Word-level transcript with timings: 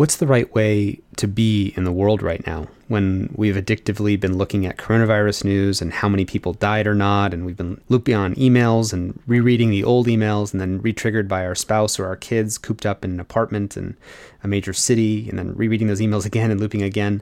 What's 0.00 0.16
the 0.16 0.26
right 0.26 0.50
way 0.54 0.98
to 1.16 1.28
be 1.28 1.74
in 1.76 1.84
the 1.84 1.92
world 1.92 2.22
right 2.22 2.42
now 2.46 2.68
when 2.88 3.34
we've 3.36 3.54
addictively 3.54 4.18
been 4.18 4.38
looking 4.38 4.64
at 4.64 4.78
coronavirus 4.78 5.44
news 5.44 5.82
and 5.82 5.92
how 5.92 6.08
many 6.08 6.24
people 6.24 6.54
died 6.54 6.86
or 6.86 6.94
not, 6.94 7.34
and 7.34 7.44
we've 7.44 7.58
been 7.58 7.82
looping 7.90 8.14
on 8.14 8.34
emails 8.36 8.94
and 8.94 9.20
rereading 9.26 9.68
the 9.68 9.84
old 9.84 10.06
emails 10.06 10.52
and 10.52 10.60
then 10.62 10.80
retriggered 10.80 11.28
by 11.28 11.44
our 11.44 11.54
spouse 11.54 11.98
or 11.98 12.06
our 12.06 12.16
kids 12.16 12.56
cooped 12.56 12.86
up 12.86 13.04
in 13.04 13.10
an 13.10 13.20
apartment 13.20 13.76
in 13.76 13.94
a 14.42 14.48
major 14.48 14.72
city 14.72 15.28
and 15.28 15.38
then 15.38 15.54
rereading 15.54 15.88
those 15.88 16.00
emails 16.00 16.24
again 16.32 16.50
and 16.50 16.60
looping 16.60 16.80
again? 16.80 17.20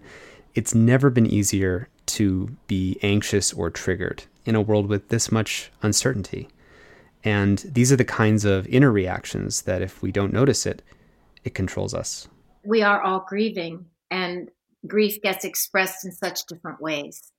It's 0.55 0.73
never 0.73 1.11
been 1.11 1.27
easier 1.27 1.89
to 2.07 2.57
be 2.69 2.97
anxious 3.03 3.53
or 3.53 3.71
triggered 3.71 4.23
in 4.47 4.55
a 4.55 4.63
world 4.63 4.87
with 4.87 5.09
this 5.09 5.33
much 5.33 5.73
uncertainty. 5.83 6.47
And 7.25 7.59
these 7.59 7.91
are 7.91 7.97
the 7.97 8.05
kinds 8.05 8.45
of 8.45 8.69
inner 8.69 8.93
reactions 8.93 9.63
that, 9.63 9.83
if 9.83 10.01
we 10.01 10.13
don't 10.13 10.33
notice 10.33 10.65
it, 10.65 10.81
it 11.43 11.57
controls 11.57 11.93
us 11.93 12.29
we 12.65 12.83
are 12.83 13.01
all 13.01 13.25
grieving, 13.29 13.87
and 14.11 14.51
grief 14.87 15.21
gets 15.23 15.45
expressed 15.45 16.05
in 16.05 16.13
such 16.13 16.47
different 16.47 16.81
ways. 16.81 17.33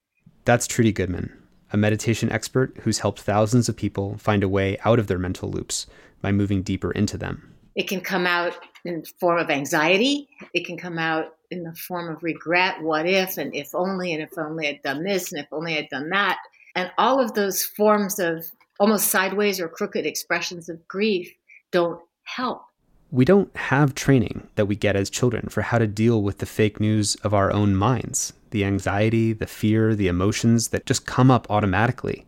That's 0.45 0.67
Trudy 0.67 0.91
Goodman, 0.91 1.31
a 1.71 1.77
meditation 1.77 2.31
expert 2.31 2.77
who's 2.81 2.99
helped 2.99 3.21
thousands 3.21 3.69
of 3.69 3.75
people 3.75 4.17
find 4.17 4.43
a 4.43 4.49
way 4.49 4.77
out 4.85 4.99
of 4.99 5.07
their 5.07 5.19
mental 5.19 5.49
loops 5.49 5.85
by 6.21 6.31
moving 6.31 6.63
deeper 6.63 6.91
into 6.91 7.17
them. 7.17 7.53
It 7.75 7.87
can 7.87 8.01
come 8.01 8.25
out 8.25 8.57
in 8.83 9.01
the 9.01 9.11
form 9.19 9.39
of 9.39 9.49
anxiety. 9.49 10.27
It 10.53 10.65
can 10.65 10.77
come 10.77 10.97
out 10.97 11.35
in 11.51 11.63
the 11.63 11.73
form 11.73 12.13
of 12.13 12.23
regret, 12.23 12.81
what 12.81 13.07
if, 13.07 13.37
and 13.37 13.55
if 13.55 13.73
only, 13.73 14.13
and 14.13 14.21
if 14.21 14.37
only 14.37 14.67
I'd 14.67 14.81
done 14.81 15.03
this, 15.03 15.31
and 15.31 15.41
if 15.41 15.47
only 15.51 15.77
I'd 15.77 15.89
done 15.89 16.09
that. 16.09 16.37
And 16.75 16.91
all 16.97 17.19
of 17.19 17.33
those 17.33 17.63
forms 17.63 18.19
of 18.19 18.45
almost 18.79 19.07
sideways 19.07 19.59
or 19.59 19.67
crooked 19.67 20.05
expressions 20.05 20.69
of 20.69 20.87
grief 20.87 21.31
don't 21.71 22.01
help 22.23 22.63
we 23.11 23.25
don't 23.25 23.55
have 23.55 23.95
training 23.95 24.47
that 24.55 24.67
we 24.67 24.75
get 24.75 24.95
as 24.95 25.09
children 25.09 25.47
for 25.49 25.61
how 25.61 25.79
to 25.79 25.87
deal 25.87 26.21
with 26.21 26.37
the 26.37 26.45
fake 26.45 26.79
news 26.79 27.15
of 27.23 27.33
our 27.33 27.51
own 27.51 27.75
minds, 27.75 28.33
the 28.51 28.63
anxiety, 28.63 29.33
the 29.33 29.47
fear, 29.47 29.95
the 29.95 30.07
emotions 30.07 30.67
that 30.67 30.85
just 30.85 31.07
come 31.07 31.31
up 31.31 31.49
automatically. 31.49 32.25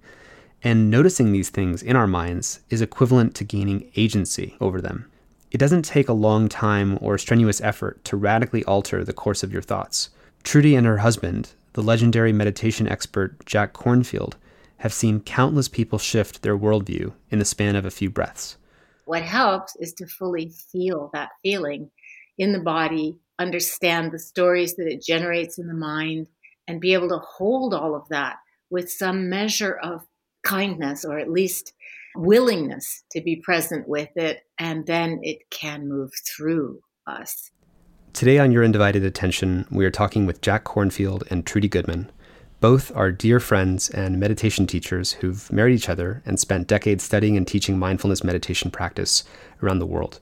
And 0.63 0.89
noticing 0.89 1.31
these 1.31 1.49
things 1.49 1.83
in 1.83 1.95
our 1.95 2.07
minds 2.07 2.61
is 2.69 2.81
equivalent 2.81 3.35
to 3.35 3.43
gaining 3.43 3.91
agency 3.95 4.55
over 4.59 4.81
them. 4.81 5.11
It 5.51 5.59
doesn't 5.59 5.83
take 5.83 6.09
a 6.09 6.13
long 6.13 6.49
time 6.49 6.97
or 7.01 7.17
strenuous 7.17 7.61
effort 7.61 8.03
to 8.05 8.17
radically 8.17 8.63
alter 8.65 9.03
the 9.03 9.13
course 9.13 9.43
of 9.43 9.53
your 9.53 9.61
thoughts. 9.61 10.09
Trudy 10.43 10.75
and 10.75 10.87
her 10.87 10.99
husband, 10.99 11.51
the 11.73 11.83
legendary 11.83 12.33
meditation 12.33 12.87
expert 12.87 13.45
Jack 13.45 13.73
Kornfield, 13.73 14.33
have 14.77 14.93
seen 14.93 15.19
countless 15.19 15.67
people 15.67 15.99
shift 15.99 16.41
their 16.41 16.57
worldview 16.57 17.11
in 17.29 17.37
the 17.37 17.45
span 17.45 17.75
of 17.75 17.85
a 17.85 17.91
few 17.91 18.09
breaths. 18.09 18.57
What 19.05 19.23
helps 19.23 19.75
is 19.77 19.93
to 19.95 20.07
fully 20.07 20.51
feel 20.71 21.09
that 21.13 21.29
feeling 21.43 21.91
in 22.37 22.53
the 22.53 22.59
body, 22.59 23.17
understand 23.39 24.11
the 24.11 24.19
stories 24.19 24.75
that 24.75 24.87
it 24.87 25.03
generates 25.03 25.57
in 25.57 25.67
the 25.67 25.73
mind, 25.73 26.27
and 26.67 26.79
be 26.79 26.93
able 26.93 27.09
to 27.09 27.17
hold 27.17 27.73
all 27.73 27.95
of 27.95 28.07
that 28.09 28.37
with 28.69 28.89
some 28.89 29.29
measure 29.29 29.77
of 29.83 30.01
kindness 30.43 31.03
or 31.05 31.19
at 31.19 31.29
least 31.29 31.73
willingness 32.15 33.03
to 33.11 33.21
be 33.21 33.35
present 33.35 33.87
with 33.87 34.09
it. 34.15 34.43
And 34.57 34.85
then 34.85 35.19
it 35.23 35.49
can 35.49 35.87
move 35.87 36.11
through 36.25 36.79
us. 37.07 37.51
Today 38.13 38.39
on 38.39 38.51
Your 38.51 38.63
Undivided 38.63 39.05
Attention, 39.05 39.65
we 39.71 39.85
are 39.85 39.91
talking 39.91 40.25
with 40.25 40.41
Jack 40.41 40.65
Kornfield 40.65 41.23
and 41.31 41.45
Trudy 41.45 41.69
Goodman, 41.69 42.11
both 42.61 42.95
are 42.95 43.11
dear 43.11 43.39
friends 43.39 43.89
and 43.89 44.19
meditation 44.19 44.67
teachers 44.67 45.13
who've 45.13 45.51
married 45.51 45.73
each 45.73 45.89
other 45.89 46.21
and 46.27 46.39
spent 46.39 46.67
decades 46.67 47.03
studying 47.03 47.35
and 47.35 47.47
teaching 47.47 47.77
mindfulness 47.77 48.23
meditation 48.23 48.69
practice 48.69 49.23
around 49.63 49.79
the 49.79 49.85
world. 49.85 50.19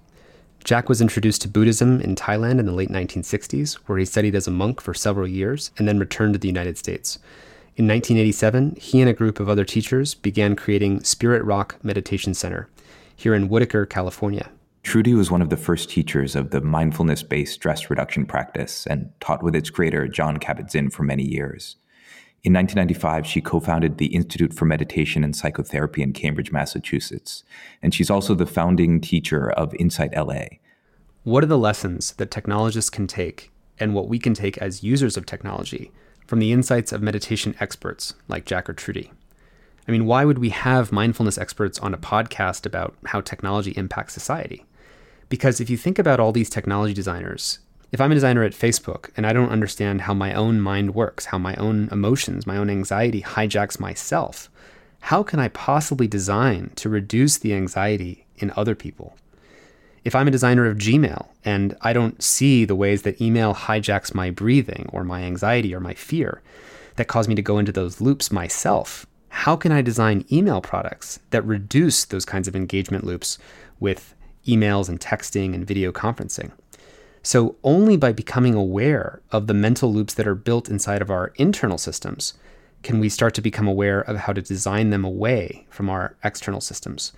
Jack 0.63 0.87
was 0.87 1.01
introduced 1.01 1.41
to 1.41 1.49
Buddhism 1.49 1.99
in 1.99 2.15
Thailand 2.15 2.59
in 2.59 2.65
the 2.65 2.71
late 2.71 2.89
1960s, 2.89 3.73
where 3.85 3.97
he 3.97 4.05
studied 4.05 4.35
as 4.35 4.47
a 4.47 4.51
monk 4.51 4.79
for 4.79 4.93
several 4.93 5.27
years 5.27 5.71
and 5.77 5.85
then 5.85 5.99
returned 5.99 6.33
to 6.33 6.39
the 6.39 6.47
United 6.47 6.77
States. 6.77 7.19
In 7.75 7.85
1987, 7.87 8.77
he 8.79 9.01
and 9.01 9.09
a 9.09 9.13
group 9.13 9.41
of 9.41 9.49
other 9.49 9.65
teachers 9.65 10.15
began 10.15 10.55
creating 10.55 11.03
Spirit 11.03 11.43
Rock 11.43 11.75
Meditation 11.83 12.33
Center 12.33 12.69
here 13.17 13.35
in 13.35 13.49
Woodacre, 13.49 13.89
California. 13.89 14.49
Trudy 14.83 15.13
was 15.13 15.29
one 15.29 15.41
of 15.41 15.49
the 15.49 15.57
first 15.57 15.89
teachers 15.89 16.37
of 16.37 16.51
the 16.51 16.61
mindfulness 16.61 17.21
based 17.21 17.53
stress 17.53 17.89
reduction 17.89 18.25
practice 18.25 18.87
and 18.87 19.11
taught 19.19 19.43
with 19.43 19.55
its 19.55 19.69
creator, 19.69 20.07
Jon 20.07 20.37
Kabat 20.37 20.71
Zinn, 20.71 20.89
for 20.89 21.03
many 21.03 21.23
years. 21.23 21.75
In 22.41 22.53
1995, 22.53 23.27
she 23.27 23.41
co 23.41 23.59
founded 23.59 23.97
the 23.97 24.15
Institute 24.15 24.53
for 24.53 24.63
Meditation 24.63 25.25
and 25.25 25.35
Psychotherapy 25.35 26.01
in 26.01 26.13
Cambridge, 26.13 26.53
Massachusetts. 26.53 27.43
And 27.81 27.93
she's 27.93 28.09
also 28.09 28.33
the 28.33 28.45
founding 28.45 29.01
teacher 29.01 29.49
of 29.51 29.75
Insight 29.75 30.15
LA. 30.15 30.45
What 31.23 31.43
are 31.43 31.47
the 31.47 31.57
lessons 31.57 32.13
that 32.13 32.31
technologists 32.31 32.89
can 32.89 33.07
take 33.07 33.51
and 33.77 33.93
what 33.93 34.07
we 34.07 34.19
can 34.19 34.33
take 34.33 34.57
as 34.57 34.83
users 34.83 35.17
of 35.17 35.25
technology 35.25 35.91
from 36.27 36.39
the 36.39 36.53
insights 36.53 36.93
of 36.93 37.01
meditation 37.01 37.55
experts 37.59 38.13
like 38.29 38.45
Jack 38.45 38.69
or 38.69 38.73
Trudy? 38.73 39.11
I 39.85 39.91
mean, 39.91 40.05
why 40.05 40.23
would 40.23 40.37
we 40.37 40.49
have 40.49 40.93
mindfulness 40.93 41.37
experts 41.37 41.77
on 41.79 41.93
a 41.93 41.97
podcast 41.97 42.65
about 42.65 42.95
how 43.07 43.19
technology 43.19 43.71
impacts 43.71 44.13
society? 44.13 44.65
Because 45.27 45.59
if 45.59 45.69
you 45.69 45.75
think 45.75 45.99
about 45.99 46.21
all 46.21 46.31
these 46.31 46.49
technology 46.49 46.93
designers 46.93 47.59
if 47.91 47.99
I'm 47.99 48.11
a 48.11 48.15
designer 48.15 48.43
at 48.43 48.53
Facebook 48.53 49.09
and 49.17 49.25
I 49.25 49.33
don't 49.33 49.49
understand 49.49 50.01
how 50.01 50.13
my 50.13 50.33
own 50.33 50.61
mind 50.61 50.93
works, 50.93 51.25
how 51.25 51.37
my 51.37 51.55
own 51.55 51.89
emotions, 51.91 52.45
my 52.45 52.57
own 52.57 52.69
anxiety 52.69 53.21
hijacks 53.21 53.79
myself, 53.79 54.49
how 55.01 55.23
can 55.23 55.39
I 55.39 55.47
possibly 55.49 56.07
design 56.07 56.71
to 56.75 56.89
reduce 56.89 57.37
the 57.37 57.53
anxiety 57.53 58.27
in 58.37 58.53
other 58.55 58.75
people? 58.75 59.17
If 60.03 60.15
I'm 60.15 60.27
a 60.27 60.31
designer 60.31 60.65
of 60.65 60.77
Gmail 60.77 61.27
and 61.43 61.75
I 61.81 61.93
don't 61.93 62.21
see 62.21 62.63
the 62.63 62.75
ways 62.75 63.01
that 63.03 63.19
email 63.19 63.53
hijacks 63.53 64.13
my 64.13 64.29
breathing 64.29 64.89
or 64.93 65.03
my 65.03 65.23
anxiety 65.23 65.73
or 65.73 65.79
my 65.79 65.93
fear 65.93 66.41
that 66.95 67.07
cause 67.07 67.27
me 67.27 67.35
to 67.35 67.41
go 67.41 67.57
into 67.57 67.71
those 67.71 68.01
loops 68.01 68.31
myself, 68.31 69.05
how 69.29 69.55
can 69.55 69.71
I 69.71 69.81
design 69.81 70.25
email 70.31 70.61
products 70.61 71.19
that 71.31 71.45
reduce 71.45 72.05
those 72.05 72.25
kinds 72.25 72.47
of 72.47 72.55
engagement 72.55 73.03
loops 73.03 73.37
with 73.79 74.13
emails 74.45 74.89
and 74.89 74.99
texting 74.99 75.53
and 75.53 75.65
video 75.65 75.91
conferencing? 75.91 76.51
So, 77.31 77.57
only 77.63 77.95
by 77.95 78.11
becoming 78.11 78.55
aware 78.55 79.21
of 79.31 79.45
the 79.45 79.53
mental 79.53 79.93
loops 79.93 80.15
that 80.15 80.25
are 80.27 80.33
built 80.33 80.67
inside 80.67 80.99
of 80.99 81.11
our 81.11 81.31
internal 81.35 81.77
systems 81.77 82.33
can 82.81 82.99
we 82.99 83.07
start 83.07 83.35
to 83.35 83.41
become 83.41 83.67
aware 83.67 84.01
of 84.01 84.17
how 84.17 84.33
to 84.33 84.41
design 84.41 84.89
them 84.89 85.05
away 85.05 85.67
from 85.69 85.91
our 85.91 86.15
external 86.23 86.59
systems. 86.59 87.13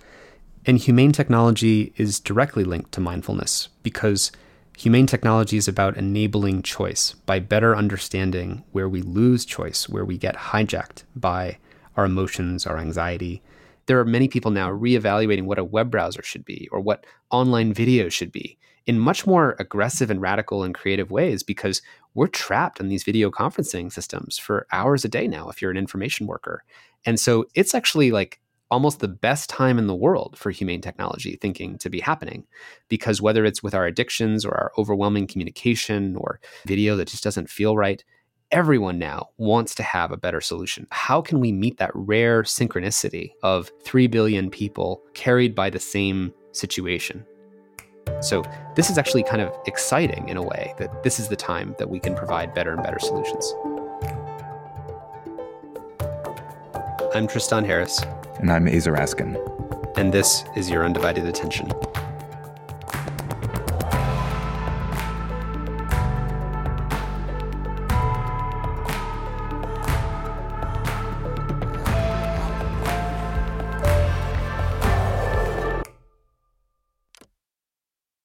And 0.66 0.76
humane 0.76 1.12
technology 1.12 1.94
is 1.96 2.20
directly 2.20 2.62
linked 2.62 2.92
to 2.92 3.00
mindfulness 3.00 3.70
because 3.82 4.30
humane 4.76 5.06
technology 5.06 5.56
is 5.56 5.66
about 5.66 5.96
enabling 5.96 6.60
choice 6.60 7.12
by 7.24 7.38
better 7.38 7.74
understanding 7.74 8.64
where 8.72 8.90
we 8.90 9.00
lose 9.00 9.46
choice, 9.46 9.88
where 9.88 10.04
we 10.04 10.18
get 10.18 10.36
hijacked 10.36 11.04
by 11.16 11.56
our 11.96 12.04
emotions, 12.04 12.66
our 12.66 12.76
anxiety. 12.76 13.40
There 13.86 13.98
are 13.98 14.04
many 14.04 14.28
people 14.28 14.50
now 14.50 14.70
reevaluating 14.70 15.44
what 15.44 15.58
a 15.58 15.64
web 15.64 15.90
browser 15.90 16.22
should 16.22 16.44
be 16.44 16.68
or 16.70 16.80
what 16.80 17.06
online 17.30 17.72
video 17.72 18.10
should 18.10 18.30
be 18.30 18.58
in 18.86 18.98
much 18.98 19.26
more 19.26 19.56
aggressive 19.58 20.10
and 20.10 20.20
radical 20.20 20.62
and 20.62 20.74
creative 20.74 21.10
ways 21.10 21.42
because 21.42 21.82
we're 22.14 22.26
trapped 22.26 22.80
in 22.80 22.88
these 22.88 23.04
video 23.04 23.30
conferencing 23.30 23.92
systems 23.92 24.38
for 24.38 24.66
hours 24.72 25.04
a 25.04 25.08
day 25.08 25.26
now 25.26 25.48
if 25.48 25.62
you're 25.62 25.70
an 25.70 25.76
information 25.76 26.26
worker. 26.26 26.64
And 27.04 27.18
so 27.18 27.46
it's 27.54 27.74
actually 27.74 28.10
like 28.10 28.40
almost 28.70 29.00
the 29.00 29.08
best 29.08 29.50
time 29.50 29.78
in 29.78 29.86
the 29.86 29.94
world 29.94 30.36
for 30.38 30.50
humane 30.50 30.80
technology 30.80 31.36
thinking 31.36 31.76
to 31.78 31.90
be 31.90 32.00
happening 32.00 32.44
because 32.88 33.20
whether 33.20 33.44
it's 33.44 33.62
with 33.62 33.74
our 33.74 33.84
addictions 33.84 34.44
or 34.44 34.52
our 34.52 34.72
overwhelming 34.78 35.26
communication 35.26 36.16
or 36.16 36.40
video 36.66 36.96
that 36.96 37.08
just 37.08 37.22
doesn't 37.22 37.50
feel 37.50 37.76
right 37.76 38.02
everyone 38.50 38.98
now 38.98 39.30
wants 39.38 39.74
to 39.74 39.82
have 39.82 40.12
a 40.12 40.16
better 40.16 40.40
solution. 40.40 40.86
How 40.90 41.22
can 41.22 41.40
we 41.40 41.52
meet 41.52 41.78
that 41.78 41.90
rare 41.94 42.42
synchronicity 42.42 43.32
of 43.42 43.72
3 43.82 44.06
billion 44.08 44.50
people 44.50 45.02
carried 45.14 45.54
by 45.54 45.70
the 45.70 45.80
same 45.80 46.32
situation? 46.52 47.24
So, 48.20 48.42
this 48.74 48.88
is 48.88 48.98
actually 48.98 49.22
kind 49.22 49.42
of 49.42 49.52
exciting 49.66 50.28
in 50.28 50.36
a 50.36 50.42
way 50.42 50.74
that 50.78 51.02
this 51.02 51.18
is 51.18 51.28
the 51.28 51.36
time 51.36 51.74
that 51.78 51.90
we 51.90 52.00
can 52.00 52.14
provide 52.14 52.54
better 52.54 52.72
and 52.72 52.82
better 52.82 52.98
solutions. 52.98 53.54
I'm 57.14 57.26
Tristan 57.26 57.64
Harris. 57.64 58.00
And 58.38 58.50
I'm 58.50 58.66
Aza 58.66 58.96
Raskin. 58.96 59.36
And 59.98 60.12
this 60.12 60.44
is 60.56 60.70
Your 60.70 60.84
Undivided 60.84 61.26
Attention. 61.26 61.70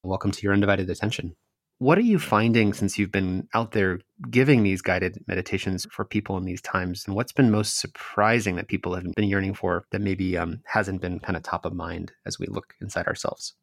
Welcome 0.08 0.30
to 0.30 0.42
your 0.42 0.52
undivided 0.52 0.88
attention. 0.90 1.36
What 1.80 1.98
are 1.98 2.02
you 2.02 2.18
finding 2.18 2.72
since 2.72 2.98
you've 2.98 3.12
been 3.12 3.46
out 3.54 3.70
there 3.70 4.00
giving 4.30 4.64
these 4.64 4.82
guided 4.82 5.22
meditations 5.28 5.86
for 5.92 6.04
people 6.04 6.36
in 6.36 6.44
these 6.44 6.60
times? 6.60 7.04
And 7.06 7.14
what's 7.14 7.30
been 7.30 7.52
most 7.52 7.78
surprising 7.78 8.56
that 8.56 8.66
people 8.66 8.94
have 8.94 9.04
been 9.14 9.28
yearning 9.28 9.54
for 9.54 9.84
that 9.92 10.00
maybe 10.00 10.36
um, 10.36 10.60
hasn't 10.64 11.00
been 11.00 11.20
kind 11.20 11.36
of 11.36 11.44
top 11.44 11.64
of 11.64 11.72
mind 11.72 12.10
as 12.26 12.38
we 12.38 12.46
look 12.46 12.74
inside 12.80 13.06
ourselves? 13.06 13.54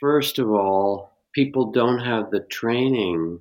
First 0.00 0.38
of 0.38 0.50
all, 0.50 1.10
people 1.34 1.72
don't 1.72 1.98
have 1.98 2.30
the 2.30 2.40
training 2.40 3.40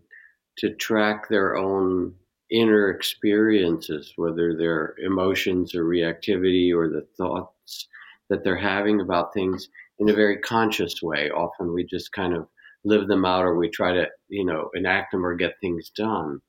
to 0.58 0.76
track 0.76 1.30
their 1.30 1.56
own 1.56 2.16
inner 2.52 2.90
experiences, 2.90 4.12
whether 4.18 4.58
they're 4.58 4.96
emotions 5.06 5.74
or 5.74 5.86
reactivity 5.86 6.76
or 6.76 6.90
the 6.90 7.08
thoughts 7.18 7.88
that 8.30 8.44
they're 8.44 8.58
having 8.58 9.00
about 9.00 9.34
things 9.34 9.70
in 10.02 10.10
a 10.10 10.16
very 10.16 10.38
conscious 10.40 11.02
way. 11.02 11.30
Often 11.30 11.74
we 11.74 11.86
just 11.86 12.12
kind 12.12 12.36
of 12.36 12.48
live 12.84 13.08
them 13.08 13.24
out 13.24 13.46
or 13.46 13.56
we 13.56 13.70
try 13.70 13.94
to, 13.94 14.08
you 14.30 14.44
know, 14.44 14.70
enact 14.74 15.12
them 15.12 15.24
or 15.24 15.36
get 15.36 15.54
things 15.62 15.92
done. 15.96 16.40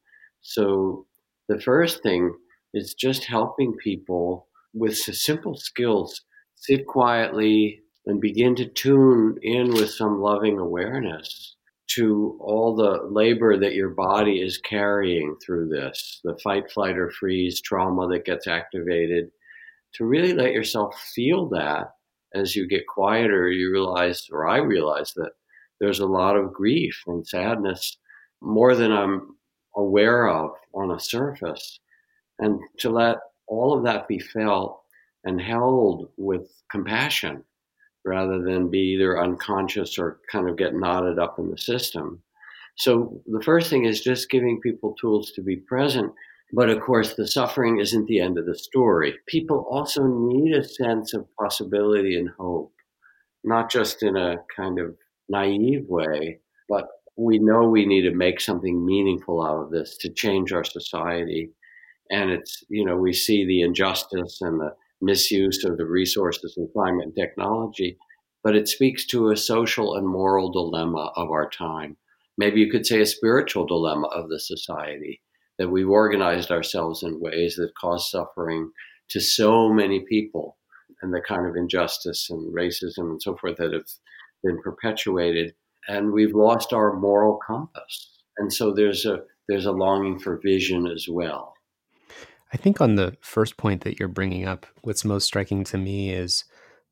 So 0.40 1.06
the 1.48 1.60
first 1.60 2.02
thing 2.02 2.34
is 2.72 2.94
just 2.94 3.24
helping 3.24 3.74
people 3.74 4.48
with 4.72 4.96
simple 4.96 5.54
skills 5.54 6.22
sit 6.56 6.86
quietly 6.86 7.82
and 8.06 8.22
begin 8.22 8.56
to 8.56 8.66
tune 8.66 9.36
in 9.42 9.74
with 9.74 9.90
some 9.90 10.20
loving 10.20 10.58
awareness 10.58 11.56
to 11.88 12.38
all 12.40 12.74
the 12.74 13.06
labor 13.10 13.58
that 13.58 13.74
your 13.74 13.90
body 13.90 14.40
is 14.40 14.56
carrying 14.56 15.36
through 15.44 15.68
this, 15.68 16.20
the 16.24 16.38
fight, 16.42 16.70
flight, 16.70 16.96
or 16.96 17.10
freeze 17.10 17.60
trauma 17.60 18.08
that 18.08 18.24
gets 18.24 18.46
activated, 18.46 19.30
to 19.92 20.06
really 20.06 20.32
let 20.32 20.52
yourself 20.52 20.98
feel 21.14 21.50
that 21.50 21.88
as 22.34 22.56
you 22.56 22.66
get 22.66 22.86
quieter, 22.86 23.48
you 23.48 23.70
realize, 23.70 24.26
or 24.32 24.48
I 24.48 24.58
realize, 24.58 25.12
that 25.16 25.32
there's 25.80 26.00
a 26.00 26.06
lot 26.06 26.36
of 26.36 26.52
grief 26.52 27.02
and 27.06 27.26
sadness, 27.26 27.96
more 28.40 28.74
than 28.74 28.92
I'm 28.92 29.36
aware 29.76 30.28
of 30.28 30.50
on 30.74 30.90
a 30.90 31.00
surface. 31.00 31.80
And 32.38 32.60
to 32.78 32.90
let 32.90 33.18
all 33.46 33.76
of 33.76 33.84
that 33.84 34.08
be 34.08 34.18
felt 34.18 34.80
and 35.24 35.40
held 35.40 36.08
with 36.16 36.50
compassion 36.70 37.44
rather 38.04 38.42
than 38.42 38.68
be 38.68 38.94
either 38.94 39.22
unconscious 39.22 39.98
or 39.98 40.20
kind 40.30 40.48
of 40.48 40.56
get 40.56 40.74
knotted 40.74 41.18
up 41.18 41.38
in 41.38 41.50
the 41.50 41.58
system. 41.58 42.22
So 42.76 43.20
the 43.26 43.42
first 43.42 43.70
thing 43.70 43.84
is 43.84 44.00
just 44.00 44.30
giving 44.30 44.60
people 44.60 44.94
tools 44.94 45.30
to 45.32 45.42
be 45.42 45.56
present. 45.56 46.12
But 46.52 46.68
of 46.68 46.80
course, 46.80 47.14
the 47.14 47.26
suffering 47.26 47.80
isn't 47.80 48.06
the 48.06 48.20
end 48.20 48.36
of 48.36 48.44
the 48.44 48.54
story. 48.54 49.14
People 49.26 49.66
also 49.70 50.06
need 50.06 50.54
a 50.54 50.62
sense 50.62 51.14
of 51.14 51.26
possibility 51.40 52.18
and 52.18 52.28
hope, 52.38 52.74
not 53.42 53.70
just 53.70 54.02
in 54.02 54.16
a 54.16 54.36
kind 54.54 54.78
of 54.78 54.94
naive 55.30 55.86
way, 55.88 56.40
but 56.68 56.88
we 57.16 57.38
know 57.38 57.64
we 57.64 57.86
need 57.86 58.02
to 58.02 58.14
make 58.14 58.38
something 58.38 58.84
meaningful 58.84 59.42
out 59.42 59.62
of 59.62 59.70
this 59.70 59.96
to 59.98 60.12
change 60.12 60.52
our 60.52 60.64
society. 60.64 61.50
And 62.10 62.30
it's, 62.30 62.62
you 62.68 62.84
know, 62.84 62.96
we 62.96 63.14
see 63.14 63.46
the 63.46 63.62
injustice 63.62 64.38
and 64.42 64.60
the 64.60 64.74
misuse 65.00 65.64
of 65.64 65.78
the 65.78 65.86
resources 65.86 66.54
and 66.58 66.70
climate 66.74 67.06
and 67.06 67.16
technology, 67.16 67.96
but 68.44 68.54
it 68.54 68.68
speaks 68.68 69.06
to 69.06 69.30
a 69.30 69.36
social 69.36 69.94
and 69.94 70.06
moral 70.06 70.52
dilemma 70.52 71.12
of 71.16 71.30
our 71.30 71.48
time. 71.48 71.96
Maybe 72.36 72.60
you 72.60 72.70
could 72.70 72.86
say 72.86 73.00
a 73.00 73.06
spiritual 73.06 73.66
dilemma 73.66 74.08
of 74.08 74.28
the 74.28 74.38
society 74.38 75.22
that 75.58 75.68
we've 75.68 75.88
organized 75.88 76.50
ourselves 76.50 77.02
in 77.02 77.20
ways 77.20 77.56
that 77.56 77.74
cause 77.80 78.10
suffering 78.10 78.70
to 79.10 79.20
so 79.20 79.72
many 79.72 80.00
people 80.00 80.56
and 81.02 81.12
the 81.12 81.20
kind 81.20 81.46
of 81.46 81.56
injustice 81.56 82.28
and 82.30 82.54
racism 82.54 83.10
and 83.10 83.22
so 83.22 83.36
forth 83.36 83.56
that 83.56 83.72
have 83.72 83.86
been 84.42 84.60
perpetuated 84.62 85.54
and 85.88 86.12
we've 86.12 86.34
lost 86.34 86.72
our 86.72 86.94
moral 86.94 87.38
compass 87.46 88.10
and 88.38 88.52
so 88.52 88.72
there's 88.72 89.04
a 89.04 89.20
there's 89.48 89.66
a 89.66 89.72
longing 89.72 90.18
for 90.18 90.40
vision 90.42 90.86
as 90.86 91.06
well 91.08 91.52
I 92.52 92.58
think 92.58 92.80
on 92.80 92.96
the 92.96 93.16
first 93.20 93.56
point 93.56 93.82
that 93.82 93.98
you're 93.98 94.08
bringing 94.08 94.46
up, 94.46 94.66
what's 94.82 95.04
most 95.04 95.24
striking 95.24 95.64
to 95.64 95.78
me 95.78 96.10
is 96.12 96.44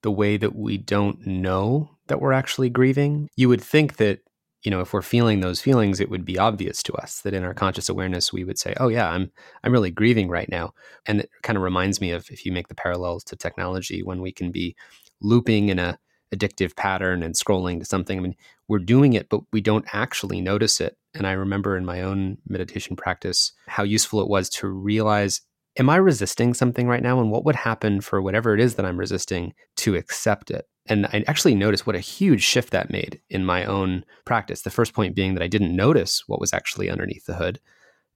the 0.03 0.11
way 0.11 0.39
that 0.39 0.57
we 0.57 0.79
don't 0.79 1.27
know 1.27 1.91
that 2.07 2.21
we're 2.21 2.33
actually 2.33 2.71
grieving. 2.71 3.29
You 3.37 3.51
would 3.51 3.61
think 3.61 3.97
that, 3.97 4.21
you 4.63 4.71
know, 4.71 4.81
if 4.81 4.93
we're 4.93 5.03
feeling 5.03 5.41
those 5.41 5.61
feelings, 5.61 6.01
it 6.01 6.11
would 6.11 6.25
be 6.25 6.39
obvious 6.39 6.83
to 6.85 6.93
us 6.95 7.23
that 7.23 7.35
in 7.35 7.45
our 7.45 7.55
conscious 7.55 7.89
awareness 7.89 8.33
we 8.33 8.45
would 8.45 8.59
say, 8.59 8.75
"Oh 8.79 8.89
yeah, 8.89 9.09
I'm 9.09 9.31
I'm 9.65 9.73
really 9.73 9.91
grieving 9.91 10.29
right 10.29 10.49
now." 10.49 10.75
And 11.07 11.21
it 11.21 11.31
kind 11.43 11.57
of 11.57 11.63
reminds 11.63 12.01
me 12.01 12.11
of 12.13 12.29
if 12.31 12.45
you 12.45 12.53
make 12.53 12.69
the 12.69 12.75
parallels 12.75 13.25
to 13.25 13.37
technology 13.37 14.03
when 14.03 14.21
we 14.21 14.33
can 14.33 14.51
be 14.51 14.77
looping 15.21 15.69
in 15.69 15.79
a 15.79 15.99
addictive 16.35 16.77
pattern 16.77 17.23
and 17.23 17.35
scrolling 17.35 17.81
to 17.81 17.85
something. 17.85 18.19
I 18.19 18.23
mean, 18.23 18.37
we're 18.69 18.79
doing 18.79 19.15
it, 19.15 19.29
but 19.29 19.41
we 19.53 19.61
don't 19.61 19.87
actually 19.93 20.41
notice 20.41 20.81
it. 20.81 20.97
And 21.15 21.27
I 21.27 21.33
remember 21.33 21.77
in 21.77 21.85
my 21.85 22.03
own 22.03 22.39
meditation 22.49 22.97
practice 22.97 23.53
how 23.67 23.83
useful 23.83 24.21
it 24.21 24.29
was 24.29 24.49
to 24.51 24.69
realize 24.69 25.41
am 25.79 25.89
I 25.89 25.97
resisting 25.97 26.55
something 26.55 26.89
right 26.89 27.03
now? 27.03 27.21
And 27.21 27.31
what 27.31 27.45
would 27.45 27.57
happen 27.57 28.01
for 28.01 28.21
whatever 28.21 28.55
it 28.55 28.61
is 28.61 28.75
that 28.75 28.85
I'm 28.87 28.99
resisting 28.99 29.55
to 29.77 29.95
accept 29.95 30.51
it? 30.51 30.69
And 30.87 31.07
I 31.07 31.25
actually 31.29 31.55
noticed 31.55 31.87
what 31.87 31.97
a 31.97 32.01
huge 32.01 32.43
shift 32.43 32.71
that 32.71 32.91
made 32.91 33.21
in 33.31 33.45
my 33.45 33.65
own 33.65 34.05
practice. 34.25 34.63
The 34.63 34.71
first 34.71 34.93
point 34.93 35.15
being 35.15 35.35
that 35.35 35.43
I 35.43 35.49
didn't 35.49 35.77
notice 35.77 36.25
what 36.27 36.41
was 36.41 36.53
actually 36.53 36.91
underneath 36.91 37.27
the 37.27 37.37
hood. 37.37 37.61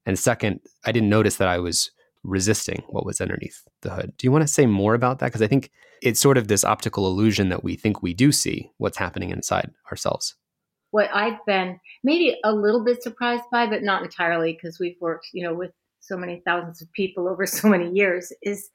And 0.05 0.19
second, 0.19 0.59
I 0.85 0.91
didn't 0.91 1.09
notice 1.09 1.37
that 1.37 1.47
I 1.47 1.59
was 1.59 1.91
resisting 2.23 2.83
what 2.89 3.05
was 3.05 3.21
underneath 3.21 3.63
the 3.81 3.91
hood. 3.91 4.13
Do 4.17 4.27
you 4.27 4.31
want 4.31 4.41
to 4.41 4.53
say 4.53 4.65
more 4.65 4.93
about 4.93 5.19
that? 5.19 5.27
Because 5.27 5.41
I 5.41 5.47
think 5.47 5.71
it's 6.01 6.19
sort 6.19 6.37
of 6.37 6.47
this 6.47 6.63
optical 6.63 7.07
illusion 7.07 7.49
that 7.49 7.63
we 7.63 7.75
think 7.75 8.01
we 8.01 8.13
do 8.13 8.31
see 8.31 8.71
what's 8.77 8.97
happening 8.97 9.29
inside 9.29 9.71
ourselves. 9.89 10.35
What 10.91 11.09
I've 11.13 11.43
been 11.45 11.79
maybe 12.03 12.37
a 12.43 12.53
little 12.53 12.83
bit 12.83 13.03
surprised 13.03 13.43
by, 13.51 13.67
but 13.67 13.83
not 13.83 14.03
entirely, 14.03 14.53
because 14.53 14.79
we've 14.79 14.97
worked, 14.99 15.27
you 15.33 15.43
know, 15.43 15.53
with 15.53 15.71
so 16.07 16.17
many 16.17 16.41
thousands 16.45 16.81
of 16.81 16.91
people 16.93 17.27
over 17.29 17.45
so 17.45 17.67
many 17.67 17.89
years 17.91 18.31
is 18.41 18.69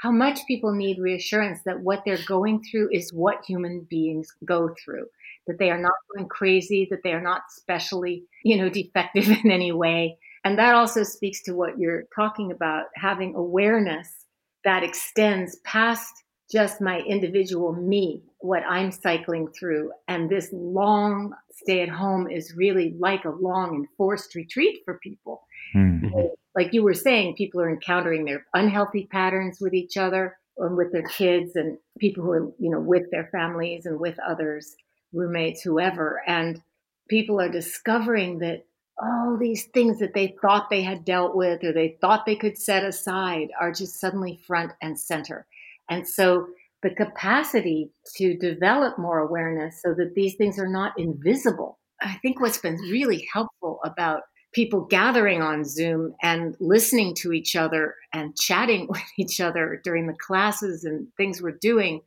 how 0.00 0.10
much 0.10 0.40
people 0.46 0.74
need 0.74 0.98
reassurance 0.98 1.60
that 1.64 1.80
what 1.80 2.02
they're 2.04 2.18
going 2.26 2.62
through 2.62 2.90
is 2.92 3.12
what 3.12 3.44
human 3.46 3.86
beings 3.88 4.28
go 4.44 4.74
through 4.84 5.06
that 5.46 5.58
they 5.58 5.70
are 5.70 5.78
not 5.78 5.92
going 6.14 6.28
crazy 6.28 6.86
that 6.90 7.02
they 7.04 7.12
are 7.12 7.22
not 7.22 7.42
specially 7.48 8.24
you 8.42 8.56
know 8.56 8.68
defective 8.80 9.28
in 9.28 9.50
any 9.50 9.72
way 9.72 10.18
and 10.44 10.58
that 10.58 10.74
also 10.74 11.02
speaks 11.02 11.42
to 11.42 11.52
what 11.52 11.78
you're 11.78 12.04
talking 12.14 12.50
about 12.50 12.86
having 12.96 13.34
awareness 13.34 14.26
that 14.64 14.82
extends 14.82 15.56
past 15.64 16.24
just 16.50 16.80
my 16.80 17.00
individual 17.00 17.72
me, 17.72 18.22
what 18.38 18.62
I'm 18.68 18.92
cycling 18.92 19.48
through. 19.48 19.92
And 20.08 20.28
this 20.28 20.50
long 20.52 21.32
stay 21.50 21.80
at 21.80 21.88
home 21.88 22.30
is 22.30 22.54
really 22.56 22.94
like 22.98 23.24
a 23.24 23.30
long 23.30 23.74
enforced 23.74 24.34
retreat 24.34 24.82
for 24.84 24.98
people. 25.02 25.46
Mm-hmm. 25.74 26.18
Like 26.54 26.72
you 26.72 26.82
were 26.82 26.94
saying, 26.94 27.34
people 27.36 27.60
are 27.60 27.70
encountering 27.70 28.24
their 28.24 28.46
unhealthy 28.54 29.08
patterns 29.10 29.58
with 29.60 29.74
each 29.74 29.96
other 29.96 30.36
and 30.56 30.76
with 30.76 30.92
their 30.92 31.06
kids 31.06 31.56
and 31.56 31.78
people 31.98 32.22
who 32.22 32.30
are, 32.30 32.52
you 32.58 32.70
know, 32.70 32.80
with 32.80 33.10
their 33.10 33.28
families 33.32 33.86
and 33.86 33.98
with 33.98 34.16
others, 34.26 34.74
roommates, 35.12 35.62
whoever. 35.62 36.22
And 36.26 36.60
people 37.08 37.40
are 37.40 37.48
discovering 37.48 38.38
that 38.38 38.64
all 39.02 39.36
these 39.38 39.64
things 39.74 39.98
that 39.98 40.14
they 40.14 40.36
thought 40.40 40.70
they 40.70 40.82
had 40.82 41.04
dealt 41.04 41.34
with 41.34 41.64
or 41.64 41.72
they 41.72 41.96
thought 42.00 42.26
they 42.26 42.36
could 42.36 42.56
set 42.56 42.84
aside 42.84 43.48
are 43.60 43.72
just 43.72 43.98
suddenly 44.00 44.40
front 44.46 44.72
and 44.80 44.98
center. 44.98 45.46
And 45.90 46.06
so 46.06 46.46
the 46.82 46.90
capacity 46.90 47.90
to 48.16 48.36
develop 48.36 48.98
more 48.98 49.18
awareness 49.18 49.80
so 49.82 49.94
that 49.94 50.14
these 50.14 50.36
things 50.36 50.58
are 50.58 50.68
not 50.68 50.92
invisible. 50.96 51.78
I 52.00 52.18
think 52.22 52.40
what's 52.40 52.58
been 52.58 52.76
really 52.76 53.26
helpful 53.32 53.80
about 53.84 54.22
people 54.54 54.82
gathering 54.82 55.42
on 55.42 55.64
Zoom 55.64 56.14
and 56.22 56.56
listening 56.60 57.14
to 57.16 57.32
each 57.32 57.56
other 57.56 57.96
and 58.12 58.36
chatting 58.36 58.86
with 58.88 59.02
each 59.18 59.40
other 59.40 59.80
during 59.84 60.06
the 60.06 60.14
classes 60.14 60.84
and 60.84 61.08
things 61.16 61.42
we're 61.42 61.50
doing 61.50 62.00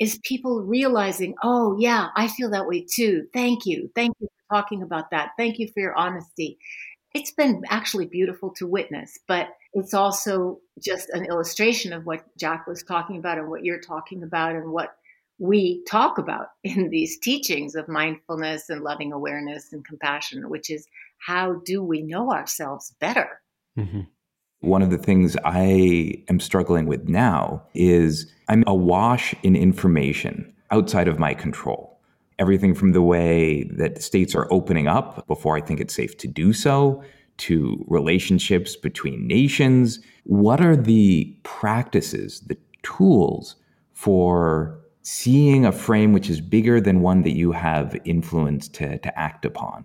is 0.00 0.18
people 0.24 0.62
realizing, 0.62 1.34
oh, 1.44 1.76
yeah, 1.78 2.08
I 2.16 2.26
feel 2.26 2.50
that 2.50 2.66
way 2.66 2.84
too. 2.90 3.26
Thank 3.32 3.66
you. 3.66 3.90
Thank 3.94 4.16
you 4.18 4.26
for 4.26 4.56
talking 4.56 4.82
about 4.82 5.10
that. 5.10 5.30
Thank 5.36 5.58
you 5.58 5.68
for 5.68 5.80
your 5.80 5.94
honesty. 5.94 6.58
It's 7.14 7.30
been 7.30 7.62
actually 7.68 8.06
beautiful 8.06 8.50
to 8.56 8.66
witness, 8.66 9.18
but 9.28 9.50
it's 9.74 9.94
also 9.94 10.58
just 10.82 11.10
an 11.10 11.26
illustration 11.26 11.92
of 11.92 12.06
what 12.06 12.24
Jack 12.38 12.66
was 12.66 12.82
talking 12.82 13.18
about 13.18 13.38
and 13.38 13.48
what 13.48 13.64
you're 13.64 13.80
talking 13.80 14.22
about 14.22 14.56
and 14.56 14.72
what 14.72 14.96
we 15.42 15.82
talk 15.88 16.18
about 16.18 16.50
in 16.64 16.88
these 16.90 17.18
teachings 17.18 17.74
of 17.74 17.88
mindfulness 17.88 18.70
and 18.70 18.82
loving 18.82 19.12
awareness 19.12 19.72
and 19.72 19.84
compassion, 19.84 20.48
which 20.48 20.70
is 20.70 20.86
how 21.18 21.54
do 21.64 21.82
we 21.82 22.00
know 22.00 22.32
ourselves 22.32 22.94
better? 23.00 23.40
Mm-hmm. 23.76 24.02
One 24.60 24.82
of 24.82 24.90
the 24.90 24.98
things 24.98 25.36
I 25.44 26.22
am 26.28 26.38
struggling 26.38 26.86
with 26.86 27.08
now 27.08 27.64
is 27.74 28.32
I'm 28.48 28.62
awash 28.68 29.34
in 29.42 29.56
information 29.56 30.52
outside 30.70 31.08
of 31.08 31.18
my 31.18 31.34
control. 31.34 31.98
Everything 32.38 32.72
from 32.72 32.92
the 32.92 33.02
way 33.02 33.64
that 33.64 34.00
states 34.00 34.36
are 34.36 34.46
opening 34.52 34.86
up 34.86 35.26
before 35.26 35.56
I 35.56 35.60
think 35.60 35.80
it's 35.80 35.94
safe 35.94 36.16
to 36.18 36.28
do 36.28 36.52
so, 36.52 37.02
to 37.38 37.84
relationships 37.88 38.76
between 38.76 39.26
nations. 39.26 39.98
What 40.22 40.60
are 40.60 40.76
the 40.76 41.36
practices, 41.42 42.40
the 42.46 42.58
tools 42.84 43.56
for 43.92 44.81
seeing 45.02 45.66
a 45.66 45.72
frame 45.72 46.12
which 46.12 46.30
is 46.30 46.40
bigger 46.40 46.80
than 46.80 47.00
one 47.00 47.22
that 47.22 47.36
you 47.36 47.52
have 47.52 47.96
influence 48.04 48.68
to, 48.68 48.98
to 48.98 49.18
act 49.18 49.44
upon? 49.44 49.84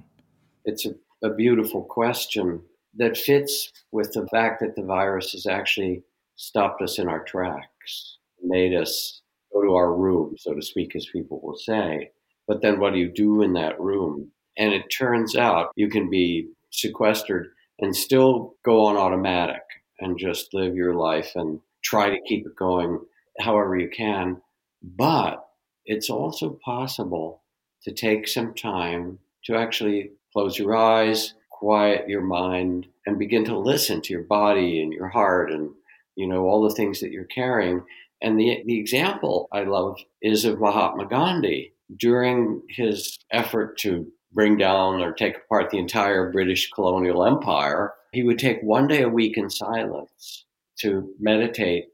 It's 0.66 0.86
a 0.86 0.94
a 1.24 1.34
beautiful 1.34 1.84
question 1.84 2.62
that 2.96 3.18
fits 3.18 3.72
with 3.92 4.12
the 4.14 4.28
fact 4.28 4.60
that 4.62 4.76
the 4.76 4.84
virus 4.84 5.32
has 5.32 5.46
actually 5.46 6.04
stopped 6.36 6.82
us 6.82 7.00
in 7.00 7.08
our 7.08 7.24
tracks, 7.24 8.18
made 8.44 8.74
us 8.74 9.22
go 9.54 9.62
to 9.64 9.74
our 9.76 9.94
room, 9.94 10.36
so 10.38 10.54
to 10.54 10.62
speak, 10.62 10.96
as 10.96 11.08
people 11.08 11.40
will 11.42 11.58
say. 11.58 12.12
But 12.48 12.62
then 12.62 12.80
what 12.80 12.94
do 12.94 13.00
you 13.00 13.12
do 13.12 13.42
in 13.42 13.54
that 13.54 13.80
room? 13.80 14.32
And 14.58 14.74
it 14.74 14.86
turns 14.96 15.36
out 15.36 15.72
you 15.76 15.90
can 15.90 16.10
be 16.10 16.50
sequestered 16.72 17.48
and 17.80 17.96
still 17.96 18.56
go 18.64 18.86
on 18.86 18.98
automatic 18.98 19.62
and 20.00 20.18
just 20.18 20.54
live 20.54 20.76
your 20.76 20.96
life 20.96 21.32
and 21.36 21.60
try 21.84 22.10
to 22.10 22.22
keep 22.28 22.46
it 22.46 22.56
going 22.56 23.00
however 23.40 23.78
you 23.78 23.90
can. 23.90 24.42
But 24.82 25.46
it's 25.86 26.10
also 26.10 26.60
possible 26.64 27.44
to 27.84 27.92
take 27.92 28.28
some 28.28 28.54
time 28.54 29.20
to 29.46 29.56
actually 29.56 30.12
close 30.34 30.60
your 30.60 30.76
eyes, 30.76 31.34
quiet 31.50 32.08
your 32.08 32.22
mind, 32.22 32.88
and 33.06 33.18
begin 33.18 33.46
to 33.46 33.58
listen 33.58 34.02
to 34.02 34.14
your 34.14 34.24
body 34.24 34.82
and 34.82 34.92
your 34.94 35.08
heart 35.08 35.52
and 35.52 35.72
you 36.16 36.28
know 36.28 36.46
all 36.46 36.68
the 36.68 36.76
things 36.76 37.00
that 37.00 37.12
you're 37.12 37.26
carrying. 37.26 37.84
And 38.22 38.40
the 38.40 38.64
the 38.66 38.80
example 38.80 39.48
I 39.52 39.64
love 39.64 39.98
is 40.22 40.46
of 40.46 40.60
Mahatma 40.60 41.08
Gandhi 41.08 41.74
during 41.96 42.62
his 42.70 43.18
effort 43.32 43.78
to 43.80 44.08
bring 44.34 44.58
down 44.58 45.02
or 45.02 45.14
take 45.14 45.38
apart 45.38 45.70
the 45.70 45.80
entire 45.80 46.32
British 46.32 46.70
colonial 46.72 47.26
empire. 47.26 47.94
He 48.12 48.24
would 48.24 48.40
take 48.40 48.62
one 48.62 48.88
day 48.88 49.02
a 49.02 49.10
week 49.10 49.38
in 49.38 49.50
silence 49.50 50.46
to 50.80 51.14
meditate 51.20 51.86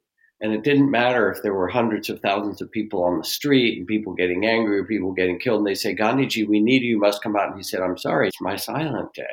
and 0.44 0.54
it 0.54 0.62
didn't 0.62 0.92
matter 0.92 1.32
if 1.32 1.42
there 1.42 1.54
were 1.54 1.70
hundreds 1.70 2.10
of 2.10 2.20
thousands 2.20 2.62
of 2.62 2.70
people 2.70 3.02
on 3.02 3.18
the 3.18 3.24
street 3.24 3.78
and 3.78 3.88
people 3.88 4.14
getting 4.14 4.46
angry 4.46 4.78
or 4.78 4.84
people 4.84 5.14
getting 5.14 5.40
killed. 5.40 5.60
And 5.60 5.68
they 5.68 5.74
say, 5.74 5.96
Gandhiji, 5.96 6.46
we 6.46 6.60
need 6.60 6.84
you. 6.84 6.90
You 6.90 7.00
must 7.00 7.24
come 7.24 7.38
out. 7.38 7.48
And 7.48 7.56
he 7.56 7.64
said, 7.64 7.80
I'm 7.80 7.98
sorry, 7.98 8.28
it's 8.28 8.42
my 8.42 8.58
silent 8.58 9.14
day. 9.14 9.24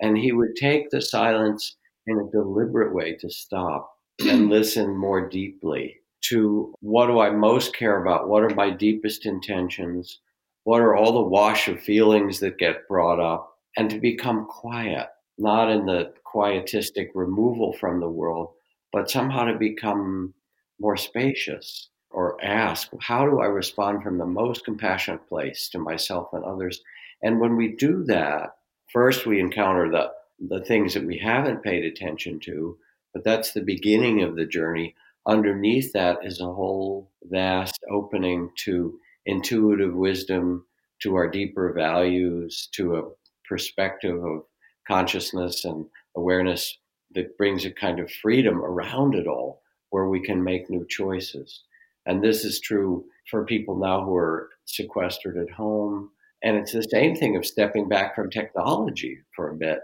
And 0.00 0.16
he 0.16 0.30
would 0.30 0.54
take 0.54 0.88
the 0.90 1.02
silence 1.02 1.74
in 2.06 2.16
a 2.16 2.30
deliberate 2.30 2.94
way 2.94 3.16
to 3.16 3.28
stop 3.28 3.92
and 4.20 4.48
listen 4.50 4.96
more 4.96 5.28
deeply 5.28 5.96
to 6.26 6.72
what 6.78 7.08
do 7.08 7.18
I 7.18 7.30
most 7.30 7.74
care 7.74 8.00
about? 8.00 8.28
What 8.28 8.44
are 8.44 8.54
my 8.54 8.70
deepest 8.70 9.26
intentions? 9.26 10.20
What 10.62 10.80
are 10.80 10.94
all 10.94 11.12
the 11.12 11.28
wash 11.28 11.66
of 11.66 11.80
feelings 11.80 12.38
that 12.38 12.58
get 12.58 12.86
brought 12.86 13.18
up? 13.18 13.52
And 13.76 13.90
to 13.90 13.98
become 13.98 14.46
quiet, 14.46 15.08
not 15.38 15.70
in 15.70 15.86
the 15.86 16.12
quietistic 16.22 17.10
removal 17.16 17.72
from 17.72 17.98
the 17.98 18.08
world, 18.08 18.50
but 18.92 19.10
somehow 19.10 19.46
to 19.46 19.58
become 19.58 20.34
more 20.82 20.96
spacious 20.96 21.88
or 22.10 22.44
ask, 22.44 22.90
how 23.00 23.24
do 23.24 23.40
I 23.40 23.46
respond 23.46 24.02
from 24.02 24.18
the 24.18 24.26
most 24.26 24.64
compassionate 24.64 25.26
place 25.28 25.68
to 25.70 25.78
myself 25.78 26.30
and 26.32 26.44
others? 26.44 26.82
And 27.22 27.40
when 27.40 27.56
we 27.56 27.68
do 27.68 28.04
that, 28.04 28.56
first 28.92 29.24
we 29.24 29.40
encounter 29.40 29.90
the, 29.90 30.10
the 30.38 30.64
things 30.64 30.92
that 30.92 31.06
we 31.06 31.18
haven't 31.18 31.62
paid 31.62 31.84
attention 31.84 32.40
to, 32.40 32.76
but 33.14 33.22
that's 33.24 33.52
the 33.52 33.62
beginning 33.62 34.22
of 34.22 34.34
the 34.34 34.44
journey. 34.44 34.94
Underneath 35.26 35.92
that 35.92 36.18
is 36.24 36.40
a 36.40 36.44
whole 36.44 37.12
vast 37.22 37.78
opening 37.90 38.50
to 38.64 38.98
intuitive 39.24 39.94
wisdom, 39.94 40.66
to 41.02 41.14
our 41.14 41.28
deeper 41.30 41.72
values, 41.72 42.68
to 42.72 42.96
a 42.96 43.08
perspective 43.48 44.22
of 44.24 44.42
consciousness 44.88 45.64
and 45.64 45.86
awareness 46.16 46.76
that 47.14 47.38
brings 47.38 47.64
a 47.64 47.70
kind 47.70 48.00
of 48.00 48.10
freedom 48.10 48.58
around 48.58 49.14
it 49.14 49.28
all 49.28 49.61
where 49.92 50.08
we 50.08 50.20
can 50.20 50.42
make 50.42 50.68
new 50.68 50.84
choices. 50.88 51.62
And 52.06 52.24
this 52.24 52.44
is 52.44 52.60
true 52.60 53.04
for 53.30 53.44
people 53.44 53.76
now 53.76 54.04
who 54.04 54.16
are 54.16 54.48
sequestered 54.64 55.36
at 55.36 55.54
home. 55.54 56.10
And 56.42 56.56
it's 56.56 56.72
the 56.72 56.82
same 56.82 57.14
thing 57.14 57.36
of 57.36 57.46
stepping 57.46 57.88
back 57.88 58.14
from 58.14 58.30
technology 58.30 59.18
for 59.36 59.50
a 59.50 59.54
bit 59.54 59.78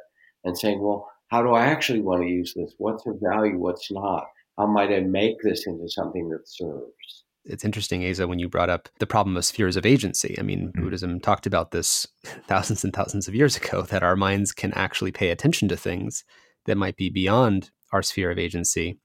and 0.44 0.58
saying, 0.58 0.80
well, 0.80 1.08
how 1.28 1.42
do 1.42 1.50
I 1.50 1.66
actually 1.66 2.00
want 2.00 2.22
to 2.22 2.28
use 2.28 2.54
this? 2.56 2.72
What's 2.78 3.06
of 3.06 3.16
value? 3.22 3.58
What's 3.58 3.92
not? 3.92 4.24
How 4.56 4.66
might 4.66 4.90
I 4.90 5.00
make 5.00 5.36
this 5.42 5.66
into 5.66 5.88
something 5.88 6.30
that 6.30 6.48
serves? 6.48 7.24
It's 7.44 7.64
interesting, 7.64 8.00
Aza, 8.00 8.26
when 8.26 8.38
you 8.38 8.48
brought 8.48 8.70
up 8.70 8.88
the 8.98 9.06
problem 9.06 9.36
of 9.36 9.44
spheres 9.44 9.76
of 9.76 9.86
agency. 9.86 10.36
I 10.38 10.42
mean, 10.42 10.68
mm-hmm. 10.68 10.84
Buddhism 10.84 11.20
talked 11.20 11.46
about 11.46 11.70
this 11.70 12.06
thousands 12.48 12.82
and 12.82 12.94
thousands 12.94 13.28
of 13.28 13.34
years 13.34 13.56
ago 13.56 13.82
that 13.82 14.02
our 14.02 14.16
minds 14.16 14.52
can 14.52 14.72
actually 14.72 15.12
pay 15.12 15.28
attention 15.28 15.68
to 15.68 15.76
things 15.76 16.24
that 16.64 16.78
might 16.78 16.96
be 16.96 17.10
beyond 17.10 17.70
our 17.92 18.02
sphere 18.02 18.30
of 18.30 18.38
agency 18.38 18.98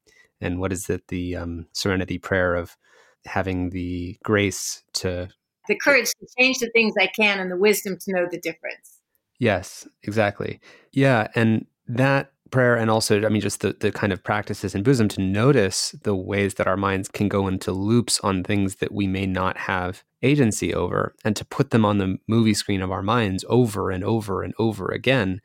and 0.43 0.59
what 0.59 0.71
is 0.73 0.89
it 0.89 1.07
the 1.07 1.35
um, 1.35 1.65
serenity 1.73 2.17
prayer 2.17 2.55
of 2.55 2.77
having 3.25 3.69
the 3.69 4.17
grace 4.23 4.83
to 4.93 5.29
the 5.67 5.75
courage 5.75 6.11
to 6.19 6.27
change 6.37 6.59
the 6.59 6.69
things 6.71 6.93
i 6.99 7.07
can 7.07 7.39
and 7.39 7.49
the 7.49 7.57
wisdom 7.57 7.97
to 7.97 8.11
know 8.11 8.27
the 8.29 8.39
difference. 8.39 8.99
Yes 9.39 9.87
exactly. 10.03 10.59
Yeah 10.91 11.27
and 11.35 11.65
that 11.87 12.31
prayer 12.51 12.75
and 12.75 12.91
also 12.91 13.25
i 13.25 13.29
mean 13.29 13.41
just 13.41 13.61
the, 13.61 13.73
the 13.79 13.91
kind 13.91 14.13
of 14.13 14.23
practices 14.23 14.75
in 14.75 14.83
buddhism 14.83 15.07
to 15.07 15.21
notice 15.21 15.95
the 16.03 16.15
ways 16.15 16.53
that 16.53 16.67
our 16.67 16.77
minds 16.77 17.07
can 17.07 17.27
go 17.27 17.47
into 17.47 17.71
loops 17.71 18.19
on 18.19 18.43
things 18.43 18.75
that 18.75 18.91
we 18.91 19.07
may 19.07 19.25
not 19.25 19.57
have 19.57 20.03
agency 20.21 20.71
over 20.71 21.15
and 21.25 21.35
to 21.35 21.43
put 21.43 21.71
them 21.71 21.83
on 21.83 21.97
the 21.97 22.19
movie 22.27 22.53
screen 22.53 22.81
of 22.83 22.91
our 22.91 23.01
minds 23.01 23.43
over 23.49 23.89
and 23.89 24.03
over 24.03 24.43
and 24.43 24.53
over 24.59 24.89
again 24.89 25.41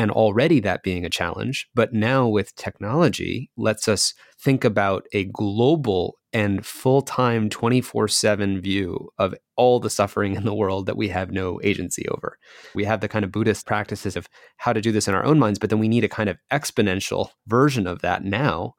and 0.00 0.10
already 0.10 0.60
that 0.60 0.82
being 0.82 1.04
a 1.04 1.10
challenge. 1.10 1.68
But 1.74 1.92
now 1.92 2.26
with 2.26 2.56
technology, 2.56 3.50
lets 3.58 3.86
us 3.86 4.14
think 4.40 4.64
about 4.64 5.04
a 5.12 5.26
global 5.26 6.16
and 6.32 6.64
full 6.64 7.02
time 7.02 7.50
24 7.50 8.08
7 8.08 8.62
view 8.62 9.10
of 9.18 9.34
all 9.56 9.78
the 9.78 9.90
suffering 9.90 10.36
in 10.36 10.46
the 10.46 10.54
world 10.54 10.86
that 10.86 10.96
we 10.96 11.08
have 11.08 11.32
no 11.32 11.60
agency 11.62 12.08
over. 12.08 12.38
We 12.74 12.84
have 12.84 13.02
the 13.02 13.08
kind 13.08 13.26
of 13.26 13.30
Buddhist 13.32 13.66
practices 13.66 14.16
of 14.16 14.26
how 14.56 14.72
to 14.72 14.80
do 14.80 14.90
this 14.90 15.06
in 15.06 15.14
our 15.14 15.24
own 15.24 15.38
minds, 15.38 15.58
but 15.58 15.68
then 15.68 15.78
we 15.78 15.88
need 15.88 16.04
a 16.04 16.08
kind 16.08 16.30
of 16.30 16.38
exponential 16.50 17.32
version 17.46 17.86
of 17.86 18.00
that 18.00 18.24
now 18.24 18.76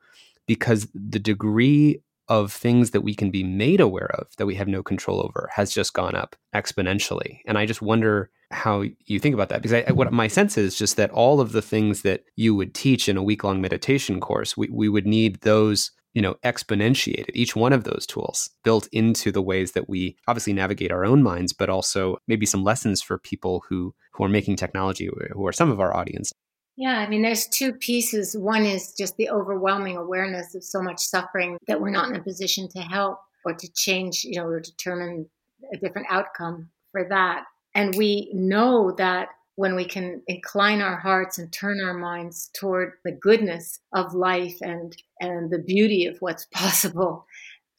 because 0.48 0.88
the 0.96 1.20
degree 1.20 2.02
of 2.30 2.52
things 2.52 2.92
that 2.92 3.02
we 3.02 3.14
can 3.14 3.30
be 3.30 3.44
made 3.44 3.80
aware 3.80 4.10
of 4.16 4.26
that 4.38 4.48
we 4.48 4.56
have 4.56 4.68
no 4.68 4.82
control 4.82 5.20
over 5.22 5.52
has 5.54 5.72
just 5.72 5.94
gone 5.94 6.16
up 6.16 6.36
exponentially. 6.56 7.42
And 7.46 7.60
I 7.60 7.68
just 7.68 7.82
wonder 7.84 8.32
how 8.52 8.84
you 9.06 9.20
think 9.20 9.34
about 9.34 9.50
that 9.50 9.62
because 9.62 9.84
I, 9.88 9.92
what 9.92 10.12
my 10.12 10.28
sense 10.28 10.58
is 10.58 10.76
just 10.76 10.98
that 10.98 11.12
all 11.12 11.40
of 11.40 11.52
the 11.52 11.62
things 11.62 12.02
that 12.02 12.24
you 12.36 12.56
would 12.56 12.74
teach 12.74 13.08
in 13.08 13.18
a 13.18 13.24
week 13.24 13.44
long 13.44 13.62
meditation 13.62 14.20
course 14.20 14.58
we, 14.58 14.70
we 14.70 14.90
would 14.90 15.08
need 15.08 15.42
those 15.42 15.92
you 16.14 16.22
know 16.22 16.36
exponentiated 16.44 17.30
each 17.34 17.56
one 17.56 17.74
of 17.74 17.84
those 17.84 18.06
tools 18.06 18.50
built 18.64 18.88
into 18.92 19.32
the 19.32 19.42
ways 19.42 19.72
that 19.72 19.90
we 19.90 20.18
obviously 20.28 20.54
navigate 20.54 20.92
our 20.92 21.06
own 21.06 21.24
minds 21.24 21.54
but 21.54 21.70
also 21.70 22.18
maybe 22.28 22.46
some 22.46 22.64
lessons 22.64 23.02
for 23.02 23.18
people 23.18 23.64
who 23.70 23.94
who 24.14 24.24
are 24.24 24.30
making 24.30 24.56
technology 24.56 25.10
who 25.34 25.48
are 25.48 25.54
some 25.54 25.72
of 25.72 25.80
our 25.80 25.96
audience 25.96 26.32
yeah, 26.78 27.00
I 27.00 27.08
mean, 27.08 27.22
there's 27.22 27.48
two 27.48 27.74
pieces. 27.74 28.36
One 28.36 28.66
is 28.66 28.94
just 28.98 29.18
the 29.18 29.30
overwhelming 29.30 29.98
awareness 29.98 30.56
of 30.56 30.64
so 30.64 30.82
much 30.82 31.00
suffering 31.00 31.58
that 31.68 31.82
we're 31.82 31.92
not 31.92 32.10
in 32.10 32.16
a 32.16 32.24
position 32.24 32.68
to 32.70 32.80
help 32.80 33.20
or 33.46 33.54
to 33.54 33.72
change, 33.74 34.24
you 34.24 34.40
know, 34.40 34.48
or 34.48 34.60
determine 34.60 35.30
a 35.74 35.78
different 35.78 36.08
outcome 36.10 36.70
for 36.92 37.08
that. 37.10 37.44
And 37.74 37.96
we 37.96 38.32
know 38.34 38.94
that 38.98 39.30
when 39.56 39.76
we 39.76 39.86
can 39.86 40.22
incline 40.28 40.82
our 40.82 40.98
hearts 40.98 41.38
and 41.38 41.52
turn 41.52 41.82
our 41.82 41.94
minds 41.94 42.50
toward 42.54 42.94
the 43.04 43.12
goodness 43.12 43.80
of 43.94 44.14
life 44.14 44.58
and 44.62 44.96
and 45.20 45.52
the 45.52 45.60
beauty 45.60 46.06
of 46.06 46.18
what's 46.20 46.46
possible 46.54 47.26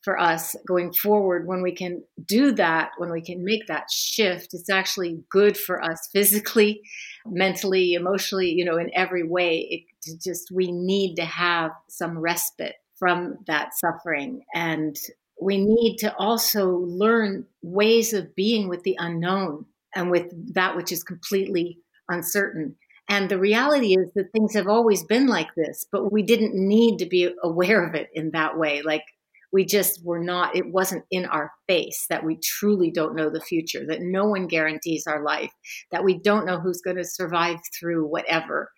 for 0.03 0.19
us 0.19 0.57
going 0.67 0.93
forward 0.93 1.47
when 1.47 1.63
we 1.63 1.73
can 1.73 2.03
do 2.27 2.51
that 2.51 2.91
when 2.99 3.11
we 3.13 3.23
can 3.23 3.45
make 3.45 3.65
that 3.69 3.89
shift 3.89 4.53
it's 4.53 4.69
actually 4.69 5.23
good 5.31 5.57
for 5.57 5.81
us 5.81 6.09
physically 6.13 6.83
mentally 7.25 7.95
emotionally 7.95 8.51
you 8.51 8.65
know 8.65 8.79
in 8.79 8.91
every 8.95 9.23
way. 9.23 9.59
It 9.71 10.21
just 10.23 10.51
we 10.51 10.71
need 10.73 11.17
to 11.17 11.25
have 11.25 11.73
some 11.89 12.19
respite 12.19 12.77
from 12.99 13.39
that 13.47 13.71
suffering. 13.75 14.45
And 14.55 14.97
we 15.41 15.59
need 15.59 15.97
to 15.99 16.15
also 16.17 16.71
learn 16.71 17.47
ways 17.63 18.13
of 18.13 18.35
being 18.35 18.69
with 18.69 18.83
the 18.85 18.97
unknown 18.99 19.67
and 19.95 20.11
with 20.11 20.33
that 20.55 20.77
which 20.77 20.93
is 20.93 21.03
completely 21.03 21.79
uncertain. 22.09 22.77
And 23.09 23.29
the 23.29 23.39
reality 23.39 23.95
is 23.95 24.11
that 24.15 24.33
things 24.33 24.55
have 24.55 24.69
always 24.69 25.05
been 25.05 25.27
like 25.27 25.55
this, 25.57 25.87
but 25.91 26.13
we 26.13 26.23
didn't 26.23 26.55
need 26.55 26.99
to 26.99 27.07
be 27.07 27.31
aware 27.43 27.87
of 27.87 27.95
it 27.95 28.09
in 28.15 28.31
that 28.31 28.57
way. 28.57 28.83
Like 28.83 29.05
we 29.53 29.65
just 29.65 30.01
were 30.05 30.23
not, 30.23 30.57
it 30.57 30.73
wasn't 30.73 31.05
in 31.11 31.27
our 31.27 31.53
face 31.69 32.07
that 32.09 32.25
we 32.25 32.39
truly 32.43 32.91
don't 32.91 33.17
know 33.17 33.29
the 33.29 33.41
future, 33.41 33.85
that 33.87 34.01
no 34.01 34.27
one 34.27 34.47
guarantees 34.47 35.07
our 35.07 35.23
life, 35.23 35.53
that 35.91 36.05
we 36.05 36.19
don't 36.19 36.47
know 36.47 36.59
who's 36.59 36.81
going 36.81 36.97
to 36.97 37.05
survive 37.05 37.59
through 37.79 38.07
whatever 38.07 38.71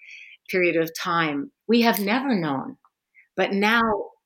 period 0.50 0.76
of 0.76 0.90
time. 0.98 1.52
We 1.68 1.82
have 1.82 2.00
never 2.00 2.34
known. 2.34 2.76
But 3.36 3.52
now 3.52 3.82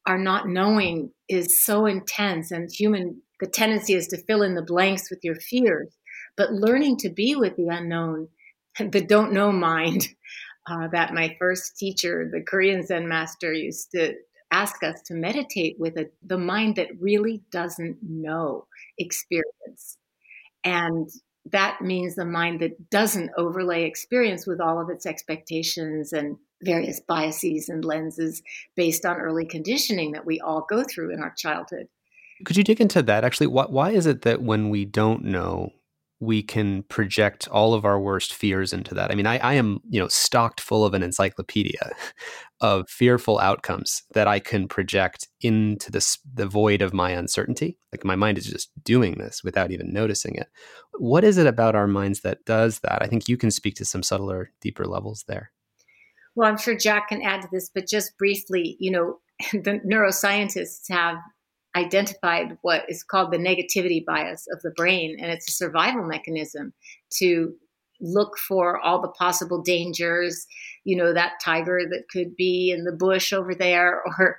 our 0.07 0.18
not 0.18 0.49
knowing 0.49 1.12
is 1.28 1.62
so 1.62 1.87
intense 1.87 2.50
and 2.50 2.71
human 2.73 3.21
the 3.40 3.47
tendency 3.47 3.95
is 3.95 4.09
to 4.09 4.23
fill 4.25 4.42
in 4.42 4.57
the 4.57 4.64
blanks 4.64 5.11
with 5.11 5.21
your 5.23 5.37
fears 5.37 5.95
but 6.38 6.52
learning 6.52 6.97
to 6.99 7.11
be 7.11 7.35
with 7.37 7.57
the 7.57 7.68
unknown, 7.68 8.28
the 8.78 9.02
don't 9.02 9.33
know 9.35 9.52
mind, 9.52 10.09
uh, 10.71 10.88
that 10.92 11.12
my 11.12 11.37
first 11.38 11.76
teacher, 11.76 12.30
the 12.33 12.40
Korean 12.40 12.87
Zen 12.87 13.09
master, 13.09 13.52
used 13.52 13.90
to 13.90 14.14
ask 14.50 14.83
us 14.83 15.02
to 15.02 15.14
meditate 15.14 15.76
with 15.78 15.99
a, 15.99 16.09
the 16.25 16.38
mind 16.38 16.76
that 16.76 16.88
really 16.99 17.42
doesn't 17.50 17.99
know 18.02 18.66
experience. 18.97 19.99
And 20.64 21.09
that 21.50 21.80
means 21.83 22.14
the 22.14 22.25
mind 22.25 22.61
that 22.61 22.90
doesn't 22.90 23.30
overlay 23.37 23.85
experience 23.85 24.47
with 24.47 24.61
all 24.61 24.80
of 24.80 24.90
its 24.90 25.07
expectations 25.07 26.12
and 26.12 26.37
various 26.62 27.00
biases 27.00 27.68
and 27.68 27.85
lenses 27.85 28.42
based 28.75 29.04
on 29.04 29.18
early 29.18 29.47
conditioning 29.47 30.12
that 30.12 30.26
we 30.26 30.40
all 30.40 30.66
go 30.68 30.83
through 30.83 31.12
in 31.12 31.23
our 31.23 31.33
childhood. 31.37 31.88
Could 32.45 32.57
you 32.57 32.64
dig 32.64 32.80
into 32.80 33.02
that 33.02 33.25
actually? 33.25 33.49
Why, 33.49 33.64
why 33.64 33.90
is 33.90 34.07
it 34.07 34.23
that 34.23 34.42
when 34.42 34.71
we 34.71 34.85
don't 34.85 35.25
know, 35.25 35.73
we 36.20 36.42
can 36.42 36.82
project 36.84 37.48
all 37.48 37.75
of 37.75 37.84
our 37.84 38.00
worst 38.00 38.34
fears 38.34 38.72
into 38.72 38.94
that. 38.94 39.10
I 39.10 39.14
mean, 39.14 39.26
I, 39.26 39.38
I, 39.38 39.54
am, 39.54 39.80
you 39.88 40.00
know, 40.00 40.08
stocked 40.08 40.60
full 40.60 40.84
of 40.84 40.94
an 40.94 41.02
encyclopedia 41.02 41.92
of 42.60 42.88
fearful 42.88 43.38
outcomes 43.38 44.02
that 44.14 44.26
I 44.26 44.40
can 44.40 44.66
project 44.66 45.28
into 45.40 45.92
this 45.92 46.18
the 46.34 46.46
void 46.46 46.82
of 46.82 46.92
my 46.92 47.10
uncertainty. 47.10 47.78
Like 47.92 48.04
my 48.04 48.16
mind 48.16 48.37
is 48.37 48.46
just 48.46 48.70
doing 48.82 49.18
this 49.18 49.44
without 49.44 49.70
even 49.70 49.92
noticing 49.92 50.34
it. 50.34 50.48
What 50.98 51.22
is 51.22 51.38
it 51.38 51.46
about 51.46 51.76
our 51.76 51.87
minds 51.87 52.20
that 52.22 52.44
does 52.44 52.80
that? 52.80 53.00
I 53.00 53.06
think 53.06 53.28
you 53.28 53.37
can 53.37 53.52
speak 53.52 53.76
to 53.76 53.84
some 53.84 54.02
subtler, 54.02 54.50
deeper 54.60 54.87
levels 54.87 55.25
there. 55.28 55.52
Well, 56.34 56.48
I'm 56.48 56.58
sure 56.58 56.76
Jack 56.76 57.08
can 57.08 57.22
add 57.22 57.42
to 57.42 57.48
this, 57.52 57.70
but 57.72 57.88
just 57.88 58.18
briefly, 58.18 58.76
you 58.80 58.90
know, 58.90 59.18
the 59.52 59.80
neuroscientists 59.87 60.90
have 60.90 61.18
identified 61.78 62.58
what 62.62 62.85
is 62.88 63.02
called 63.02 63.32
the 63.32 63.38
negativity 63.38 64.04
bias 64.04 64.47
of 64.52 64.61
the 64.62 64.70
brain, 64.70 65.16
and 65.20 65.30
it's 65.30 65.49
a 65.49 65.52
survival 65.52 66.04
mechanism 66.04 66.73
to 67.18 67.54
look 68.00 68.38
for 68.38 68.78
all 68.78 69.00
the 69.00 69.08
possible 69.08 69.61
dangers, 69.62 70.47
you 70.85 70.97
know, 70.97 71.12
that 71.12 71.32
tiger 71.44 71.80
that 71.90 72.04
could 72.11 72.37
be 72.37 72.70
in 72.70 72.85
the 72.85 72.92
bush 72.92 73.32
over 73.32 73.54
there, 73.54 74.02
or 74.18 74.38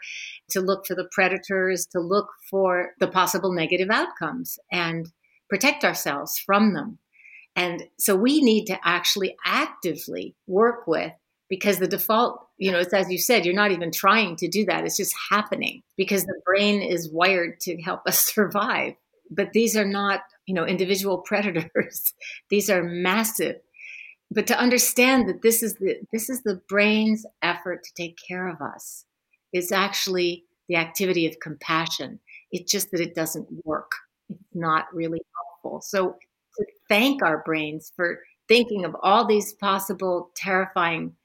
to 0.51 0.61
look 0.61 0.85
for 0.85 0.95
the 0.95 1.09
predators, 1.11 1.85
to 1.91 1.99
look 1.99 2.27
for 2.49 2.91
the 2.99 3.07
possible 3.07 3.53
negative 3.53 3.89
outcomes 3.89 4.57
and 4.71 5.09
protect 5.49 5.83
ourselves 5.83 6.37
from 6.37 6.73
them. 6.73 6.99
And 7.55 7.83
so 7.97 8.15
we 8.15 8.41
need 8.41 8.65
to 8.65 8.79
actually 8.83 9.35
actively 9.45 10.35
work 10.47 10.87
with 10.87 11.11
because 11.49 11.79
the 11.79 11.87
default, 11.87 12.47
you 12.59 12.71
know, 12.71 12.79
it's 12.79 12.93
as 12.93 13.09
you 13.09 13.17
said, 13.17 13.45
you're 13.45 13.55
not 13.55 13.71
even 13.71 13.91
trying 13.91 14.35
to 14.35 14.47
do 14.47 14.65
that. 14.65 14.85
It's 14.85 14.97
just 14.97 15.15
happening 15.29 15.81
because 15.97 16.25
the 16.25 16.39
brain 16.45 16.81
is 16.81 17.09
wired 17.09 17.59
to 17.61 17.81
help 17.81 18.01
us 18.05 18.19
survive. 18.33 18.93
But 19.31 19.53
these 19.53 19.77
are 19.77 19.85
not, 19.85 20.21
you 20.45 20.53
know, 20.53 20.65
individual 20.65 21.17
predators. 21.25 22.13
these 22.49 22.69
are 22.69 22.83
massive. 22.83 23.55
But 24.31 24.45
to 24.47 24.59
understand 24.59 25.27
that 25.27 25.41
this 25.41 25.63
is 25.63 25.75
the 25.75 25.95
this 26.11 26.29
is 26.29 26.43
the 26.43 26.61
brain's 26.69 27.25
effort 27.41 27.83
to 27.83 27.93
take 27.95 28.17
care 28.27 28.47
of 28.47 28.61
us. 28.61 29.05
It's 29.53 29.71
actually 29.71 30.43
the 30.67 30.75
activity 30.75 31.25
of 31.25 31.39
compassion. 31.39 32.19
It's 32.51 32.71
just 32.71 32.91
that 32.91 32.99
it 32.99 33.15
doesn't 33.15 33.47
work. 33.65 33.91
It's 34.29 34.39
not 34.53 34.85
really 34.93 35.21
helpful. 35.63 35.81
So 35.81 36.15
to 36.57 36.65
thank 36.89 37.23
our 37.23 37.41
brains 37.43 37.91
for 37.95 38.19
thinking 38.47 38.85
of 38.85 38.95
all 39.01 39.25
these 39.25 39.53
possible 39.53 40.29
terrifying 40.35 41.15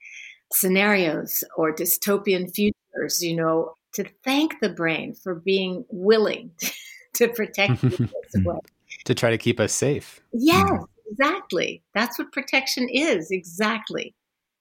scenarios 0.53 1.45
or 1.57 1.75
dystopian 1.75 2.53
futures, 2.55 3.23
you 3.23 3.37
know, 3.37 3.75
to 3.95 4.05
thank 4.25 4.61
the 4.61 4.69
brain 4.69 5.15
for 5.15 5.35
being 5.35 5.85
willing 5.91 6.51
to 7.15 7.29
protect 7.29 7.83
you 7.83 8.09
to 9.05 9.15
try 9.15 9.31
to 9.31 9.39
keep 9.39 9.61
us 9.61 9.73
safe. 9.73 10.21
Yes, 10.33 10.71
mm-hmm. 10.71 10.85
exactly. 11.11 11.83
That's 11.95 12.19
what 12.19 12.33
protection 12.33 12.89
is. 12.89 13.31
Exactly. 13.31 14.15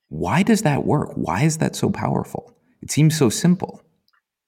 Why 0.09 0.43
does 0.43 0.61
that 0.61 0.85
work? 0.85 1.11
Why 1.15 1.43
is 1.43 1.57
that 1.57 1.75
so 1.75 1.89
powerful? 1.89 2.55
It 2.81 2.91
seems 2.91 3.17
so 3.17 3.29
simple. 3.29 3.81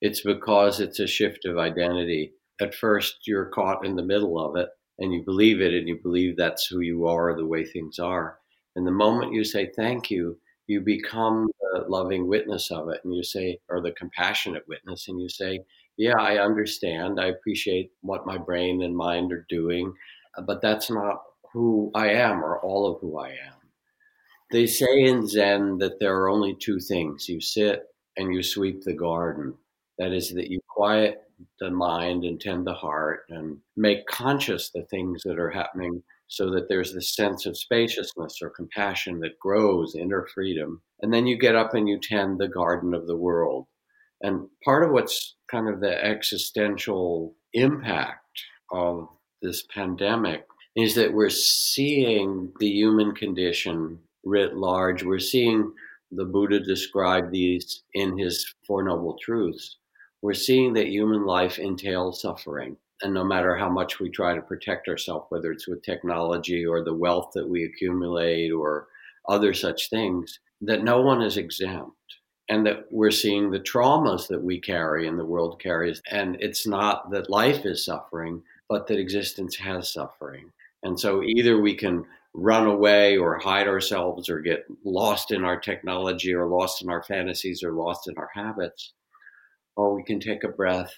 It's 0.01 0.22
because 0.22 0.80
it's 0.80 1.00
a 1.00 1.08
shift 1.08 1.46
of 1.46 1.58
identity. 1.58 2.34
At 2.62 2.75
first, 2.75 3.20
you're 3.25 3.46
caught 3.46 3.86
in 3.86 3.96
the 3.96 4.04
middle 4.04 4.39
of 4.39 4.56
it 4.56 4.70
and 5.00 5.13
you 5.13 5.24
believe 5.24 5.62
it 5.62 5.74
and 5.74 5.88
you 5.88 5.98
believe 6.01 6.38
that's 6.38 6.68
who 6.68 6.82
you 6.82 7.08
are, 7.08 7.36
the 7.36 7.46
way 7.46 7.65
things 7.65 8.00
are. 8.00 8.38
And 8.75 8.86
the 8.86 8.92
moment 8.92 9.34
you 9.34 9.44
say 9.44 9.72
thank 9.75 10.12
you, 10.12 10.38
you 10.67 10.81
become 10.81 11.48
the 11.60 11.86
loving 11.88 12.27
witness 12.27 12.72
of 12.72 12.89
it 12.89 13.01
and 13.03 13.13
you 13.13 13.24
say 13.24 13.60
or 13.69 13.81
the 13.81 13.91
compassionate 13.91 14.63
witness 14.67 15.07
and 15.07 15.19
you 15.19 15.29
say 15.29 15.60
yeah 15.98 16.19
i 16.19 16.38
understand. 16.38 17.19
I 17.19 17.27
appreciate 17.27 17.91
what 18.01 18.25
my 18.25 18.38
brain 18.38 18.81
and 18.81 18.95
mind 18.95 19.31
are 19.31 19.45
doing 19.50 19.93
uh, 20.38 20.41
but 20.41 20.62
that's 20.62 20.89
not 20.89 21.22
who 21.53 21.91
i 21.95 22.10
am 22.10 22.43
or 22.43 22.60
all 22.60 22.91
of 22.91 23.00
who 23.01 23.17
i 23.17 23.29
am. 23.29 23.55
They 24.51 24.67
say 24.67 25.03
in 25.05 25.27
zen 25.27 25.77
that 25.79 26.00
there 26.00 26.15
are 26.17 26.29
only 26.29 26.55
two 26.55 26.79
things. 26.79 27.27
You 27.27 27.41
sit 27.41 27.84
and 28.17 28.34
you 28.34 28.43
sweep 28.43 28.84
the 28.84 28.93
garden. 28.93 29.56
That 29.97 30.13
is 30.13 30.34
that 30.34 30.49
you 30.49 30.60
quiet 30.67 31.23
the 31.60 31.71
mind 31.71 32.23
and 32.23 32.39
tend 32.39 32.65
the 32.65 32.73
heart 32.73 33.25
and 33.30 33.58
make 33.75 34.06
conscious 34.08 34.69
the 34.69 34.84
things 34.84 35.21
that 35.25 35.39
are 35.39 35.49
happening 35.49 36.01
so 36.27 36.49
that 36.51 36.67
there's 36.69 36.93
this 36.93 37.15
sense 37.15 37.45
of 37.45 37.57
spaciousness 37.57 38.39
or 38.41 38.49
compassion 38.49 39.19
that 39.19 39.39
grows, 39.39 39.95
inner 39.95 40.27
freedom. 40.33 40.81
And 41.01 41.13
then 41.13 41.27
you 41.27 41.38
get 41.38 41.55
up 41.55 41.73
and 41.73 41.88
you 41.88 41.99
tend 41.99 42.39
the 42.39 42.47
garden 42.47 42.93
of 42.93 43.07
the 43.07 43.17
world. 43.17 43.67
And 44.21 44.47
part 44.63 44.83
of 44.83 44.91
what's 44.91 45.35
kind 45.49 45.69
of 45.69 45.79
the 45.79 46.03
existential 46.03 47.35
impact 47.53 48.41
of 48.71 49.07
this 49.41 49.63
pandemic 49.73 50.45
is 50.75 50.95
that 50.95 51.13
we're 51.13 51.29
seeing 51.29 52.51
the 52.59 52.69
human 52.69 53.13
condition 53.13 53.99
writ 54.23 54.55
large. 54.55 55.03
We're 55.03 55.19
seeing 55.19 55.71
the 56.11 56.25
Buddha 56.25 56.59
describe 56.59 57.31
these 57.31 57.83
in 57.93 58.17
his 58.17 58.53
Four 58.65 58.83
Noble 58.83 59.17
Truths. 59.21 59.77
We're 60.21 60.33
seeing 60.33 60.73
that 60.73 60.88
human 60.88 61.25
life 61.25 61.59
entails 61.59 62.21
suffering 62.21 62.77
and 63.01 63.13
no 63.13 63.23
matter 63.23 63.55
how 63.55 63.69
much 63.69 63.99
we 63.99 64.10
try 64.10 64.34
to 64.34 64.41
protect 64.41 64.88
ourselves, 64.88 65.25
whether 65.29 65.51
it's 65.51 65.67
with 65.67 65.84
technology 65.84 66.65
or 66.65 66.84
the 66.84 66.93
wealth 66.93 67.31
that 67.36 67.47
we 67.47 67.63
accumulate 67.63 68.51
or 68.51 68.88
other 69.27 69.53
such 69.53 69.89
things, 69.89 70.39
that 70.62 70.84
no 70.84 71.01
one 71.01 71.21
is 71.21 71.38
exempt. 71.38 71.91
And 72.47 72.65
that 72.67 72.86
we're 72.91 73.12
seeing 73.12 73.49
the 73.49 73.60
traumas 73.60 74.27
that 74.27 74.43
we 74.43 74.60
carry 74.60 75.08
and 75.08 75.17
the 75.17 75.25
world 75.25 75.60
carries. 75.60 75.99
And 76.12 76.38
it's 76.39 76.67
not 76.67 77.10
that 77.10 77.29
life 77.29 77.65
is 77.65 77.84
suffering, 77.84 78.43
but 78.69 78.86
that 78.88 78.99
existence 78.99 79.55
has 79.55 79.91
suffering. 79.91 80.51
And 80.84 80.99
so 80.99 81.23
either 81.23 81.60
we 81.60 81.73
can 81.73 82.05
run 82.36 82.67
away 82.67 83.17
or 83.17 83.39
hide 83.39 83.67
ourselves 83.67 84.29
or 84.29 84.41
get 84.41 84.65
lost 84.84 85.31
in 85.31 85.43
our 85.43 85.60
technology 85.60 86.34
or 86.34 86.45
lost 86.45 86.84
in 86.84 86.89
our 86.89 87.01
fantasies 87.01 87.63
or 87.63 87.71
lost 87.71 88.08
in 88.08 88.15
our 88.17 88.29
habits, 88.34 88.93
or 89.75 89.95
we 89.95 90.03
can 90.03 90.19
take 90.19 90.43
a 90.43 90.49
breath 90.49 90.93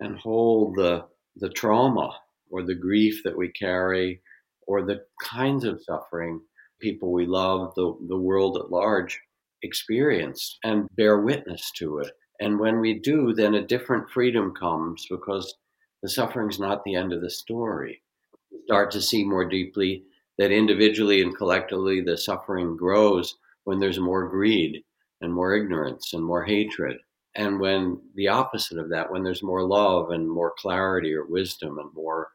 and 0.00 0.18
hold 0.18 0.74
the 0.74 1.04
the 1.36 1.48
trauma 1.48 2.10
or 2.50 2.62
the 2.62 2.74
grief 2.74 3.22
that 3.24 3.36
we 3.36 3.48
carry 3.48 4.20
or 4.66 4.82
the 4.82 5.00
kinds 5.22 5.64
of 5.64 5.82
suffering 5.82 6.40
people 6.80 7.12
we 7.12 7.26
love, 7.26 7.74
the, 7.74 7.94
the 8.08 8.16
world 8.16 8.56
at 8.56 8.70
large 8.70 9.20
experience 9.62 10.58
and 10.64 10.88
bear 10.96 11.20
witness 11.20 11.70
to 11.76 11.98
it. 11.98 12.12
And 12.40 12.58
when 12.58 12.80
we 12.80 12.98
do, 12.98 13.34
then 13.34 13.54
a 13.54 13.66
different 13.66 14.08
freedom 14.10 14.54
comes 14.54 15.06
because 15.10 15.54
the 16.02 16.08
suffering 16.08 16.48
is 16.48 16.58
not 16.58 16.82
the 16.84 16.94
end 16.94 17.12
of 17.12 17.20
the 17.20 17.30
story. 17.30 18.02
We 18.50 18.60
start 18.64 18.90
to 18.92 19.02
see 19.02 19.24
more 19.24 19.44
deeply 19.44 20.04
that 20.38 20.50
individually 20.50 21.20
and 21.20 21.36
collectively 21.36 22.00
the 22.00 22.16
suffering 22.16 22.76
grows 22.76 23.36
when 23.64 23.78
there's 23.78 24.00
more 24.00 24.28
greed 24.28 24.82
and 25.20 25.32
more 25.32 25.54
ignorance 25.54 26.14
and 26.14 26.24
more 26.24 26.44
hatred 26.44 26.96
and 27.34 27.60
when 27.60 28.00
the 28.14 28.28
opposite 28.28 28.78
of 28.78 28.88
that, 28.90 29.10
when 29.10 29.22
there's 29.22 29.42
more 29.42 29.62
love 29.62 30.10
and 30.10 30.28
more 30.28 30.52
clarity 30.58 31.14
or 31.14 31.24
wisdom 31.24 31.78
and 31.78 31.92
more 31.94 32.28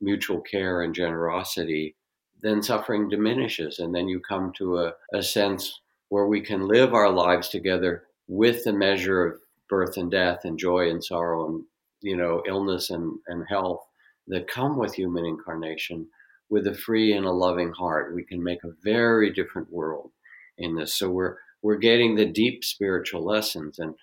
mutual 0.00 0.40
care 0.40 0.82
and 0.82 0.94
generosity, 0.94 1.94
then 2.42 2.62
suffering 2.62 3.08
diminishes. 3.08 3.78
And 3.78 3.94
then 3.94 4.08
you 4.08 4.20
come 4.20 4.52
to 4.56 4.78
a, 4.78 4.92
a 5.12 5.22
sense 5.22 5.80
where 6.08 6.26
we 6.26 6.40
can 6.40 6.66
live 6.66 6.94
our 6.94 7.10
lives 7.10 7.48
together 7.48 8.04
with 8.26 8.64
the 8.64 8.72
measure 8.72 9.24
of 9.24 9.40
birth 9.68 9.96
and 9.96 10.10
death 10.10 10.40
and 10.44 10.58
joy 10.58 10.90
and 10.90 11.04
sorrow 11.04 11.48
and, 11.48 11.64
you 12.00 12.16
know, 12.16 12.42
illness 12.48 12.90
and, 12.90 13.18
and 13.28 13.44
health 13.48 13.86
that 14.26 14.48
come 14.48 14.76
with 14.76 14.94
human 14.94 15.24
incarnation 15.24 16.08
with 16.48 16.66
a 16.66 16.74
free 16.74 17.12
and 17.12 17.26
a 17.26 17.30
loving 17.30 17.72
heart. 17.72 18.14
We 18.14 18.24
can 18.24 18.42
make 18.42 18.64
a 18.64 18.74
very 18.82 19.32
different 19.32 19.72
world 19.72 20.10
in 20.58 20.74
this. 20.74 20.96
So 20.96 21.08
we're, 21.10 21.36
we're 21.62 21.76
getting 21.76 22.16
the 22.16 22.26
deep 22.26 22.64
spiritual 22.64 23.24
lessons. 23.24 23.78
And 23.78 23.94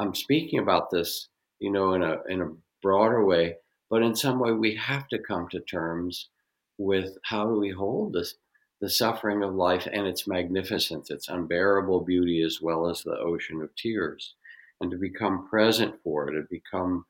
I'm 0.00 0.14
speaking 0.14 0.60
about 0.60 0.90
this, 0.90 1.28
you 1.58 1.70
know, 1.70 1.92
in 1.92 2.02
a 2.02 2.16
in 2.28 2.40
a 2.40 2.52
broader 2.80 3.22
way, 3.22 3.56
but 3.90 4.02
in 4.02 4.16
some 4.16 4.40
way 4.40 4.52
we 4.52 4.74
have 4.76 5.06
to 5.08 5.18
come 5.18 5.46
to 5.50 5.60
terms 5.60 6.30
with 6.78 7.18
how 7.24 7.44
do 7.46 7.58
we 7.60 7.68
hold 7.68 8.14
this 8.14 8.34
the 8.80 8.88
suffering 8.88 9.42
of 9.42 9.54
life 9.54 9.86
and 9.92 10.06
its 10.06 10.26
magnificence, 10.26 11.10
its 11.10 11.28
unbearable 11.28 12.00
beauty, 12.00 12.42
as 12.42 12.62
well 12.62 12.88
as 12.88 13.02
the 13.02 13.18
ocean 13.18 13.60
of 13.60 13.76
tears, 13.76 14.36
and 14.80 14.90
to 14.90 14.96
become 14.96 15.46
present 15.50 15.94
for 16.02 16.30
it, 16.30 16.32
to 16.32 16.46
become 16.50 17.04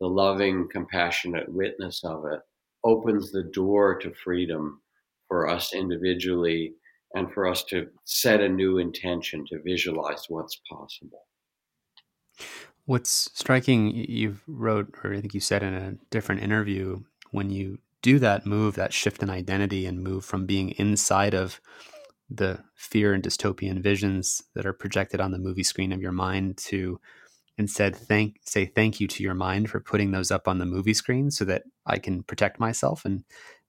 the 0.00 0.08
loving, 0.08 0.68
compassionate 0.68 1.48
witness 1.48 2.02
of 2.02 2.24
it, 2.26 2.40
opens 2.82 3.30
the 3.30 3.44
door 3.44 3.96
to 4.00 4.12
freedom 4.12 4.82
for 5.28 5.48
us 5.48 5.72
individually 5.72 6.74
and 7.14 7.32
for 7.32 7.46
us 7.46 7.62
to 7.62 7.86
set 8.04 8.40
a 8.40 8.48
new 8.48 8.78
intention 8.78 9.46
to 9.46 9.62
visualize 9.62 10.24
what's 10.28 10.60
possible. 10.68 11.22
What's 12.84 13.30
striking, 13.34 13.94
you've 13.94 14.42
wrote, 14.46 14.94
or 15.04 15.14
I 15.14 15.20
think 15.20 15.34
you 15.34 15.40
said 15.40 15.62
in 15.62 15.74
a 15.74 15.94
different 16.10 16.42
interview, 16.42 17.02
when 17.30 17.50
you 17.50 17.78
do 18.02 18.18
that 18.18 18.44
move, 18.44 18.74
that 18.74 18.92
shift 18.92 19.22
in 19.22 19.30
identity 19.30 19.86
and 19.86 20.02
move 20.02 20.24
from 20.24 20.46
being 20.46 20.70
inside 20.70 21.34
of 21.34 21.60
the 22.28 22.58
fear 22.74 23.14
and 23.14 23.22
dystopian 23.22 23.80
visions 23.80 24.42
that 24.54 24.66
are 24.66 24.72
projected 24.72 25.20
on 25.20 25.30
the 25.30 25.38
movie 25.38 25.62
screen 25.62 25.92
of 25.92 26.00
your 26.00 26.12
mind 26.12 26.56
to 26.56 26.98
instead 27.58 27.94
thank 27.94 28.36
say 28.42 28.64
thank 28.64 28.98
you 28.98 29.06
to 29.06 29.22
your 29.22 29.34
mind 29.34 29.68
for 29.68 29.78
putting 29.78 30.10
those 30.10 30.30
up 30.30 30.48
on 30.48 30.58
the 30.58 30.64
movie 30.64 30.94
screen 30.94 31.30
so 31.30 31.44
that 31.44 31.62
I 31.84 31.98
can 31.98 32.22
protect 32.22 32.58
myself 32.58 33.04
and 33.04 33.24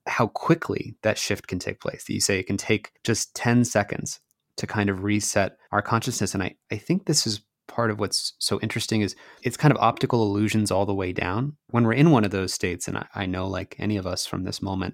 how 0.08 0.28
quickly 0.28 0.96
that 1.02 1.18
shift 1.18 1.48
can 1.48 1.60
take 1.60 1.80
place. 1.80 2.08
You 2.08 2.22
say 2.22 2.40
it 2.40 2.48
can 2.48 2.58
take 2.58 2.92
just 3.04 3.36
10 3.36 3.66
seconds 3.66 4.20
to 4.58 4.68
kind 4.68 4.90
of 4.90 5.04
reset 5.04 5.58
our 5.72 5.82
consciousness. 5.82 6.34
And 6.34 6.44
I, 6.44 6.56
I 6.72 6.78
think 6.78 7.06
this 7.06 7.26
is 7.26 7.42
part 7.74 7.90
of 7.90 8.00
what's 8.00 8.34
so 8.38 8.60
interesting 8.62 9.02
is 9.02 9.16
it's 9.42 9.58
kind 9.58 9.72
of 9.72 9.82
optical 9.82 10.22
illusions 10.22 10.70
all 10.70 10.86
the 10.86 10.94
way 10.94 11.12
down. 11.12 11.58
When 11.72 11.86
we're 11.86 11.94
in 11.94 12.12
one 12.12 12.24
of 12.24 12.30
those 12.30 12.54
states, 12.54 12.88
and 12.88 13.00
I, 13.00 13.08
I 13.16 13.26
know 13.26 13.48
like 13.48 13.76
any 13.80 13.98
of 13.98 14.06
us 14.06 14.28
from 14.28 14.44
this 14.44 14.62
moment, 14.62 14.94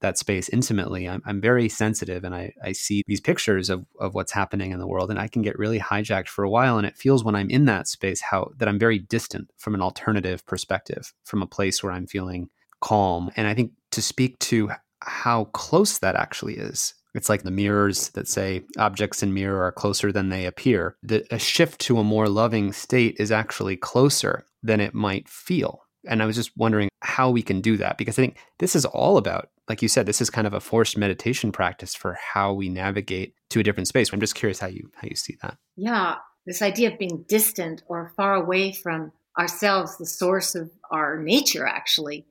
that 0.00 0.16
space 0.16 0.48
intimately, 0.48 1.08
I'm, 1.08 1.22
I'm 1.26 1.40
very 1.40 1.68
sensitive 1.68 2.22
and 2.22 2.34
I, 2.34 2.54
I 2.64 2.72
see 2.72 3.02
these 3.06 3.20
pictures 3.20 3.68
of, 3.68 3.84
of 3.98 4.14
what's 4.14 4.32
happening 4.32 4.70
in 4.70 4.78
the 4.78 4.86
world 4.86 5.10
and 5.10 5.18
I 5.18 5.26
can 5.26 5.42
get 5.42 5.58
really 5.58 5.80
hijacked 5.80 6.28
for 6.28 6.44
a 6.44 6.50
while. 6.50 6.78
And 6.78 6.86
it 6.86 6.96
feels 6.96 7.24
when 7.24 7.34
I'm 7.34 7.50
in 7.50 7.64
that 7.66 7.88
space 7.88 8.20
how 8.20 8.52
that 8.58 8.68
I'm 8.68 8.78
very 8.78 8.98
distant 8.98 9.50
from 9.58 9.74
an 9.74 9.82
alternative 9.82 10.46
perspective, 10.46 11.12
from 11.24 11.42
a 11.42 11.46
place 11.46 11.82
where 11.82 11.92
I'm 11.92 12.06
feeling 12.06 12.48
calm. 12.80 13.30
And 13.36 13.48
I 13.48 13.54
think 13.54 13.72
to 13.90 14.00
speak 14.00 14.38
to 14.38 14.70
how 15.00 15.44
close 15.46 15.98
that 15.98 16.14
actually 16.14 16.54
is 16.54 16.94
it's 17.14 17.28
like 17.28 17.42
the 17.42 17.50
mirrors 17.50 18.10
that 18.10 18.28
say 18.28 18.62
objects 18.78 19.22
in 19.22 19.34
mirror 19.34 19.62
are 19.64 19.72
closer 19.72 20.12
than 20.12 20.28
they 20.28 20.46
appear. 20.46 20.96
The, 21.02 21.26
a 21.30 21.38
shift 21.38 21.80
to 21.82 21.98
a 21.98 22.04
more 22.04 22.28
loving 22.28 22.72
state 22.72 23.16
is 23.18 23.32
actually 23.32 23.76
closer 23.76 24.44
than 24.62 24.80
it 24.80 24.94
might 24.94 25.28
feel. 25.28 25.82
And 26.06 26.22
I 26.22 26.26
was 26.26 26.36
just 26.36 26.56
wondering 26.56 26.88
how 27.00 27.30
we 27.30 27.42
can 27.42 27.60
do 27.60 27.76
that 27.76 27.98
because 27.98 28.18
I 28.18 28.22
think 28.22 28.38
this 28.58 28.74
is 28.74 28.86
all 28.86 29.16
about, 29.16 29.50
like 29.68 29.82
you 29.82 29.88
said, 29.88 30.06
this 30.06 30.20
is 30.20 30.30
kind 30.30 30.46
of 30.46 30.54
a 30.54 30.60
forced 30.60 30.96
meditation 30.96 31.52
practice 31.52 31.94
for 31.94 32.14
how 32.14 32.52
we 32.52 32.68
navigate 32.68 33.34
to 33.50 33.60
a 33.60 33.62
different 33.62 33.88
space. 33.88 34.12
I'm 34.12 34.20
just 34.20 34.34
curious 34.34 34.58
how 34.58 34.68
you 34.68 34.90
how 34.94 35.08
you 35.08 35.16
see 35.16 35.36
that. 35.42 35.58
Yeah, 35.76 36.16
this 36.46 36.62
idea 36.62 36.92
of 36.92 36.98
being 36.98 37.24
distant 37.28 37.82
or 37.86 38.12
far 38.16 38.34
away 38.34 38.72
from 38.72 39.12
ourselves, 39.38 39.98
the 39.98 40.06
source 40.06 40.54
of 40.54 40.70
our 40.90 41.22
nature, 41.22 41.66
actually, 41.66 42.26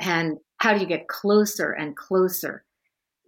and 0.00 0.38
how 0.58 0.74
do 0.74 0.80
you 0.80 0.86
get 0.86 1.08
closer 1.08 1.70
and 1.70 1.96
closer? 1.96 2.64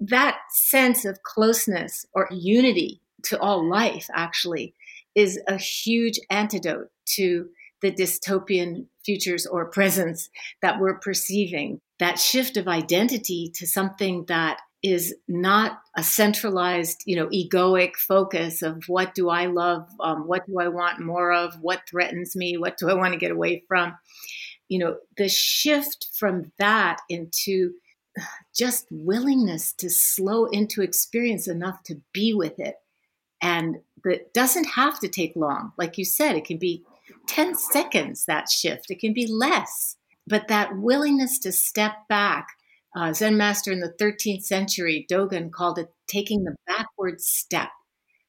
That 0.01 0.39
sense 0.51 1.05
of 1.05 1.23
closeness 1.23 2.07
or 2.13 2.29
unity 2.31 3.01
to 3.25 3.39
all 3.41 3.69
life 3.69 4.09
actually 4.13 4.75
is 5.15 5.41
a 5.49 5.57
huge 5.57 6.21
antidote 6.31 6.91
to 7.07 7.49
the 7.83 7.91
dystopian 7.91 8.87
futures 9.05 9.47
or 9.47 9.67
presents 9.67 10.31
that 10.63 10.81
we're 10.81 10.99
perceiving. 10.99 11.81
That 11.99 12.19
shift 12.19 12.57
of 12.57 12.69
identity 12.69 13.51
to 13.55 13.67
something 13.67 14.25
that 14.27 14.59
is 14.83 15.15
not 15.27 15.81
a 15.97 16.03
centralized, 16.03 17.03
you 17.07 17.17
know, 17.17 17.27
egoic 17.29 17.97
focus 17.97 18.63
of 18.63 18.85
what 18.87 19.15
do 19.15 19.29
I 19.31 19.47
love, 19.47 19.89
um, 20.01 20.27
what 20.27 20.47
do 20.47 20.59
I 20.61 20.69
want 20.69 21.01
more 21.01 21.33
of, 21.33 21.55
what 21.61 21.83
threatens 21.89 22.37
me, 22.37 22.57
what 22.57 22.77
do 22.77 22.91
I 22.91 22.95
want 22.95 23.15
to 23.15 23.19
get 23.19 23.31
away 23.31 23.65
from. 23.67 23.97
You 24.69 24.81
know, 24.81 24.97
the 25.17 25.29
shift 25.29 26.09
from 26.15 26.53
that 26.59 26.99
into 27.09 27.73
just 28.55 28.87
willingness 28.91 29.73
to 29.75 29.91
slow 29.91 30.47
into 30.47 30.83
experience 30.83 31.49
enough 31.49 31.83
to 31.85 32.01
be 32.13 32.35
with 32.35 32.59
it. 32.59 32.77
And 33.43 33.77
that 34.05 34.33
doesn't 34.33 34.71
have 34.71 34.99
to 35.01 35.09
take 35.09 35.37
long. 35.37 35.73
Like 35.77 35.99
you 35.99 36.05
said, 36.05 36.37
it 36.37 36.45
can 36.45 36.59
be 36.59 36.85
10 37.27 37.55
seconds, 37.55 38.25
that 38.27 38.49
shift, 38.49 38.91
it 38.91 39.01
can 39.01 39.13
be 39.13 39.27
less. 39.27 39.97
But 40.27 40.49
that 40.49 40.77
willingness 40.77 41.39
to 41.41 41.53
step 41.53 42.09
back, 42.09 42.49
uh, 42.97 43.13
Zen 43.13 43.37
master 43.37 43.71
in 43.71 43.81
the 43.81 43.95
13th 44.01 44.43
century, 44.43 45.07
Dogen 45.11 45.53
called 45.53 45.79
it 45.79 45.93
taking 46.09 46.45
the 46.45 46.57
backward 46.67 47.21
step, 47.21 47.69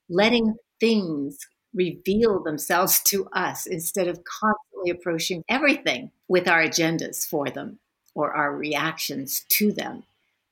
letting 0.09 0.55
things 0.79 1.37
reveal 1.73 2.43
themselves 2.43 3.01
to 3.03 3.27
us 3.33 3.65
instead 3.65 4.07
of 4.07 4.23
constantly 4.23 4.91
approaching 4.91 5.43
everything 5.49 6.11
with 6.27 6.47
our 6.47 6.63
agendas 6.63 7.25
for 7.25 7.49
them 7.49 7.79
or 8.17 8.33
our 8.33 8.51
reactions 8.51 9.45
to 9.47 9.71
them, 9.71 10.03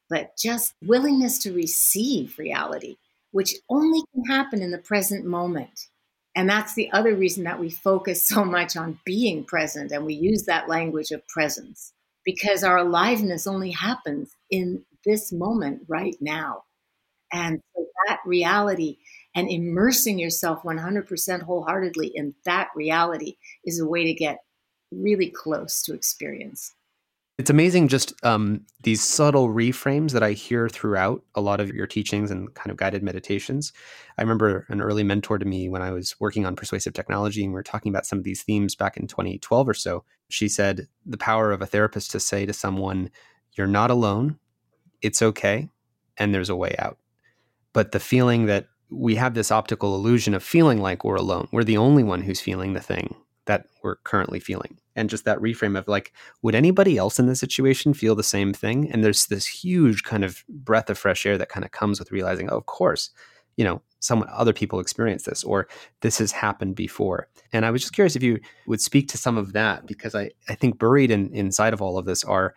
but 0.07 0.37
just 0.37 0.75
willingness 0.83 1.39
to 1.39 1.51
receive 1.51 2.37
reality, 2.37 2.95
which 3.31 3.55
only 3.69 4.03
can 4.13 4.23
happen 4.25 4.61
in 4.61 4.69
the 4.69 4.77
present 4.77 5.25
moment. 5.25 5.87
And 6.35 6.47
that's 6.47 6.75
the 6.75 6.91
other 6.91 7.15
reason 7.15 7.43
that 7.45 7.59
we 7.59 7.71
focus 7.71 8.21
so 8.27 8.45
much 8.45 8.77
on 8.77 8.99
being 9.03 9.43
present 9.43 9.91
and 9.91 10.05
we 10.05 10.13
use 10.13 10.43
that 10.43 10.69
language 10.69 11.09
of 11.09 11.27
presence 11.27 11.91
because 12.23 12.63
our 12.63 12.77
aliveness 12.77 13.47
only 13.47 13.71
happens 13.71 14.29
in 14.51 14.85
this 15.03 15.31
moment 15.31 15.81
right 15.87 16.15
now. 16.21 16.65
And 17.33 17.59
so 17.75 17.87
that 18.07 18.19
reality 18.27 18.97
and 19.33 19.49
immersing 19.49 20.19
yourself 20.19 20.61
100% 20.61 21.41
wholeheartedly 21.41 22.11
in 22.13 22.35
that 22.45 22.69
reality 22.75 23.37
is 23.65 23.79
a 23.79 23.87
way 23.87 24.05
to 24.05 24.13
get 24.13 24.37
really 24.91 25.31
close 25.31 25.81
to 25.83 25.95
experience. 25.95 26.71
It's 27.37 27.49
amazing 27.49 27.89
just 27.89 28.13
um, 28.23 28.61
these 28.83 29.03
subtle 29.03 29.49
reframes 29.49 30.11
that 30.11 30.23
I 30.23 30.31
hear 30.31 30.69
throughout 30.69 31.21
a 31.35 31.41
lot 31.41 31.59
of 31.59 31.69
your 31.69 31.85
teachings 31.85 32.31
and 32.31 32.53
kind 32.53 32.71
of 32.71 32.77
guided 32.77 33.03
meditations. 33.03 33.73
I 34.17 34.21
remember 34.21 34.65
an 34.69 34.79
early 34.79 35.03
mentor 35.03 35.37
to 35.37 35.45
me 35.45 35.67
when 35.67 35.81
I 35.81 35.91
was 35.91 36.15
working 36.17 36.45
on 36.45 36.55
persuasive 36.55 36.93
technology 36.93 37.43
and 37.43 37.51
we 37.51 37.55
were 37.55 37.63
talking 37.63 37.89
about 37.89 38.05
some 38.05 38.19
of 38.19 38.23
these 38.23 38.43
themes 38.43 38.73
back 38.73 38.95
in 38.95 39.07
2012 39.07 39.67
or 39.67 39.73
so. 39.73 40.05
She 40.29 40.47
said 40.47 40.87
the 41.05 41.17
power 41.17 41.51
of 41.51 41.61
a 41.61 41.65
therapist 41.65 42.11
to 42.11 42.21
say 42.21 42.45
to 42.45 42.53
someone, 42.53 43.11
You're 43.57 43.67
not 43.67 43.91
alone, 43.91 44.39
it's 45.01 45.21
okay, 45.21 45.69
and 46.15 46.33
there's 46.33 46.49
a 46.49 46.55
way 46.55 46.73
out. 46.79 46.97
But 47.73 47.91
the 47.91 47.99
feeling 47.99 48.45
that 48.45 48.67
we 48.89 49.15
have 49.15 49.33
this 49.33 49.51
optical 49.51 49.93
illusion 49.95 50.35
of 50.35 50.41
feeling 50.41 50.81
like 50.81 51.03
we're 51.03 51.15
alone, 51.15 51.49
we're 51.51 51.65
the 51.65 51.77
only 51.77 52.03
one 52.03 52.21
who's 52.21 52.39
feeling 52.39 52.73
the 52.73 52.79
thing 52.79 53.13
that 53.45 53.67
we're 53.83 53.97
currently 53.97 54.39
feeling. 54.39 54.77
And 54.95 55.09
just 55.09 55.25
that 55.25 55.39
reframe 55.39 55.77
of 55.77 55.87
like 55.87 56.13
would 56.41 56.55
anybody 56.55 56.97
else 56.97 57.19
in 57.19 57.27
this 57.27 57.39
situation 57.39 57.93
feel 57.93 58.15
the 58.15 58.23
same 58.23 58.53
thing? 58.53 58.91
And 58.91 59.03
there's 59.03 59.27
this 59.27 59.45
huge 59.45 60.03
kind 60.03 60.23
of 60.23 60.43
breath 60.47 60.89
of 60.89 60.97
fresh 60.97 61.25
air 61.25 61.37
that 61.37 61.49
kind 61.49 61.65
of 61.65 61.71
comes 61.71 61.99
with 61.99 62.11
realizing 62.11 62.49
oh, 62.49 62.57
of 62.57 62.65
course 62.65 63.09
you 63.57 63.63
know 63.63 63.81
some 63.99 64.25
other 64.31 64.53
people 64.53 64.79
experience 64.79 65.23
this 65.23 65.43
or 65.43 65.67
this 66.01 66.19
has 66.19 66.31
happened 66.31 66.75
before. 66.75 67.27
And 67.53 67.65
i 67.65 67.71
was 67.71 67.81
just 67.81 67.93
curious 67.93 68.15
if 68.15 68.23
you 68.23 68.39
would 68.67 68.81
speak 68.81 69.07
to 69.09 69.17
some 69.17 69.37
of 69.37 69.53
that 69.53 69.85
because 69.85 70.15
i, 70.15 70.31
I 70.49 70.55
think 70.55 70.79
buried 70.79 71.11
in, 71.11 71.33
inside 71.33 71.73
of 71.73 71.81
all 71.81 71.97
of 71.97 72.05
this 72.05 72.23
are 72.23 72.53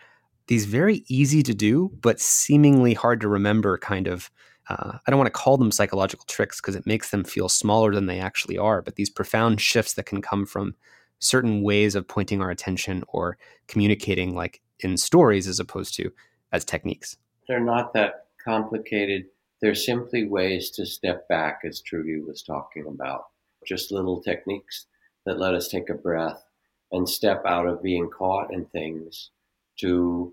these 0.47 0.65
very 0.65 1.05
easy 1.09 1.43
to 1.43 1.55
do 1.55 1.91
but 2.01 2.21
seemingly 2.21 2.95
hard 2.95 3.21
to 3.21 3.29
remember 3.29 3.79
kind 3.79 4.07
of 4.07 4.31
uh, 4.69 4.99
I 5.07 5.11
don't 5.11 5.19
want 5.19 5.29
to 5.29 5.39
call 5.39 5.57
them 5.57 5.73
psychological 5.73 6.27
tricks 6.27 6.61
because 6.61 6.75
it 6.75 6.87
makes 6.87 7.11
them 7.11 7.25
feel 7.25 7.49
smaller 7.49 7.95
than 7.95 8.07
they 8.07 8.21
actually 8.21 8.59
are, 8.59 8.83
but 8.83 8.97
these 8.97 9.11
profound 9.11 9.61
shifts 9.61 9.95
that 9.95 10.07
can 10.07 10.21
come 10.21 10.45
from 10.45 10.75
certain 11.21 11.63
ways 11.63 11.95
of 11.95 12.07
pointing 12.07 12.41
our 12.41 12.51
attention 12.51 13.03
or 13.09 13.39
communicating 13.67 14.35
like 14.35 14.61
in 14.81 14.97
stories 14.97 15.49
as 15.49 15.59
opposed 15.59 15.95
to 15.95 16.11
as 16.53 16.65
techniques. 16.65 17.17
They're 17.49 17.61
not 17.61 17.93
that 17.95 18.27
complicated. 18.43 19.27
They're 19.61 19.75
simply 19.75 20.29
ways 20.29 20.71
to 20.73 20.87
step 20.87 21.27
back, 21.29 21.61
as 21.65 21.81
Trudy 21.81 22.21
was 22.21 22.43
talking 22.43 22.87
about. 22.87 23.25
Just 23.67 23.91
little 23.91 24.23
techniques 24.23 24.87
that 25.27 25.39
let 25.39 25.55
us 25.55 25.69
take 25.69 25.91
a 25.91 25.95
breath 25.95 26.45
and 26.93 27.09
step 27.09 27.43
out 27.45 27.67
of 27.67 27.83
being 27.83 28.09
caught 28.09 28.53
in 28.53 28.65
things 28.67 29.31
to 29.81 30.33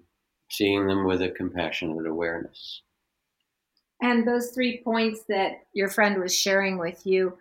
seeing 0.49 0.87
them 0.87 1.05
with 1.05 1.21
a 1.21 1.29
compassionate 1.29 2.05
awareness. 2.05 2.81
And 4.01 4.27
those 4.27 4.51
three 4.51 4.81
points 4.84 5.21
that 5.29 5.63
your 5.73 5.89
friend 5.89 6.19
was 6.19 6.36
sharing 6.36 6.77
with 6.77 7.05
you, 7.05 7.38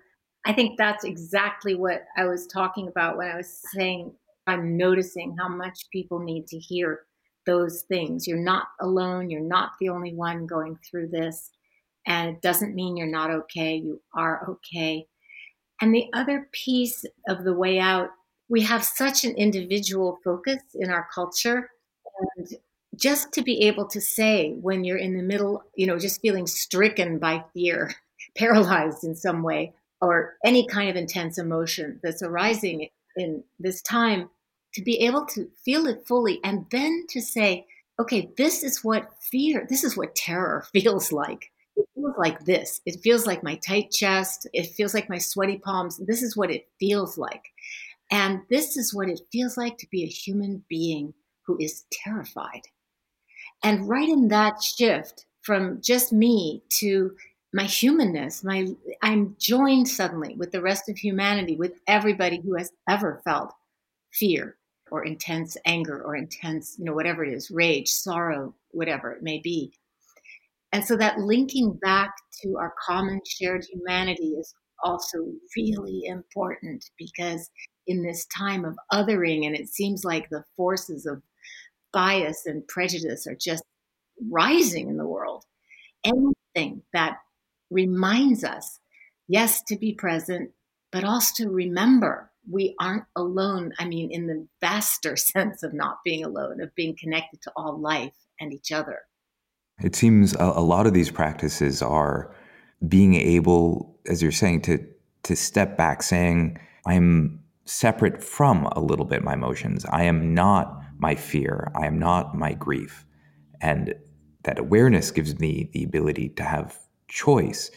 I 0.47 0.53
think 0.53 0.79
that's 0.79 1.05
exactly 1.05 1.75
what 1.75 2.05
I 2.17 2.27
was 2.27 2.47
talking 2.47 2.89
about 2.89 3.17
when 3.17 3.29
I 3.29 3.37
was 3.37 3.61
saying 3.75 4.13
I'm 4.47 4.77
noticing 4.77 5.37
how 5.39 5.49
much 5.49 5.87
people 5.91 6.19
need 6.19 6.47
to 6.49 6.59
hear 6.59 7.01
those 7.47 7.83
things. 7.83 8.27
You're 8.27 8.39
not 8.39 8.67
alone. 8.81 9.31
You're 9.31 9.41
not 9.41 9.73
the 9.81 9.89
only 9.89 10.15
one 10.15 10.47
going 10.47 10.79
through 10.89 11.09
this. 11.09 11.51
And 12.07 12.37
it 12.37 12.43
doesn't 12.43 12.75
mean 12.75 12.97
you're 12.97 13.07
not 13.07 13.31
okay. 13.31 13.77
You 13.77 14.01
are 14.15 14.47
okay. 14.51 15.07
And 15.81 15.95
the 15.95 16.09
other 16.13 16.49
piece 16.53 17.05
of 17.29 17.45
the 17.45 17.55
way 17.55 17.79
out, 17.79 18.11
we 18.49 18.63
have 18.63 18.85
such 18.85 19.25
an 19.25 19.35
individual 19.37 20.19
focus 20.23 20.63
in 20.75 20.91
our 20.91 21.09
culture. 21.15 21.71
And 22.37 22.49
just 22.97 23.33
to 23.33 23.43
be 23.43 23.63
able 23.63 23.87
to 23.89 24.01
say 24.01 24.53
when 24.61 24.85
you're 24.85 24.99
in 24.99 25.17
the 25.17 25.23
middle, 25.23 25.65
you 25.75 25.87
know, 25.87 25.99
just 25.99 26.21
feeling 26.21 26.47
stricken 26.47 27.19
by 27.19 27.45
fear, 27.53 27.95
paralyzed 28.37 29.05
in 29.05 29.15
some 29.15 29.43
way, 29.43 29.73
or 30.01 30.35
any 30.45 30.67
kind 30.67 30.91
of 30.91 30.97
intense 30.97 31.39
emotion 31.39 32.01
that's 32.03 32.23
arising 32.23 32.89
in 33.17 33.45
this 33.59 33.81
time, 33.83 34.29
to 34.75 34.83
be 34.83 34.99
able 35.01 35.25
to 35.25 35.49
feel 35.65 35.87
it 35.87 36.07
fully 36.07 36.41
and 36.43 36.67
then 36.71 37.05
to 37.09 37.21
say, 37.21 37.67
okay, 38.01 38.31
this 38.37 38.63
is 38.63 38.83
what 38.83 39.11
fear, 39.21 39.67
this 39.69 39.85
is 39.85 39.97
what 39.97 40.15
terror 40.15 40.67
feels 40.73 41.13
like. 41.13 41.51
It 41.77 41.87
feels 41.95 42.15
like 42.17 42.45
this. 42.45 42.81
It 42.87 43.01
feels 43.03 43.27
like 43.27 43.43
my 43.43 43.57
tight 43.57 43.91
chest. 43.91 44.47
It 44.53 44.67
feels 44.67 44.95
like 44.95 45.09
my 45.09 45.19
sweaty 45.19 45.59
palms. 45.59 45.97
This 45.99 46.23
is 46.23 46.37
what 46.37 46.53
it 46.53 46.69
feels 46.79 47.19
like. 47.19 47.43
And 48.13 48.43
this 48.49 48.77
is 48.77 48.95
what 48.95 49.09
it 49.09 49.21
feels 49.33 49.57
like 49.57 49.79
to 49.79 49.89
be 49.91 50.05
a 50.05 50.09
human 50.09 50.65
being 50.69 51.15
who 51.47 51.57
is 51.59 51.85
terrified. 51.91 52.63
And 53.65 53.89
right 53.89 54.09
in 54.09 54.29
that 54.29 54.63
shift 54.63 55.25
from 55.43 55.81
just 55.81 56.13
me 56.13 56.63
to 56.81 57.17
my 57.55 57.65
humanness, 57.65 58.45
my 58.45 58.67
I'm 59.03 59.37
joined 59.39 59.89
suddenly 59.89 60.35
with 60.37 60.53
the 60.53 60.61
rest 60.61 60.89
of 60.89 60.99
humanity, 60.99 61.57
with 61.57 61.73
everybody 61.87 62.41
who 62.45 62.55
has 62.57 62.71
ever 62.89 63.23
felt 63.25 63.53
fear 64.13 64.57
or 64.91 65.05
intense 65.05 65.57
anger 65.65 66.03
or 66.03 66.15
intense, 66.15 66.77
you 66.79 66.85
know, 66.85 66.93
whatever 66.93 67.25
it 67.25 67.33
is, 67.33 67.51
rage, 67.51 67.89
sorrow, 67.89 68.55
whatever 68.73 69.13
it 69.13 69.23
may 69.23 69.39
be. 69.39 69.73
And 70.73 70.85
so 70.85 70.97
that 70.97 71.21
linking 71.21 71.73
back 71.81 72.11
to 72.43 72.57
our 72.59 72.75
common 72.85 73.21
shared 73.27 73.65
humanity 73.65 74.35
is 74.39 74.53
also 74.83 75.19
really 75.57 76.03
important 76.05 76.85
because 76.99 77.49
in 77.87 78.03
this 78.03 78.27
time 78.27 78.65
of 78.65 78.77
othering, 78.93 79.47
and 79.47 79.57
it 79.57 79.69
seems 79.69 80.05
like 80.05 80.29
the 80.29 80.45
forces 80.57 81.07
of 81.07 81.23
bias 81.95 82.45
and 82.45 82.67
prejudice 82.69 83.27
are 83.27 83.37
just 83.37 83.63
rising 84.31 84.89
in 84.89 84.99
the 84.99 85.07
world, 85.07 85.45
anything 86.05 86.83
that 86.93 87.19
reminds 87.71 88.45
us, 88.45 88.81
yes, 89.29 89.63
to 89.63 89.77
be 89.77 89.95
present, 89.95 90.51
but 90.93 91.05
also 91.05 91.45
to 91.45 91.51
remember 91.51 92.31
we 92.51 92.75
aren't 92.79 93.05
alone. 93.17 93.73
I 93.79 93.87
mean, 93.87 94.11
in 94.11 94.27
the 94.27 94.47
vaster 94.61 95.17
sense 95.35 95.63
of 95.63 95.73
not 95.73 95.99
being 96.05 96.25
alone, 96.25 96.61
of 96.61 96.75
being 96.75 96.97
connected 96.99 97.41
to 97.43 97.53
all 97.57 97.81
life 97.81 98.15
and 98.39 98.53
each 98.53 98.73
other. 98.73 98.99
It 99.83 99.97
seems 99.97 100.35
a, 100.35 100.45
a 100.45 100.61
lot 100.61 100.87
of 100.87 100.93
these 100.93 101.11
practices 101.11 101.83
are 101.83 102.35
being 102.87 103.15
able, 103.15 103.99
as 104.07 104.23
you're 104.23 104.33
saying, 104.33 104.63
to 104.63 104.87
to 105.25 105.35
step 105.35 105.79
back, 105.79 106.03
saying, 106.03 106.59
I'm 106.87 107.41
separate 107.65 108.23
from 108.23 108.67
a 108.73 108.81
little 108.81 109.07
bit 109.07 109.25
my 109.25 109.33
emotions. 109.33 109.87
I 109.87 110.05
am 110.05 110.35
not 110.35 110.84
my 110.99 111.15
fear. 111.15 111.71
I 111.75 111.87
am 111.87 111.99
not 111.99 112.37
my 112.37 112.55
grief. 112.55 113.07
And 113.61 113.95
that 114.45 114.59
awareness 114.59 115.11
gives 115.11 115.39
me 115.39 115.71
the 115.73 115.85
ability 115.85 116.31
to 116.31 116.43
have 116.43 116.79
choice. 117.09 117.71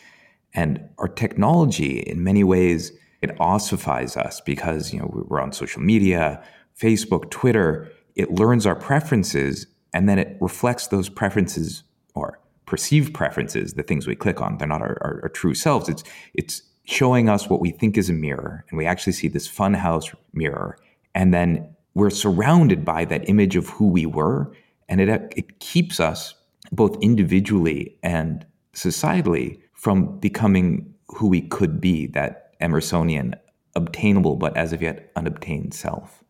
And 0.53 0.89
our 0.97 1.07
technology, 1.07 1.99
in 1.99 2.23
many 2.23 2.43
ways, 2.43 2.91
it 3.21 3.39
ossifies 3.39 4.15
us 4.15 4.41
because 4.41 4.93
you 4.93 4.99
know 4.99 5.09
we're 5.11 5.41
on 5.41 5.51
social 5.51 5.81
media, 5.81 6.43
Facebook, 6.79 7.29
Twitter. 7.31 7.91
It 8.15 8.31
learns 8.31 8.65
our 8.65 8.75
preferences 8.75 9.67
and 9.93 10.07
then 10.07 10.19
it 10.19 10.37
reflects 10.39 10.87
those 10.87 11.09
preferences 11.09 11.83
or 12.13 12.39
perceived 12.65 13.13
preferences, 13.13 13.73
the 13.73 13.83
things 13.83 14.05
we 14.05 14.15
click 14.15 14.41
on. 14.41 14.57
They're 14.57 14.67
not 14.67 14.81
our, 14.81 14.97
our, 15.01 15.19
our 15.23 15.29
true 15.29 15.53
selves. 15.53 15.89
It's 15.89 16.03
it's 16.33 16.61
showing 16.83 17.29
us 17.29 17.49
what 17.49 17.59
we 17.59 17.71
think 17.71 17.97
is 17.97 18.09
a 18.09 18.13
mirror, 18.13 18.65
and 18.69 18.77
we 18.77 18.85
actually 18.85 19.13
see 19.13 19.27
this 19.27 19.47
funhouse 19.47 20.13
mirror, 20.33 20.77
and 21.15 21.33
then 21.33 21.75
we're 21.97 22.11
surrounded 22.11 22.85
by 22.85 23.05
that 23.05 23.27
image 23.27 23.55
of 23.55 23.69
who 23.69 23.87
we 23.87 24.05
were, 24.05 24.53
and 24.87 25.01
it 25.01 25.09
it 25.35 25.59
keeps 25.59 25.99
us 25.99 26.35
both 26.71 26.95
individually 27.01 27.97
and 28.03 28.45
societally 28.73 29.59
from 29.73 30.19
becoming 30.19 30.93
who 31.07 31.27
we 31.27 31.41
could 31.41 31.81
be, 31.81 32.05
that 32.05 32.53
Emersonian, 32.61 33.33
obtainable 33.75 34.35
but 34.35 34.55
as 34.55 34.73
of 34.73 34.81
yet 34.83 35.11
unobtained 35.15 35.73
self. 35.73 36.23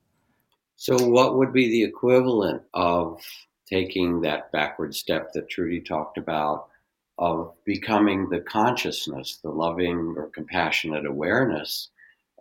So, 0.78 0.96
what 1.06 1.38
would 1.38 1.52
be 1.52 1.68
the 1.68 1.84
equivalent 1.84 2.62
of 2.74 3.22
taking 3.68 4.22
that 4.22 4.50
backward 4.54 4.96
step 4.96 5.34
that 5.34 5.50
Trudy 5.50 5.82
talked 5.82 6.18
about 6.18 6.70
of 7.18 7.54
becoming 7.66 8.30
the 8.30 8.40
consciousness, 8.40 9.40
the 9.44 9.50
loving 9.50 10.16
or 10.16 10.30
compassionate 10.30 11.06
awareness, 11.06 11.90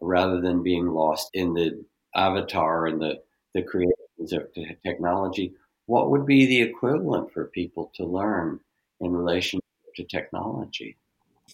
rather 0.01 0.41
than 0.41 0.63
being 0.63 0.87
lost 0.87 1.31
in 1.33 1.55
the 1.55 1.85
avatar 2.17 2.87
and 2.87 3.01
the, 3.01 3.21
the 3.55 3.63
creations 3.63 4.33
of 4.33 4.49
technology? 4.85 5.55
What 5.87 6.11
would 6.11 6.27
be 6.27 6.47
the 6.47 6.63
equivalent 6.63 7.33
for 7.33 7.47
people 7.47 7.93
to 7.97 8.05
learn 8.05 8.61
in 9.01 9.13
relation 9.13 9.61
to 9.95 10.05
technology? 10.05 10.97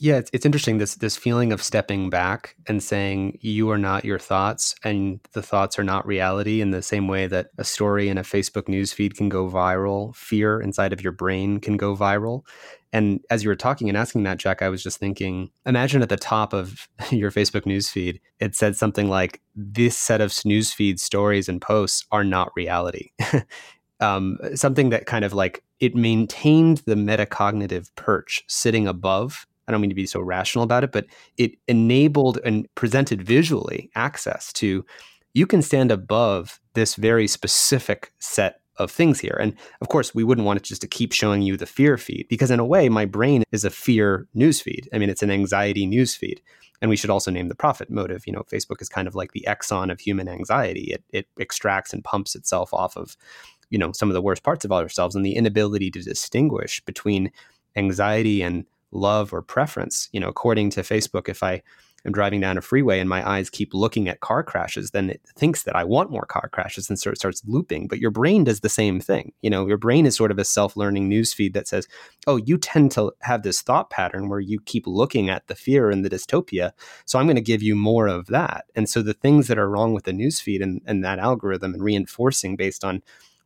Yeah, 0.01 0.16
it's, 0.16 0.31
it's 0.33 0.46
interesting 0.46 0.79
this 0.79 0.94
this 0.96 1.16
feeling 1.16 1.53
of 1.53 1.62
stepping 1.62 2.09
back 2.09 2.57
and 2.66 2.83
saying 2.83 3.38
you 3.42 3.70
are 3.70 3.79
not 3.79 4.05
your 4.05 4.18
thoughts 4.18 4.75
and 4.83 5.20
the 5.33 5.42
thoughts 5.42 5.79
are 5.79 5.85
not 5.85 6.07
reality 6.07 6.62
in 6.62 6.70
the 6.70 6.83
same 6.83 7.09
way 7.09 7.27
that 7.27 7.51
a 7.59 7.64
story 7.64 8.09
in 8.09 8.16
a 8.16 8.22
Facebook 8.22 8.68
news 8.68 8.92
feed 8.92 9.16
can 9.16 9.29
go 9.29 9.48
viral, 9.48 10.16
fear 10.16 10.61
inside 10.61 10.94
of 10.94 11.03
your 11.03 11.12
brain 11.12 11.61
can 11.61 11.77
go 11.77 11.94
viral. 11.94 12.42
And 12.92 13.20
as 13.31 13.42
you 13.42 13.48
were 13.48 13.57
talking 13.57 13.88
and 13.88 13.96
asking 13.96 14.24
that, 14.24 14.38
Jack, 14.38 14.61
I 14.61 14.68
was 14.68 14.83
just 14.83 14.98
thinking, 14.98 15.50
imagine 15.64 16.02
at 16.02 16.09
the 16.09 16.16
top 16.16 16.52
of 16.52 16.88
your 17.11 17.31
Facebook 17.31 17.62
newsfeed, 17.62 18.20
it 18.38 18.55
said 18.55 18.76
something 18.76 19.09
like, 19.09 19.40
this 19.55 19.96
set 19.96 20.20
of 20.20 20.35
news 20.44 20.72
feed 20.72 21.00
stories 21.00 21.48
and 21.48 21.61
posts 21.61 22.05
are 22.12 22.24
not 22.24 22.52
reality. 22.57 23.11
um, 24.00 24.38
something 24.55 24.90
that 24.90 25.07
kind 25.07 25.24
of 25.24 25.33
like 25.33 25.62
it 25.81 25.94
maintained 25.94 26.78
the 26.87 26.94
metacognitive 26.94 27.88
perch 27.96 28.44
sitting 28.48 28.87
above 28.87 29.46
I 29.68 29.72
don't 29.72 29.81
mean 29.81 29.90
to 29.90 29.94
be 29.94 30.07
so 30.07 30.20
rational 30.20 30.64
about 30.64 30.85
it, 30.85 30.92
but 30.92 31.07
it 31.37 31.52
enabled 31.68 32.38
and 32.44 32.66
presented 32.74 33.22
visually 33.22 33.90
access 33.94 34.52
to 34.55 34.85
you 35.35 35.46
can 35.46 35.62
stand 35.62 35.90
above 35.90 36.61
this 36.74 36.94
very 36.94 37.26
specific 37.26 38.12
set 38.18 38.61
of 38.77 38.91
things 38.91 39.21
here. 39.21 39.37
And 39.41 39.55
of 39.81 39.89
course, 39.89 40.15
we 40.15 40.25
wouldn't 40.25 40.47
want 40.47 40.59
it 40.59 40.63
just 40.63 40.81
to 40.83 40.89
keep 40.89 41.13
showing 41.13 41.43
you 41.43 41.57
the 41.57 41.67
fear 41.67 41.99
feed 41.99 42.27
because, 42.29 42.51
in 42.51 42.61
a 42.61 42.65
way, 42.65 42.89
my 42.89 43.05
brain 43.05 43.45
is 43.53 43.65
a 43.65 43.71
fear 43.71 44.27
news 44.35 44.61
feed. 44.61 44.89
I 44.93 44.99
mean, 44.99 45.11
it's 45.11 45.23
an 45.23 45.31
anxiety 45.31 45.87
news 45.87 46.15
feed. 46.15 46.41
And 46.81 46.89
we 46.89 46.97
should 46.97 47.11
also 47.11 47.31
name 47.31 47.49
the 47.49 47.55
profit 47.55 47.91
motive. 47.91 48.27
You 48.27 48.33
know, 48.33 48.43
Facebook 48.43 48.83
is 48.83 48.89
kind 48.89 49.07
of 49.07 49.15
like 49.15 49.33
the 49.33 49.45
Exxon 49.47 49.93
of 49.93 50.01
human 50.01 50.29
anxiety. 50.29 50.93
It, 50.93 51.05
it 51.11 51.27
extracts 51.39 51.93
and 51.93 52.03
pumps 52.03 52.35
itself 52.35 52.75
off 52.75 52.97
of, 52.97 53.17
you 53.71 53.79
know, 53.79 53.93
some 53.93 54.11
of 54.11 54.15
the 54.15 54.23
worst 54.23 54.43
parts 54.43 54.65
of 54.65 54.73
ourselves 54.73 55.15
and 55.15 55.25
the 55.25 55.37
inability 55.37 55.91
to 55.93 56.03
distinguish 56.03 56.85
between 56.85 57.31
anxiety 57.77 58.43
and 58.43 58.67
love 58.92 59.33
or 59.33 59.42
preference. 59.42 60.09
You 60.12 60.20
know, 60.20 60.28
according 60.28 60.70
to 60.70 60.83
Facebook, 60.83 61.28
if 61.28 61.42
I 61.42 61.62
am 62.05 62.12
driving 62.12 62.40
down 62.40 62.59
a 62.59 62.61
freeway 62.61 62.98
and 62.98 63.09
my 63.09 63.28
eyes 63.28 63.48
keep 63.48 63.72
looking 63.72 64.09
at 64.09 64.20
car 64.20 64.42
crashes, 64.42 64.90
then 64.90 65.11
it 65.11 65.20
thinks 65.37 65.62
that 65.62 65.76
I 65.76 65.85
want 65.85 66.11
more 66.11 66.26
car 66.26 66.48
crashes 66.52 66.88
and 66.90 66.98
so 66.98 67.11
it 67.11 67.18
starts 67.18 67.42
looping. 67.46 67.87
But 67.87 68.00
your 68.00 68.11
brain 68.11 68.44
does 68.44 68.61
the 68.61 68.68
same 68.68 69.00
thing. 69.00 69.33
You 69.40 69.50
know, 69.50 69.66
your 69.66 69.76
brain 69.76 70.05
is 70.05 70.16
sort 70.16 70.33
of 70.33 70.38
a 70.38 70.44
self-learning 70.44 71.09
news 71.09 71.33
feed 71.33 71.55
that 71.55 71.68
says, 71.68 71.87
oh, 72.26 72.37
you 72.37 72.59
tend 72.59 72.90
to 72.92 73.12
have 73.20 73.42
this 73.42 73.62
thought 73.62 73.90
pattern 73.90 74.28
where 74.28 74.40
you 74.40 74.61
keep 74.61 74.87
looking 74.87 75.31
at 75.31 75.46
the 75.46 75.55
fear 75.55 75.90
and 75.90 76.05
the 76.05 76.11
dystopia. 76.11 76.72
So 77.05 77.18
I'm 77.18 77.26
going 77.26 77.37
to 77.37 77.42
give 77.42 77.62
you 77.62 77.76
more 77.76 78.09
of 78.09 78.26
that. 78.26 78.64
And 78.74 78.88
so 78.88 79.02
the 79.02 79.14
things 79.14 79.46
that 79.46 79.59
are 79.59 79.70
wrong 79.70 79.92
with 79.92 80.05
the 80.05 80.12
news 80.12 80.40
feed 80.40 80.61
and, 80.61 80.81
and 80.87 81.05
that 81.05 81.18
algorithm 81.18 81.72
and 81.72 81.83
reinforcing 81.83 82.57
based 82.57 82.85
on 82.85 83.02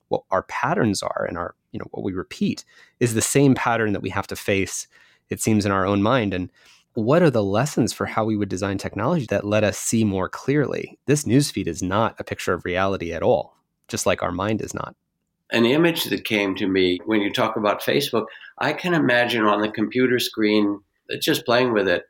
what 0.09 0.23
our 0.31 0.45
patterns 0.45 1.03
are 1.03 1.27
and 1.29 1.37
our, 1.37 1.55
you 1.73 1.79
know, 1.79 1.87
what 1.91 2.05
we 2.05 2.13
repeat 2.13 2.65
is 3.01 3.13
the 3.13 3.21
same 3.21 3.55
pattern 3.55 3.93
that 3.93 4.03
we 4.03 4.11
have 4.11 4.27
to 4.29 4.37
face 4.37 4.87
it 5.31 5.41
seems, 5.41 5.67
in 5.67 5.73
our 5.73 5.87
own 5.87 6.03
mind. 6.03 6.35
And 6.35 6.51
what 6.95 7.23
are 7.23 7.31
the 7.31 7.45
lessons 7.45 7.93
for 7.93 8.07
how 8.07 8.25
we 8.25 8.37
would 8.37 8.49
design 8.49 8.79
technology 8.79 9.27
that 9.31 9.45
let 9.45 9.65
us 9.65 9.79
see 9.79 10.05
more 10.05 10.29
clearly? 10.29 10.99
This 11.07 11.25
newsfeed 11.25 11.67
is 11.67 11.83
not 11.83 12.17
a 12.19 12.25
picture 12.25 12.55
of 12.55 12.65
reality 12.65 13.13
at 13.13 13.23
all, 13.23 13.57
just 13.89 14.07
like 14.07 14.23
our 14.23 14.33
mind 14.33 14.63
is 14.63 14.75
not. 14.75 14.95
An 15.53 15.65
image 15.65 16.05
that 16.05 16.25
came 16.25 16.57
to 16.57 16.67
me 16.67 16.99
when 17.05 17.21
you 17.21 17.33
talk 17.33 17.57
about 17.57 17.83
Facebook, 17.83 18.27
I 18.59 18.73
can 18.73 18.95
imagine 18.95 19.45
on 19.45 19.61
the 19.61 19.71
computer 19.71 20.19
screen, 20.19 20.81
just 21.21 21.45
playing 21.45 21.73
with 21.73 21.87
it, 21.87 22.05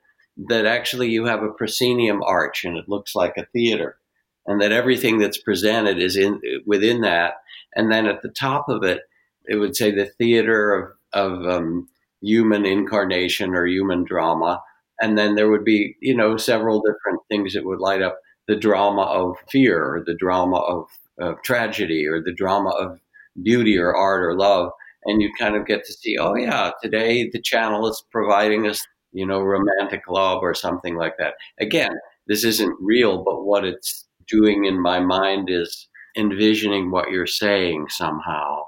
that 0.48 0.66
actually 0.66 1.08
you 1.08 1.24
have 1.24 1.42
a 1.42 1.52
proscenium 1.52 2.22
arch 2.22 2.64
and 2.64 2.76
it 2.76 2.88
looks 2.88 3.14
like 3.14 3.36
a 3.36 3.46
theater 3.46 3.98
and 4.46 4.60
that 4.60 4.72
everything 4.72 5.18
that's 5.18 5.38
presented 5.38 5.98
is 5.98 6.16
in 6.16 6.40
within 6.66 7.00
that 7.00 7.34
and 7.74 7.90
then 7.90 8.06
at 8.06 8.22
the 8.22 8.28
top 8.28 8.68
of 8.68 8.82
it 8.84 9.00
it 9.46 9.56
would 9.56 9.76
say 9.76 9.90
the 9.90 10.06
theater 10.06 10.96
of, 11.12 11.38
of 11.42 11.48
um, 11.48 11.88
human 12.22 12.66
incarnation 12.66 13.54
or 13.54 13.66
human 13.66 14.04
drama. 14.04 14.60
And 15.00 15.18
then 15.18 15.34
there 15.34 15.50
would 15.50 15.64
be, 15.64 15.96
you 16.00 16.16
know, 16.16 16.36
several 16.36 16.80
different 16.80 17.20
things 17.28 17.54
that 17.54 17.64
would 17.64 17.80
light 17.80 18.02
up 18.02 18.18
the 18.48 18.56
drama 18.56 19.02
of 19.02 19.36
fear 19.50 19.82
or 19.82 20.02
the 20.04 20.14
drama 20.14 20.56
of, 20.56 20.86
of 21.18 21.42
tragedy 21.42 22.06
or 22.06 22.22
the 22.22 22.32
drama 22.32 22.70
of 22.70 22.98
beauty 23.42 23.76
or 23.76 23.94
art 23.94 24.22
or 24.22 24.34
love. 24.34 24.70
And 25.04 25.20
you 25.20 25.30
kind 25.38 25.54
of 25.54 25.66
get 25.66 25.84
to 25.84 25.92
see, 25.92 26.16
oh, 26.18 26.34
yeah, 26.34 26.72
today 26.82 27.28
the 27.30 27.40
channel 27.40 27.88
is 27.88 28.02
providing 28.10 28.66
us, 28.66 28.84
you 29.12 29.26
know, 29.26 29.40
romantic 29.40 30.02
love 30.08 30.42
or 30.42 30.54
something 30.54 30.96
like 30.96 31.14
that. 31.18 31.34
Again, 31.60 31.92
this 32.26 32.44
isn't 32.44 32.76
real, 32.80 33.22
but 33.22 33.44
what 33.44 33.64
it's 33.64 34.06
doing 34.26 34.64
in 34.64 34.80
my 34.80 34.98
mind 34.98 35.48
is 35.50 35.88
envisioning 36.16 36.90
what 36.90 37.10
you're 37.10 37.26
saying 37.26 37.86
somehow 37.90 38.62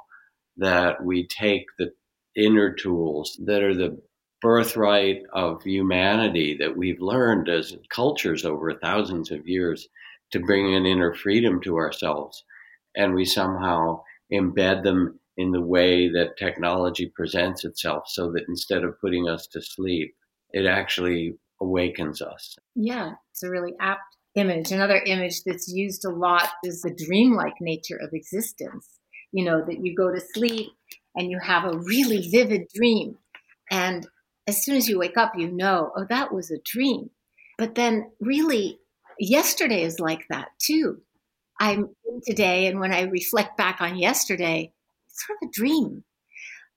that 0.58 1.02
we 1.02 1.26
take 1.26 1.64
the 1.78 1.90
inner 2.38 2.72
tools 2.72 3.38
that 3.44 3.62
are 3.62 3.74
the 3.74 4.00
birthright 4.40 5.22
of 5.32 5.62
humanity 5.62 6.56
that 6.58 6.76
we've 6.76 7.00
learned 7.00 7.48
as 7.48 7.76
cultures 7.90 8.44
over 8.44 8.72
thousands 8.74 9.30
of 9.30 9.48
years 9.48 9.88
to 10.30 10.38
bring 10.40 10.74
an 10.74 10.86
inner 10.86 11.12
freedom 11.12 11.60
to 11.60 11.76
ourselves. 11.76 12.44
And 12.94 13.14
we 13.14 13.24
somehow 13.24 14.02
embed 14.32 14.84
them 14.84 15.18
in 15.36 15.50
the 15.50 15.60
way 15.60 16.08
that 16.08 16.36
technology 16.36 17.10
presents 17.14 17.64
itself 17.64 18.04
so 18.06 18.30
that 18.32 18.44
instead 18.48 18.84
of 18.84 19.00
putting 19.00 19.28
us 19.28 19.46
to 19.48 19.60
sleep, 19.60 20.14
it 20.50 20.66
actually 20.66 21.34
awakens 21.60 22.22
us. 22.22 22.56
Yeah, 22.74 23.12
it's 23.32 23.42
a 23.42 23.50
really 23.50 23.74
apt 23.80 24.16
image. 24.34 24.70
Another 24.70 25.02
image 25.06 25.42
that's 25.44 25.68
used 25.68 26.04
a 26.04 26.10
lot 26.10 26.50
is 26.64 26.82
the 26.82 26.94
dreamlike 27.06 27.60
nature 27.60 27.96
of 27.96 28.10
existence. 28.12 28.86
You 29.32 29.44
know, 29.44 29.62
that 29.66 29.84
you 29.84 29.94
go 29.94 30.10
to 30.12 30.20
sleep 30.34 30.68
and 31.18 31.30
you 31.30 31.38
have 31.40 31.64
a 31.64 31.76
really 31.76 32.30
vivid 32.30 32.68
dream. 32.72 33.18
And 33.70 34.06
as 34.46 34.64
soon 34.64 34.76
as 34.76 34.88
you 34.88 34.98
wake 34.98 35.18
up, 35.18 35.32
you 35.36 35.50
know, 35.50 35.92
oh, 35.96 36.06
that 36.08 36.32
was 36.32 36.50
a 36.50 36.58
dream. 36.64 37.10
But 37.58 37.74
then, 37.74 38.10
really, 38.20 38.78
yesterday 39.18 39.82
is 39.82 39.98
like 39.98 40.24
that 40.30 40.48
too. 40.58 41.02
I'm 41.60 41.90
today, 42.24 42.68
and 42.68 42.78
when 42.78 42.92
I 42.92 43.02
reflect 43.02 43.56
back 43.56 43.80
on 43.80 43.98
yesterday, 43.98 44.72
it's 45.08 45.26
sort 45.26 45.38
of 45.42 45.48
a 45.48 45.52
dream. 45.52 46.04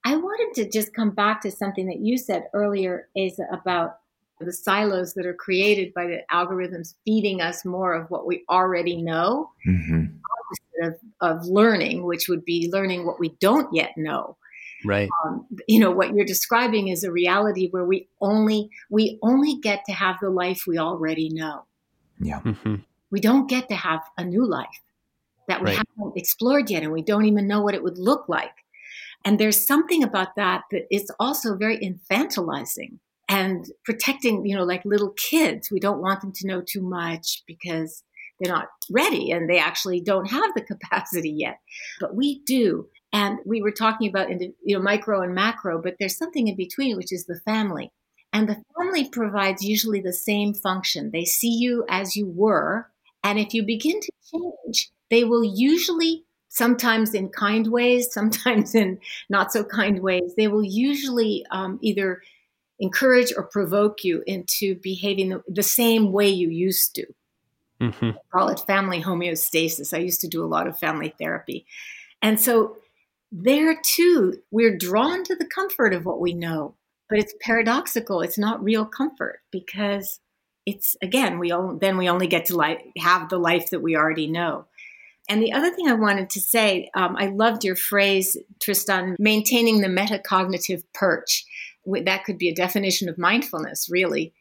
I 0.04 0.16
wanted 0.16 0.56
to 0.56 0.70
just 0.70 0.96
come 0.96 1.12
back 1.12 1.42
to 1.42 1.52
something 1.52 1.86
that 1.86 2.00
you 2.00 2.18
said 2.18 2.48
earlier, 2.54 3.08
is 3.16 3.40
about 3.52 3.98
the 4.40 4.52
silos 4.52 5.14
that 5.14 5.28
are 5.28 5.36
created 5.36 5.94
by 5.94 6.08
the 6.08 6.22
algorithms 6.32 6.96
feeding 7.06 7.42
us 7.42 7.64
more 7.64 7.94
of 7.94 8.10
what 8.10 8.26
we 8.26 8.44
already 8.50 9.00
know, 9.00 9.52
mm-hmm. 9.68 10.06
Of, 10.82 10.98
of 11.22 11.46
learning, 11.46 12.04
which 12.04 12.28
would 12.28 12.46
be 12.46 12.70
learning 12.72 13.06
what 13.06 13.20
we 13.20 13.30
don't 13.40 13.74
yet 13.74 13.92
know. 13.98 14.38
Right. 14.84 15.10
Um, 15.26 15.46
you 15.68 15.80
know 15.80 15.92
what 15.92 16.14
you're 16.14 16.26
describing 16.26 16.88
is 16.88 17.04
a 17.04 17.12
reality 17.12 17.70
where 17.70 17.86
we 17.86 18.08
only 18.20 18.70
we 18.90 19.20
only 19.22 19.58
get 19.58 19.86
to 19.86 19.92
have 19.92 20.16
the 20.22 20.30
life 20.30 20.64
we 20.66 20.80
already 20.80 21.30
know. 21.30 21.66
Yeah. 22.20 22.40
Mm-hmm. 22.42 22.76
We 23.12 23.20
don't 23.20 23.48
get 23.48 23.70
to 23.70 23.76
have 23.76 24.02
a 24.18 24.24
new 24.24 24.46
life 24.46 24.82
that 25.48 25.62
we 25.62 25.68
right. 25.68 25.78
haven't 25.78 26.18
explored 26.18 26.70
yet, 26.70 26.84
and 26.84 26.92
we 26.92 27.02
don't 27.02 27.26
even 27.26 27.48
know 27.48 27.62
what 27.62 27.76
it 27.76 27.84
would 27.84 27.98
look 27.98 28.28
like. 28.28 28.54
And 29.24 29.40
there's 29.40 29.68
something 29.68 30.04
about 30.04 30.36
that 30.36 30.64
that 30.72 30.88
is 30.90 31.12
also 31.20 31.56
very 31.56 31.78
infantilizing 31.78 32.98
and 33.30 33.66
protecting, 33.86 34.46
you 34.46 34.56
know, 34.56 34.64
like 34.64 34.84
little 34.84 35.12
kids. 35.12 35.70
We 35.70 35.80
don't 35.80 36.02
want 36.02 36.22
them 36.22 36.32
to 36.34 36.48
know 36.48 36.62
too 36.62 36.82
much 36.82 37.44
because 37.46 38.04
they're 38.42 38.54
not 38.54 38.68
ready 38.90 39.32
and 39.32 39.50
they 39.50 39.60
actually 39.60 40.02
don't 40.02 40.30
have 40.30 40.54
the 40.56 40.62
capacity 40.66 41.32
yet. 41.32 41.60
But 42.00 42.16
we 42.16 42.42
do. 42.46 42.88
And 43.14 43.40
we 43.46 43.62
were 43.62 43.72
talking 43.72 44.10
about, 44.10 44.30
you 44.30 44.78
know, 44.78 44.82
micro 44.82 45.22
and 45.22 45.36
macro, 45.36 45.82
but 45.82 45.96
there's 46.00 46.18
something 46.18 46.48
in 46.48 46.56
between, 46.56 46.98
which 46.98 47.12
is 47.12 47.26
the 47.26 47.40
family. 47.46 47.92
And 48.34 48.48
the 48.48 48.64
family 48.78 49.10
provides 49.10 49.64
usually 49.64 50.00
the 50.00 50.14
same 50.14 50.54
function. 50.54 51.12
They 51.12 51.26
see 51.26 51.52
you 51.52 51.86
as 51.90 52.16
you 52.16 52.28
were. 52.28 52.88
And 53.24 53.38
if 53.38 53.54
you 53.54 53.64
begin 53.64 54.00
to 54.00 54.12
change, 54.32 54.90
they 55.10 55.26
will 55.26 55.44
usually 55.44 56.24
sometimes 56.48 57.14
in 57.14 57.30
kind 57.30 57.68
ways, 57.68 58.10
sometimes 58.14 58.76
in 58.76 59.00
not 59.30 59.52
so 59.52 59.64
kind 59.64 60.02
ways. 60.02 60.34
They 60.38 60.48
will 60.48 60.64
usually 60.64 61.46
um, 61.52 61.80
either 61.82 62.22
encourage 62.80 63.34
or 63.36 63.44
provoke 63.44 64.04
you 64.04 64.24
into 64.26 64.76
behaving 64.76 65.30
the, 65.30 65.44
the 65.48 65.64
same 65.64 66.12
way 66.12 66.30
you 66.30 66.50
used 66.50 66.96
to. 66.96 67.06
Mm-hmm. 67.82 68.12
call 68.32 68.50
it 68.50 68.60
family 68.62 69.02
homeostasis. 69.02 69.94
I 69.94 70.00
used 70.00 70.22
to 70.22 70.28
do 70.28 70.44
a 70.44 70.48
lot 70.48 70.68
of 70.68 70.78
family 70.78 71.14
therapy. 71.20 71.66
And 72.22 72.40
so 72.40 72.78
there 73.32 73.80
too, 73.84 74.42
we're 74.52 74.78
drawn 74.78 75.24
to 75.24 75.36
the 75.36 75.48
comfort 75.48 75.94
of 75.94 76.06
what 76.06 76.22
we 76.22 76.34
know, 76.34 76.76
but 77.10 77.20
it's 77.20 77.34
paradoxical. 77.42 78.22
It's 78.22 78.38
not 78.38 78.64
real 78.64 78.86
comfort 78.86 79.40
because 79.52 80.20
it's 80.66 80.96
again, 81.02 81.40
we 81.40 81.52
only, 81.52 81.80
then 81.80 81.98
we 81.98 82.08
only 82.08 82.28
get 82.28 82.46
to 82.46 82.58
li- 82.58 82.94
have 82.98 83.30
the 83.30 83.40
life 83.40 83.72
that 83.72 83.82
we 83.82 83.96
already 83.96 84.28
know. 84.28 84.66
And 85.30 85.42
the 85.42 85.54
other 85.54 85.72
thing 85.72 85.88
I 85.88 85.94
wanted 85.94 86.30
to 86.32 86.40
say, 86.40 86.90
um, 86.94 87.16
I 87.18 87.28
loved 87.28 87.64
your 87.64 87.76
phrase, 87.76 88.38
Tristan, 88.62 89.16
maintaining 89.18 89.82
the 89.82 89.88
metacognitive 89.88 90.84
perch. 90.94 91.46
That 91.86 92.26
could 92.26 92.38
be 92.38 92.50
a 92.50 92.56
definition 92.56 93.08
of 93.08 93.18
mindfulness, 93.18 93.88
really. 93.90 94.34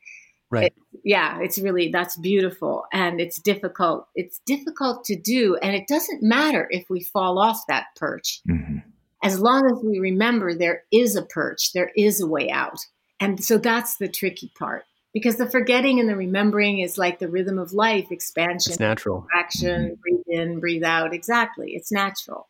Right. 0.50 0.66
It, 0.66 0.74
yeah, 1.04 1.38
it's 1.40 1.58
really, 1.58 1.90
that's 1.90 2.16
beautiful. 2.16 2.84
And 2.92 3.20
it's 3.20 3.38
difficult. 3.40 4.08
It's 4.14 4.40
difficult 4.46 5.04
to 5.04 5.16
do. 5.16 5.56
And 5.56 5.74
it 5.74 5.86
doesn't 5.88 6.22
matter 6.22 6.66
if 6.70 6.90
we 6.90 7.02
fall 7.02 7.38
off 7.38 7.60
that 7.68 7.86
perch. 7.96 8.40
Mm-hmm. 8.48 8.78
As 9.22 9.38
long 9.38 9.66
as 9.66 9.84
we 9.84 9.98
remember 9.98 10.54
there 10.54 10.82
is 10.90 11.14
a 11.14 11.22
perch, 11.22 11.72
there 11.72 11.90
is 11.96 12.20
a 12.20 12.26
way 12.26 12.50
out. 12.50 12.78
And 13.20 13.42
so 13.44 13.58
that's 13.58 13.98
the 13.98 14.08
tricky 14.08 14.50
part 14.58 14.84
because 15.12 15.36
the 15.36 15.50
forgetting 15.50 16.00
and 16.00 16.08
the 16.08 16.16
remembering 16.16 16.80
is 16.80 16.98
like 16.98 17.18
the 17.18 17.28
rhythm 17.28 17.58
of 17.58 17.72
life 17.72 18.10
expansion 18.10 18.72
it's 18.72 18.80
natural 18.80 19.26
action 19.34 19.86
mm-hmm. 19.86 19.94
breathe 20.00 20.24
in 20.28 20.60
breathe 20.60 20.84
out 20.84 21.12
exactly 21.12 21.72
it's 21.74 21.90
natural 21.90 22.48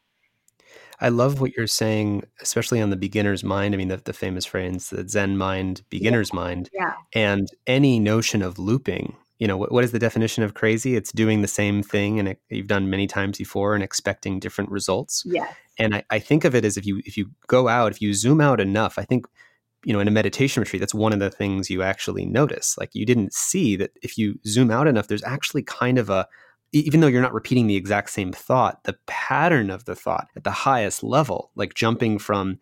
i 1.01 1.09
love 1.09 1.41
what 1.41 1.53
you're 1.57 1.67
saying 1.67 2.23
especially 2.41 2.81
on 2.81 2.91
the 2.91 2.97
beginner's 2.97 3.45
mind 3.45 3.75
i 3.75 3.77
mean 3.77 3.89
the, 3.89 3.97
the 3.99 4.13
famous 4.13 4.45
phrase 4.45 4.91
the 4.91 5.09
zen 5.09 5.37
mind 5.37 5.83
beginner's 5.91 6.31
yeah. 6.33 6.37
mind 6.37 6.71
yeah. 6.73 6.95
and 7.15 7.49
any 7.67 7.99
notion 7.99 8.43
of 8.43 8.59
looping 8.59 9.17
you 9.39 9.49
know 9.49 9.57
what, 9.57 9.73
what 9.73 9.83
is 9.83 9.93
the 9.93 9.99
definition 9.99 10.43
of 10.43 10.55
crazy 10.55 10.95
it's 10.95 11.13
doing 11.13 11.43
the 11.43 11.49
same 11.49 11.83
thing 11.83 12.19
and 12.19 12.29
it, 12.29 12.41
you've 12.51 12.67
done 12.67 12.91
many 12.91 13.07
times 13.07 13.39
before 13.39 13.75
and 13.75 13.83
expecting 13.83 14.39
different 14.39 14.71
results 14.71 15.25
yeah 15.27 15.53
and 15.79 15.95
I, 15.95 16.05
I 16.11 16.19
think 16.19 16.45
of 16.45 16.55
it 16.55 16.65
as 16.65 16.77
if 16.77 16.87
you 16.87 17.03
if 17.05 17.17
you 17.17 17.31
go 17.49 17.67
out 17.67 17.93
if 17.93 18.01
you 18.01 18.15
zoom 18.15 18.41
out 18.41 18.61
enough 18.61 18.99
i 18.99 19.05
think 19.05 19.27
you 19.85 19.93
know 19.93 20.01
in 20.01 20.09
a 20.09 20.13
meditation 20.13 20.61
retreat 20.61 20.81
that's 20.81 20.95
one 20.95 21.13
of 21.13 21.19
the 21.19 21.31
things 21.31 21.71
you 21.71 21.83
actually 21.83 22.27
notice 22.27 22.77
like 22.79 22.91
you 22.93 23.07
didn't 23.07 23.33
see 23.33 23.77
that 23.77 23.91
if 24.03 24.19
you 24.19 24.39
zoom 24.47 24.71
out 24.71 24.87
enough 24.87 25.09
there's 25.09 25.25
actually 25.25 25.63
kind 25.63 25.99
of 25.99 26.11
a 26.11 26.29
even 26.73 27.01
though 27.01 27.07
you're 27.07 27.23
not 27.23 27.35
repeating 27.35 27.67
the 27.67 27.77
exact 27.77 28.11
same 28.11 28.33
thought 28.33 28.83
the 28.85 28.97
pattern 29.07 29.71
of 29.71 29.85
the 29.85 29.97
thought 29.97 30.29
at 30.37 30.45
the 30.45 30.51
highest 30.51 31.03
level 31.03 31.51
like 31.55 31.75
jumping 31.75 32.19
from 32.19 32.59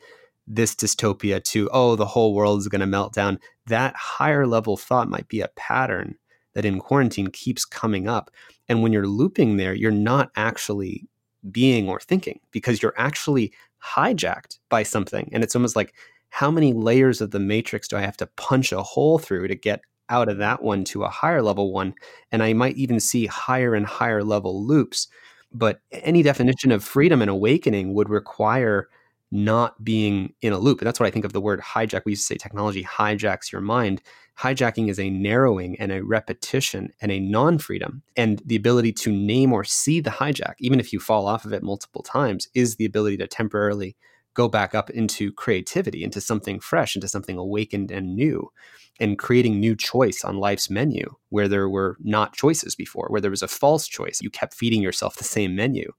this 0.46 0.74
dystopia 0.74 1.42
to 1.44 1.68
oh 1.72 1.94
the 1.94 2.06
whole 2.06 2.34
world 2.34 2.58
is 2.58 2.68
going 2.68 2.80
to 2.80 2.86
melt 2.86 3.12
down 3.12 3.38
that 3.66 3.94
higher 3.96 4.46
level 4.46 4.76
thought 4.76 5.08
might 5.08 5.28
be 5.28 5.40
a 5.40 5.48
pattern 5.56 6.16
that 6.58 6.64
in 6.64 6.80
quarantine 6.80 7.28
keeps 7.28 7.64
coming 7.64 8.08
up. 8.08 8.32
And 8.68 8.82
when 8.82 8.92
you're 8.92 9.06
looping 9.06 9.56
there 9.58 9.74
you're 9.74 9.90
not 9.90 10.30
actually 10.34 11.06
being 11.52 11.88
or 11.88 12.00
thinking 12.00 12.40
because 12.50 12.82
you're 12.82 12.94
actually 12.96 13.52
hijacked 13.80 14.58
by 14.68 14.82
something. 14.82 15.28
And 15.32 15.44
it's 15.44 15.54
almost 15.54 15.76
like 15.76 15.94
how 16.30 16.50
many 16.50 16.72
layers 16.72 17.20
of 17.20 17.30
the 17.30 17.38
matrix 17.38 17.86
do 17.86 17.96
I 17.96 18.00
have 18.00 18.16
to 18.16 18.26
punch 18.36 18.72
a 18.72 18.82
hole 18.82 19.18
through 19.18 19.46
to 19.48 19.54
get 19.54 19.82
out 20.10 20.28
of 20.28 20.38
that 20.38 20.62
one 20.62 20.84
to 20.84 21.04
a 21.04 21.08
higher 21.08 21.42
level 21.42 21.72
one? 21.72 21.94
And 22.32 22.42
I 22.42 22.52
might 22.52 22.76
even 22.76 23.00
see 23.00 23.26
higher 23.26 23.74
and 23.74 23.86
higher 23.86 24.22
level 24.22 24.64
loops. 24.64 25.08
But 25.52 25.80
any 25.90 26.22
definition 26.22 26.72
of 26.72 26.84
freedom 26.84 27.22
and 27.22 27.30
awakening 27.30 27.94
would 27.94 28.10
require 28.10 28.88
not 29.30 29.82
being 29.84 30.32
in 30.40 30.52
a 30.52 30.58
loop. 30.58 30.80
And 30.80 30.86
that's 30.86 30.98
what 30.98 31.06
I 31.06 31.10
think 31.10 31.24
of 31.24 31.32
the 31.32 31.40
word 31.40 31.60
hijack. 31.60 32.02
We 32.04 32.12
used 32.12 32.26
to 32.28 32.34
say 32.34 32.38
technology 32.38 32.82
hijacks 32.82 33.52
your 33.52 33.60
mind. 33.60 34.00
Hijacking 34.38 34.88
is 34.88 34.98
a 34.98 35.10
narrowing 35.10 35.78
and 35.78 35.92
a 35.92 36.04
repetition 36.04 36.92
and 37.00 37.12
a 37.12 37.20
non 37.20 37.58
freedom. 37.58 38.02
And 38.16 38.40
the 38.44 38.56
ability 38.56 38.92
to 38.92 39.12
name 39.12 39.52
or 39.52 39.64
see 39.64 40.00
the 40.00 40.10
hijack, 40.10 40.54
even 40.60 40.80
if 40.80 40.92
you 40.92 41.00
fall 41.00 41.26
off 41.26 41.44
of 41.44 41.52
it 41.52 41.62
multiple 41.62 42.02
times, 42.02 42.48
is 42.54 42.76
the 42.76 42.84
ability 42.84 43.18
to 43.18 43.26
temporarily 43.26 43.96
go 44.38 44.46
back 44.46 44.72
up 44.72 44.88
into 44.90 45.32
creativity, 45.32 46.04
into 46.04 46.20
something 46.20 46.60
fresh, 46.60 46.94
into 46.94 47.08
something 47.08 47.36
awakened 47.36 47.90
and 47.90 48.14
new, 48.14 48.52
and 49.00 49.18
creating 49.18 49.58
new 49.58 49.74
choice 49.74 50.22
on 50.22 50.36
life's 50.36 50.70
menu 50.70 51.16
where 51.30 51.48
there 51.48 51.68
were 51.68 51.96
not 51.98 52.34
choices 52.34 52.76
before, 52.76 53.08
where 53.08 53.20
there 53.20 53.32
was 53.32 53.42
a 53.42 53.48
false 53.48 53.88
choice. 53.88 54.20
You 54.22 54.30
kept 54.30 54.54
feeding 54.54 54.80
yourself 54.80 55.16
the 55.16 55.24
same 55.24 55.56
menu. 55.56 55.90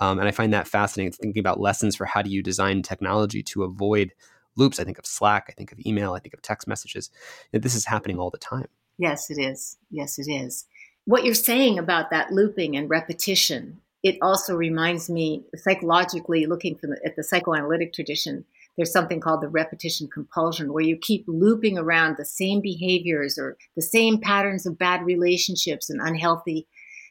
Um, 0.00 0.18
and 0.18 0.26
I 0.26 0.32
find 0.32 0.52
that 0.52 0.66
fascinating, 0.66 1.12
thinking 1.12 1.38
about 1.38 1.60
lessons 1.60 1.94
for 1.94 2.06
how 2.06 2.22
do 2.22 2.30
you 2.30 2.42
design 2.42 2.82
technology 2.82 3.40
to 3.44 3.62
avoid 3.62 4.12
loops. 4.56 4.80
I 4.80 4.84
think 4.84 4.98
of 4.98 5.06
Slack, 5.06 5.46
I 5.48 5.52
think 5.52 5.70
of 5.70 5.78
email, 5.86 6.14
I 6.14 6.18
think 6.18 6.34
of 6.34 6.42
text 6.42 6.66
messages. 6.66 7.12
This 7.52 7.76
is 7.76 7.84
happening 7.84 8.18
all 8.18 8.30
the 8.30 8.36
time. 8.38 8.66
Yes, 8.98 9.30
it 9.30 9.38
is. 9.38 9.76
Yes, 9.92 10.18
it 10.18 10.28
is. 10.28 10.64
What 11.04 11.24
you're 11.24 11.34
saying 11.34 11.78
about 11.78 12.10
that 12.10 12.32
looping 12.32 12.76
and 12.76 12.90
repetition 12.90 13.80
it 14.02 14.18
also 14.22 14.54
reminds 14.54 15.08
me 15.10 15.44
psychologically 15.56 16.46
looking 16.46 16.78
the, 16.82 16.98
at 17.04 17.16
the 17.16 17.24
psychoanalytic 17.24 17.92
tradition 17.92 18.44
there's 18.76 18.92
something 18.92 19.20
called 19.20 19.40
the 19.40 19.48
repetition 19.48 20.06
compulsion 20.06 20.72
where 20.72 20.84
you 20.84 20.98
keep 20.98 21.24
looping 21.26 21.78
around 21.78 22.16
the 22.16 22.24
same 22.24 22.60
behaviors 22.60 23.38
or 23.38 23.56
the 23.74 23.82
same 23.82 24.20
patterns 24.20 24.66
of 24.66 24.78
bad 24.78 25.04
relationships 25.04 25.88
and 25.88 26.00
unhealthy 26.00 26.66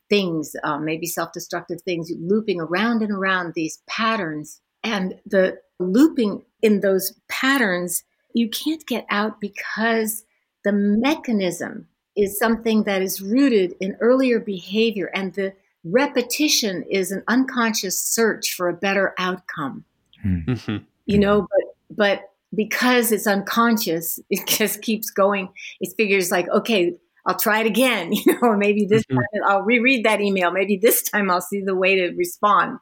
things 0.10 0.56
um, 0.63 0.86
maybe 0.86 1.08
self-destructive 1.08 1.82
things 1.82 2.12
looping 2.19 2.62
around 2.62 3.02
and 3.02 3.12
around 3.12 3.54
these 3.54 3.82
patterns. 3.88 4.62
And 4.84 5.15
the 5.26 5.60
looping 5.80 6.43
in 6.62 6.82
those 6.82 7.13
patterns 7.28 8.04
you 8.34 8.50
can't 8.50 8.86
get 8.86 9.06
out 9.10 9.39
because 9.39 10.26
the 10.65 10.74
mechanism 10.74 11.88
is 12.17 12.38
something 12.38 12.84
that 12.84 13.02
is 13.02 13.21
rooted 13.21 13.76
in 13.80 13.95
earlier 14.02 14.39
behavior 14.39 15.10
and 15.13 15.34
the 15.34 15.54
repetition 15.86 16.84
is 16.89 17.12
an 17.12 17.24
unconscious 17.28 18.04
search 18.04 18.54
for 18.54 18.67
a 18.67 18.74
better 18.74 19.13
outcome. 19.18 19.86
Hmm. 20.22 20.39
Mm-hmm. 20.47 20.78
You 21.05 21.20
know, 21.20 21.41
but 21.41 21.97
but 21.97 22.22
because 22.53 23.12
it's 23.12 23.28
unconscious, 23.28 24.20
it 24.30 24.47
just 24.47 24.82
keeps 24.82 25.09
going. 25.09 25.49
It 25.80 25.93
figures 25.95 26.32
like, 26.32 26.49
okay, 26.49 26.95
I'll 27.26 27.38
try 27.38 27.62
it 27.62 27.68
again. 27.68 28.14
You 28.26 28.39
know, 28.41 28.55
maybe 28.55 28.86
this 28.86 29.03
mm-hmm. 29.03 29.18
time 29.18 29.49
I'll 29.49 29.64
reread 29.64 30.05
that 30.05 30.22
email. 30.22 30.51
Maybe 30.51 30.78
this 30.78 31.03
time 31.03 31.30
I'll 31.30 31.41
see 31.41 31.62
the 31.62 31.76
way 31.76 31.95
to 31.95 32.16
respond. 32.16 32.80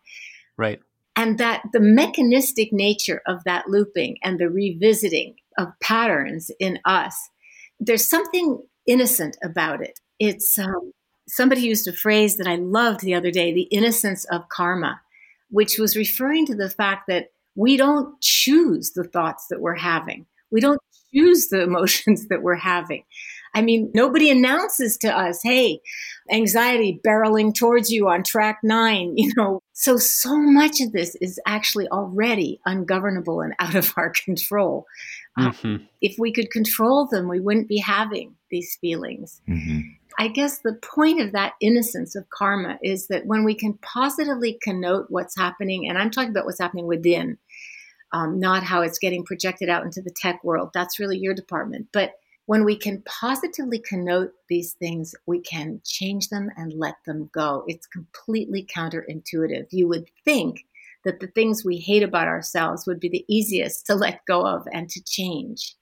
Right. 0.57 0.79
And 1.15 1.37
that 1.37 1.63
the 1.73 1.79
mechanistic 1.79 2.73
nature 2.73 3.21
of 3.27 3.43
that 3.43 3.67
looping 3.67 4.17
and 4.23 4.39
the 4.39 4.49
revisiting 4.49 5.35
of 5.57 5.67
patterns 5.81 6.49
in 6.59 6.79
us, 6.85 7.15
there's 7.79 8.09
something 8.09 8.63
innocent 8.87 9.37
about 9.43 9.83
it. 9.83 9.99
It's 10.19 10.57
um, 10.57 10.91
somebody 11.27 11.61
used 11.61 11.87
a 11.87 11.93
phrase 11.93 12.37
that 12.37 12.47
I 12.47 12.55
loved 12.55 13.01
the 13.01 13.15
other 13.15 13.31
day 13.31 13.53
the 13.53 13.63
innocence 13.63 14.25
of 14.25 14.49
karma, 14.49 15.01
which 15.49 15.77
was 15.77 15.95
referring 15.95 16.45
to 16.47 16.55
the 16.55 16.69
fact 16.69 17.03
that 17.07 17.31
we 17.55 17.77
don't 17.77 18.19
choose 18.21 18.91
the 18.91 19.03
thoughts 19.03 19.47
that 19.49 19.61
we're 19.61 19.75
having. 19.75 20.25
We 20.51 20.61
don't 20.61 20.81
choose 21.13 21.49
the 21.49 21.61
emotions 21.63 22.27
that 22.27 22.41
we're 22.41 22.55
having. 22.55 23.03
I 23.55 23.61
mean, 23.61 23.91
nobody 23.93 24.31
announces 24.31 24.97
to 24.97 25.15
us, 25.15 25.41
hey, 25.43 25.79
anxiety 26.31 26.99
barreling 27.05 27.53
towards 27.53 27.91
you 27.91 28.09
on 28.09 28.23
track 28.23 28.59
nine, 28.63 29.13
you 29.17 29.31
know. 29.37 29.61
So, 29.73 29.97
so 29.97 30.37
much 30.37 30.81
of 30.81 30.91
this 30.91 31.15
is 31.15 31.39
actually 31.45 31.87
already 31.89 32.59
ungovernable 32.65 33.41
and 33.41 33.53
out 33.59 33.75
of 33.75 33.93
our 33.97 34.09
control. 34.25 34.85
Uh, 35.37 35.49
mm-hmm. 35.49 35.83
if 36.01 36.15
we 36.19 36.31
could 36.31 36.51
control 36.51 37.07
them, 37.07 37.27
we 37.27 37.39
wouldn't 37.39 37.67
be 37.67 37.79
having 37.79 38.35
these 38.51 38.77
feelings. 38.79 39.41
Mm-hmm. 39.49 39.79
I 40.17 40.27
guess 40.27 40.59
the 40.59 40.79
point 40.81 41.21
of 41.21 41.31
that 41.31 41.53
innocence 41.59 42.15
of 42.15 42.29
karma 42.29 42.77
is 42.83 43.07
that 43.07 43.25
when 43.25 43.43
we 43.43 43.55
can 43.55 43.77
positively 43.81 44.59
connote 44.61 45.07
what's 45.09 45.37
happening, 45.37 45.87
and 45.87 45.97
I'm 45.97 46.11
talking 46.11 46.29
about 46.29 46.45
what's 46.45 46.59
happening 46.59 46.87
within, 46.87 47.37
um, 48.11 48.39
not 48.39 48.63
how 48.63 48.81
it's 48.81 48.99
getting 48.99 49.25
projected 49.25 49.69
out 49.69 49.83
into 49.83 50.01
the 50.01 50.13
tech 50.15 50.43
world. 50.43 50.69
That's 50.73 50.99
really 50.99 51.17
your 51.17 51.33
department. 51.33 51.87
But 51.91 52.13
when 52.45 52.65
we 52.65 52.75
can 52.75 53.01
positively 53.03 53.79
connote 53.79 54.31
these 54.49 54.73
things, 54.73 55.15
we 55.25 55.39
can 55.39 55.81
change 55.85 56.29
them 56.29 56.49
and 56.57 56.73
let 56.73 56.95
them 57.05 57.29
go. 57.33 57.63
It's 57.67 57.87
completely 57.87 58.65
counterintuitive. 58.65 59.67
You 59.71 59.87
would 59.87 60.09
think 60.25 60.65
that 61.05 61.19
the 61.19 61.27
things 61.27 61.63
we 61.63 61.77
hate 61.77 62.03
about 62.03 62.27
ourselves 62.27 62.85
would 62.85 62.99
be 62.99 63.09
the 63.09 63.25
easiest 63.27 63.85
to 63.87 63.95
let 63.95 64.25
go 64.25 64.45
of 64.45 64.67
and 64.71 64.89
to 64.89 65.03
change. 65.03 65.75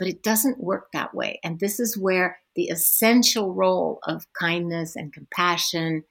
But 0.00 0.08
it 0.08 0.24
doesn't 0.24 0.64
work 0.64 0.88
that 0.92 1.14
way. 1.14 1.38
And 1.44 1.60
this 1.60 1.78
is 1.78 1.96
where 1.96 2.40
the 2.56 2.68
essential 2.70 3.54
role 3.54 4.00
of 4.04 4.26
kindness 4.32 4.96
and 4.96 5.12
compassion 5.12 6.02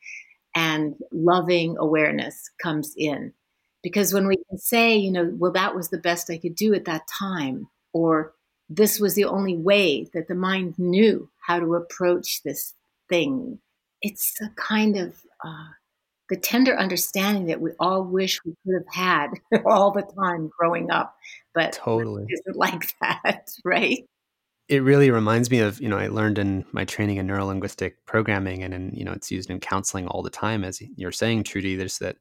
and 0.55 0.95
loving 1.11 1.75
awareness 1.77 2.51
comes 2.61 2.93
in. 2.95 3.33
Because 3.81 4.13
when 4.13 4.27
we 4.27 4.37
can 4.49 4.59
say, 4.59 4.95
you 4.95 5.11
know, 5.11 5.33
well, 5.37 5.51
that 5.53 5.75
was 5.75 5.89
the 5.89 5.97
best 5.97 6.29
I 6.29 6.37
could 6.37 6.55
do 6.55 6.73
at 6.75 6.85
that 6.85 7.07
time, 7.19 7.67
or 7.91 8.33
this 8.69 8.99
was 8.99 9.15
the 9.15 9.25
only 9.25 9.57
way 9.57 10.07
that 10.13 10.27
the 10.27 10.35
mind 10.35 10.77
knew 10.77 11.29
how 11.47 11.59
to 11.59 11.75
approach 11.75 12.43
this 12.43 12.75
thing. 13.09 13.59
It's 14.01 14.39
a 14.41 14.49
kind 14.55 14.97
of 14.97 15.15
uh, 15.43 15.69
the 16.29 16.37
tender 16.37 16.77
understanding 16.77 17.47
that 17.47 17.61
we 17.61 17.71
all 17.79 18.03
wish 18.03 18.39
we 18.45 18.53
could 18.63 18.75
have 18.75 18.93
had 18.93 19.27
all 19.65 19.91
the 19.91 20.03
time 20.21 20.49
growing 20.57 20.91
up, 20.91 21.15
but 21.53 21.73
totally 21.73 22.25
isn't 22.29 22.55
like 22.55 22.93
that, 23.01 23.49
right? 23.63 24.05
It 24.67 24.83
really 24.83 25.09
reminds 25.09 25.49
me 25.49 25.59
of 25.59 25.81
you 25.81 25.89
know 25.89 25.97
I 25.97 26.07
learned 26.07 26.37
in 26.37 26.65
my 26.71 26.85
training 26.85 27.17
in 27.17 27.27
neurolinguistic 27.27 27.93
programming, 28.05 28.63
and 28.63 28.73
in 28.73 28.91
you 28.93 29.03
know 29.03 29.11
it's 29.11 29.31
used 29.31 29.49
in 29.49 29.59
counseling 29.59 30.07
all 30.07 30.21
the 30.21 30.29
time. 30.29 30.63
As 30.63 30.81
you're 30.95 31.11
saying, 31.11 31.43
Trudy, 31.43 31.75
there's 31.75 31.97
that 31.99 32.17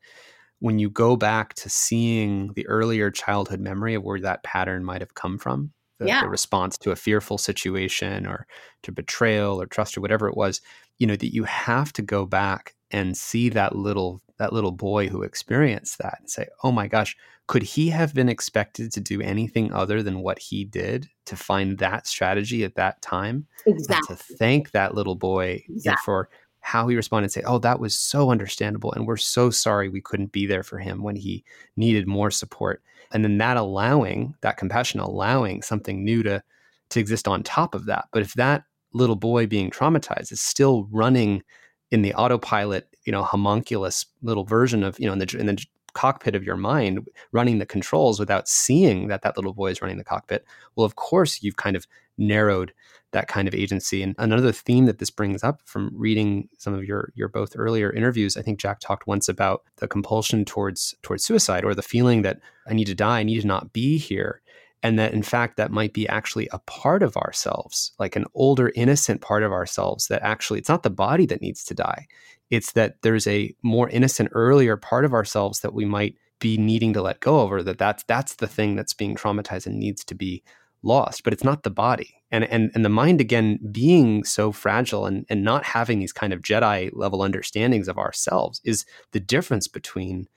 when 0.60 0.78
you 0.78 0.90
go 0.90 1.14
back 1.14 1.54
to 1.54 1.68
seeing 1.68 2.52
the 2.54 2.66
earlier 2.66 3.10
childhood 3.10 3.60
memory 3.60 3.94
of 3.94 4.02
where 4.02 4.20
that 4.20 4.42
pattern 4.42 4.84
might 4.84 5.00
have 5.00 5.14
come 5.14 5.38
from, 5.38 5.72
the, 5.98 6.06
yeah. 6.06 6.22
the 6.22 6.28
response 6.28 6.76
to 6.78 6.90
a 6.90 6.96
fearful 6.96 7.38
situation 7.38 8.26
or 8.26 8.46
to 8.82 8.90
betrayal 8.90 9.60
or 9.60 9.66
trust 9.66 9.96
or 9.96 10.00
whatever 10.00 10.28
it 10.28 10.36
was 10.36 10.60
you 10.98 11.06
know 11.06 11.16
that 11.16 11.32
you 11.32 11.44
have 11.44 11.92
to 11.92 12.02
go 12.02 12.26
back 12.26 12.74
and 12.90 13.16
see 13.16 13.48
that 13.48 13.76
little 13.76 14.22
that 14.38 14.52
little 14.52 14.72
boy 14.72 15.08
who 15.08 15.22
experienced 15.22 15.98
that 15.98 16.18
and 16.20 16.30
say 16.30 16.46
oh 16.62 16.72
my 16.72 16.86
gosh 16.86 17.16
could 17.46 17.62
he 17.62 17.88
have 17.88 18.14
been 18.14 18.28
expected 18.28 18.92
to 18.92 19.00
do 19.00 19.22
anything 19.22 19.72
other 19.72 20.02
than 20.02 20.20
what 20.20 20.38
he 20.38 20.64
did 20.64 21.08
to 21.24 21.34
find 21.36 21.78
that 21.78 22.06
strategy 22.06 22.64
at 22.64 22.74
that 22.74 23.00
time 23.02 23.46
exactly 23.66 24.06
and 24.08 24.18
to 24.18 24.24
thank 24.36 24.70
that 24.70 24.94
little 24.94 25.14
boy 25.14 25.62
exactly. 25.68 26.02
for 26.04 26.28
how 26.60 26.88
he 26.88 26.96
responded 26.96 27.24
and 27.24 27.32
say 27.32 27.42
oh 27.46 27.58
that 27.58 27.80
was 27.80 27.98
so 27.98 28.30
understandable 28.30 28.92
and 28.92 29.06
we're 29.06 29.16
so 29.16 29.50
sorry 29.50 29.88
we 29.88 30.00
couldn't 30.00 30.32
be 30.32 30.46
there 30.46 30.62
for 30.62 30.78
him 30.78 31.02
when 31.02 31.16
he 31.16 31.44
needed 31.76 32.06
more 32.06 32.30
support 32.30 32.82
and 33.12 33.24
then 33.24 33.38
that 33.38 33.56
allowing 33.56 34.34
that 34.40 34.56
compassion 34.56 35.00
allowing 35.00 35.62
something 35.62 36.04
new 36.04 36.22
to 36.22 36.42
to 36.90 37.00
exist 37.00 37.28
on 37.28 37.42
top 37.42 37.74
of 37.74 37.86
that 37.86 38.06
but 38.12 38.22
if 38.22 38.34
that 38.34 38.64
little 38.92 39.16
boy 39.16 39.46
being 39.46 39.70
traumatized 39.70 40.32
is 40.32 40.40
still 40.40 40.88
running 40.90 41.42
in 41.90 42.02
the 42.02 42.14
autopilot 42.14 42.88
you 43.04 43.12
know 43.12 43.22
homunculus 43.22 44.06
little 44.22 44.44
version 44.44 44.82
of 44.82 44.98
you 44.98 45.06
know 45.06 45.12
in 45.12 45.18
the 45.18 45.36
in 45.38 45.46
the 45.46 45.64
cockpit 45.94 46.34
of 46.36 46.44
your 46.44 46.56
mind 46.56 47.08
running 47.32 47.58
the 47.58 47.66
controls 47.66 48.20
without 48.20 48.46
seeing 48.48 49.08
that 49.08 49.22
that 49.22 49.36
little 49.36 49.54
boy 49.54 49.70
is 49.70 49.80
running 49.80 49.98
the 49.98 50.04
cockpit 50.04 50.44
well 50.76 50.84
of 50.84 50.96
course 50.96 51.42
you've 51.42 51.56
kind 51.56 51.76
of 51.76 51.86
narrowed 52.18 52.72
that 53.12 53.28
kind 53.28 53.48
of 53.48 53.54
agency. 53.54 54.02
And 54.02 54.14
another 54.18 54.52
theme 54.52 54.84
that 54.86 54.98
this 54.98 55.10
brings 55.10 55.42
up 55.42 55.62
from 55.64 55.90
reading 55.94 56.48
some 56.58 56.74
of 56.74 56.84
your 56.84 57.12
your 57.14 57.28
both 57.28 57.52
earlier 57.56 57.90
interviews 57.92 58.36
i 58.36 58.42
think 58.42 58.58
jack 58.58 58.80
talked 58.80 59.06
once 59.06 59.28
about 59.28 59.62
the 59.76 59.88
compulsion 59.88 60.44
towards 60.44 60.94
towards 61.02 61.24
suicide 61.24 61.64
or 61.64 61.74
the 61.74 61.82
feeling 61.82 62.22
that 62.22 62.40
i 62.66 62.74
need 62.74 62.86
to 62.86 62.94
die 62.94 63.20
i 63.20 63.22
need 63.22 63.40
to 63.40 63.46
not 63.46 63.72
be 63.72 63.96
here 63.96 64.42
and 64.82 64.98
that 64.98 65.12
in 65.12 65.22
fact 65.22 65.56
that 65.56 65.70
might 65.70 65.92
be 65.92 66.08
actually 66.08 66.48
a 66.52 66.58
part 66.60 67.02
of 67.02 67.16
ourselves 67.16 67.92
like 67.98 68.16
an 68.16 68.24
older 68.34 68.72
innocent 68.74 69.20
part 69.20 69.42
of 69.42 69.52
ourselves 69.52 70.06
that 70.08 70.22
actually 70.22 70.58
it's 70.58 70.68
not 70.68 70.82
the 70.82 70.90
body 70.90 71.26
that 71.26 71.42
needs 71.42 71.64
to 71.64 71.74
die. 71.74 72.06
It's 72.50 72.72
that 72.72 72.96
there's 73.02 73.26
a 73.26 73.54
more 73.62 73.88
innocent 73.90 74.30
earlier 74.32 74.76
part 74.76 75.04
of 75.04 75.12
ourselves 75.12 75.60
that 75.60 75.74
we 75.74 75.84
might 75.84 76.16
be 76.38 76.56
needing 76.56 76.92
to 76.92 77.02
let 77.02 77.20
go 77.20 77.40
of 77.40 77.52
or 77.52 77.62
that 77.62 77.78
that's 77.78 78.04
that's 78.04 78.36
the 78.36 78.46
thing 78.46 78.76
that's 78.76 78.94
being 78.94 79.16
traumatized 79.16 79.66
and 79.66 79.78
needs 79.78 80.04
to 80.04 80.14
be 80.14 80.42
lost 80.82 81.24
but 81.24 81.32
it's 81.32 81.44
not 81.44 81.64
the 81.64 81.70
body. 81.70 82.14
And 82.30 82.44
and 82.44 82.70
and 82.74 82.84
the 82.84 82.90
mind 82.90 83.20
again 83.20 83.58
being 83.72 84.22
so 84.22 84.52
fragile 84.52 85.06
and 85.06 85.26
and 85.28 85.42
not 85.42 85.64
having 85.64 85.98
these 85.98 86.12
kind 86.12 86.32
of 86.32 86.42
jedi 86.42 86.90
level 86.92 87.22
understandings 87.22 87.88
of 87.88 87.98
ourselves 87.98 88.60
is 88.64 88.84
the 89.12 89.20
difference 89.20 89.66
between 89.66 90.28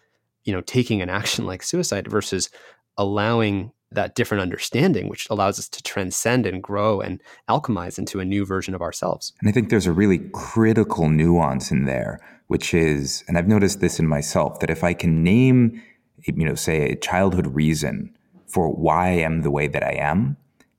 you 0.43 0.53
know 0.53 0.61
taking 0.61 1.01
an 1.01 1.09
action 1.09 1.45
like 1.45 1.61
suicide 1.61 2.07
versus 2.07 2.49
allowing 2.97 3.71
that 3.91 4.15
different 4.15 4.41
understanding 4.41 5.09
which 5.09 5.27
allows 5.29 5.59
us 5.59 5.67
to 5.69 5.83
transcend 5.83 6.45
and 6.45 6.63
grow 6.63 7.01
and 7.01 7.21
alchemize 7.49 7.97
into 7.97 8.19
a 8.19 8.25
new 8.25 8.45
version 8.45 8.73
of 8.73 8.81
ourselves 8.81 9.33
and 9.39 9.49
i 9.49 9.51
think 9.51 9.69
there's 9.69 9.87
a 9.87 9.91
really 9.91 10.19
critical 10.33 11.09
nuance 11.09 11.71
in 11.71 11.85
there 11.85 12.19
which 12.47 12.73
is 12.73 13.23
and 13.27 13.37
i've 13.37 13.47
noticed 13.47 13.79
this 13.79 13.99
in 13.99 14.07
myself 14.07 14.59
that 14.59 14.69
if 14.69 14.83
i 14.83 14.93
can 14.93 15.23
name 15.23 15.81
you 16.23 16.45
know 16.45 16.55
say 16.55 16.91
a 16.91 16.95
childhood 16.95 17.47
reason 17.47 18.13
for 18.47 18.69
why 18.69 19.07
i 19.07 19.11
am 19.11 19.41
the 19.41 19.51
way 19.51 19.67
that 19.67 19.83
i 19.83 19.91
am 19.93 20.37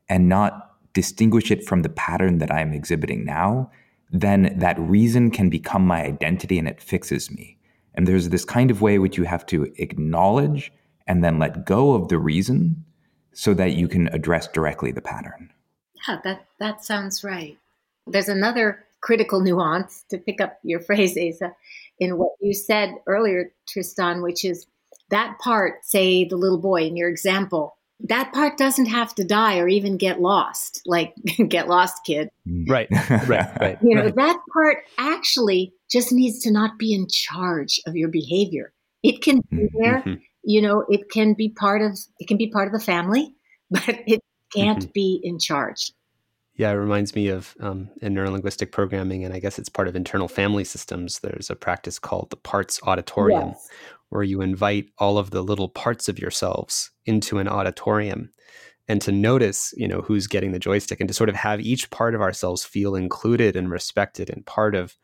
and 0.09 0.29
not 0.29 0.73
distinguish 0.93 1.51
it 1.51 1.65
from 1.65 1.83
the 1.83 1.89
pattern 1.89 2.39
that 2.39 2.53
I'm 2.53 2.73
exhibiting 2.73 3.25
now, 3.25 3.71
then 4.11 4.55
that 4.59 4.79
reason 4.79 5.31
can 5.31 5.49
become 5.49 5.87
my 5.87 6.03
identity 6.03 6.59
and 6.59 6.69
it 6.69 6.83
fixes 6.83 7.31
me. 7.31 7.57
And 7.95 8.07
there's 8.07 8.29
this 8.29 8.45
kind 8.45 8.71
of 8.71 8.83
way 8.83 8.99
which 8.99 9.17
you 9.17 9.25
have 9.25 9.47
to 9.47 9.73
acknowledge 9.77 10.73
and 11.07 11.25
then 11.25 11.39
let 11.39 11.65
go 11.65 11.95
of 11.95 12.09
the 12.09 12.19
reason 12.19 12.85
so 13.33 13.55
that 13.55 13.73
you 13.73 13.89
can 13.89 14.09
address 14.09 14.47
directly 14.49 14.93
the 14.93 15.01
pattern. 15.01 15.51
Yeah, 16.07 16.19
that, 16.25 16.47
that 16.59 16.85
sounds 16.85 17.23
right. 17.25 17.57
There's 18.07 18.29
another 18.29 18.85
critical 19.01 19.41
nuance 19.41 20.05
to 20.11 20.19
pick 20.19 20.41
up 20.41 20.59
your 20.63 20.81
phrase, 20.89 21.17
Aza, 21.17 21.55
in 21.99 22.19
what 22.19 22.33
you 22.41 22.55
said 22.55 22.95
earlier, 23.07 23.53
Tristan, 23.69 24.23
which 24.23 24.45
is 24.45 24.67
that 25.11 25.39
part, 25.39 25.85
say 25.85 26.25
the 26.25 26.37
little 26.37 26.59
boy 26.59 26.83
in 26.85 26.97
your 26.97 27.09
example, 27.09 27.77
that 28.09 28.33
part 28.33 28.59
doesn't 28.59 28.87
have 28.87 29.15
to 29.15 29.25
die 29.25 29.59
or 29.59 29.69
even 29.69 29.97
get 29.97 30.21
lost, 30.21 30.83
like 30.87 31.15
get 31.49 31.69
lost, 31.69 32.05
kid. 32.05 32.31
Right, 32.67 32.89
right, 32.91 33.61
right. 33.61 33.79
you 33.83 33.95
know, 33.95 34.05
right. 34.05 34.17
that 34.17 34.41
part 34.53 34.79
actually 34.99 35.73
just 35.91 36.13
needs 36.13 36.41
to 36.41 36.51
not 36.51 36.79
be 36.79 36.95
in 36.95 37.07
charge 37.09 37.81
of 37.87 37.97
your 37.97 38.09
behavior. 38.09 38.73
It 39.03 39.23
can 39.23 39.41
be 39.51 39.57
mm-hmm. 39.57 39.83
there, 39.83 39.99
mm-hmm. 40.01 40.15
You 40.45 40.61
know, 40.61 40.85
it 40.89 41.11
can 41.11 41.35
be 41.35 41.49
part 41.49 41.83
of 41.83 41.99
it 42.19 42.29
can 42.29 42.37
be 42.37 42.51
part 42.51 42.67
of 42.67 42.73
the 42.73 42.85
family, 42.85 43.35
but 43.71 44.01
it 44.07 44.21
can't 44.55 44.81
mm-hmm. 44.81 44.93
be 44.95 45.21
in 45.23 45.39
charge. 45.39 45.93
Yeah, 46.55 46.71
it 46.71 46.75
reminds 46.75 47.15
me 47.15 47.29
of 47.29 47.57
um, 47.61 47.89
in 48.03 48.15
neurolinguistic 48.15 48.73
programming, 48.73 49.25
and 49.25 49.33
I 49.33 49.39
guess 49.39 49.59
it's 49.59 49.71
part 49.71 49.89
of 49.89 49.97
internal 49.97 50.29
family 50.29 50.65
systems. 50.65 51.21
There's 51.21 51.49
a 51.49 51.57
practice 51.57 51.99
called 51.99 52.29
the 52.29 52.37
parts 52.37 52.79
auditorium, 52.85 53.49
yes 53.49 53.69
where 54.13 54.23
you 54.23 54.43
invite 54.43 54.91
all 54.99 55.17
of 55.17 55.31
the 55.31 55.41
little 55.41 55.71
parts 55.71 56.07
of 56.07 56.19
yourselves 56.19 56.91
into 57.07 57.39
an 57.39 57.49
auditorium 57.49 58.29
and 58.87 59.01
to 59.01 59.11
notice 59.11 59.73
you 59.75 59.89
know 59.89 60.03
who's 60.03 60.27
getting 60.27 60.53
the 60.53 60.59
joystick 60.59 61.01
and 61.01 61.09
to 61.09 61.15
sort 61.15 61.31
of 61.31 61.35
have 61.35 61.63
each 61.63 61.89
part 61.89 62.15
of 62.15 62.21
ourselves 62.21 62.63
feel 62.63 62.95
included 62.95 63.57
and 63.57 63.71
respected 63.71 64.29
and 64.29 64.45
part 64.45 64.75
of 64.75 64.99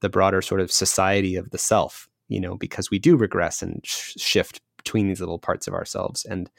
the 0.00 0.10
broader 0.10 0.42
sort 0.42 0.60
of 0.60 0.70
society 0.70 1.36
of 1.36 1.50
the 1.52 1.58
self 1.58 2.06
you 2.28 2.38
know 2.38 2.54
because 2.54 2.90
we 2.90 2.98
do 2.98 3.16
regress 3.16 3.62
and 3.62 3.80
sh- 3.82 4.12
shift 4.18 4.60
between 4.82 5.08
these 5.08 5.20
little 5.20 5.38
parts 5.38 5.68
of 5.68 5.74
ourselves 5.74 6.24
and 6.24 6.50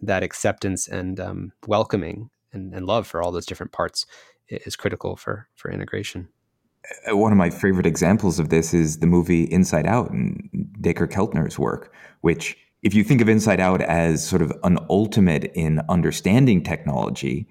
that 0.00 0.22
acceptance 0.22 0.88
and 0.88 1.20
um, 1.20 1.52
welcoming 1.66 2.30
and, 2.52 2.74
and 2.74 2.86
love 2.86 3.06
for 3.06 3.22
all 3.22 3.32
those 3.32 3.46
different 3.46 3.72
parts 3.72 4.06
is 4.48 4.76
critical 4.76 5.16
for 5.16 5.48
for 5.54 5.70
integration. 5.70 6.28
Uh, 7.08 7.16
one 7.16 7.32
of 7.32 7.38
my 7.38 7.50
favorite 7.50 7.86
examples 7.86 8.38
of 8.38 8.48
this 8.48 8.72
is 8.72 8.98
the 8.98 9.06
movie 9.06 9.44
Inside 9.44 9.86
Out 9.86 10.10
and 10.10 10.48
Dacre 10.80 11.08
Keltner's 11.08 11.58
work, 11.58 11.92
which, 12.20 12.56
if 12.82 12.94
you 12.94 13.02
think 13.02 13.20
of 13.20 13.28
Inside 13.28 13.60
Out 13.60 13.82
as 13.82 14.26
sort 14.26 14.42
of 14.42 14.52
an 14.62 14.78
ultimate 14.88 15.52
in 15.54 15.80
understanding 15.88 16.62
technology, 16.62 17.48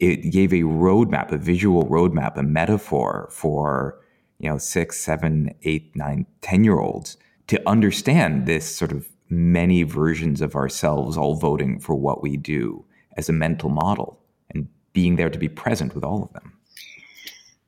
it 0.00 0.32
gave 0.32 0.52
a 0.52 0.62
roadmap, 0.62 1.32
a 1.32 1.38
visual 1.38 1.84
roadmap, 1.86 2.36
a 2.36 2.42
metaphor 2.42 3.28
for 3.30 4.00
you 4.38 4.48
know 4.48 4.58
six, 4.58 4.98
seven, 4.98 5.54
eight, 5.62 5.94
nine, 5.94 6.26
ten 6.40 6.64
year 6.64 6.78
olds 6.78 7.16
to 7.48 7.68
understand 7.68 8.46
this 8.46 8.76
sort 8.76 8.92
of 8.92 9.08
many 9.30 9.82
versions 9.82 10.40
of 10.40 10.54
ourselves 10.54 11.16
all 11.16 11.34
voting 11.34 11.78
for 11.78 11.94
what 11.94 12.22
we 12.22 12.36
do 12.36 12.84
as 13.16 13.28
a 13.28 13.32
mental 13.32 13.68
model. 13.68 14.20
And 14.50 14.68
being 14.92 15.16
there 15.16 15.30
to 15.30 15.38
be 15.38 15.48
present 15.48 15.94
with 15.94 16.04
all 16.04 16.22
of 16.22 16.32
them. 16.32 16.58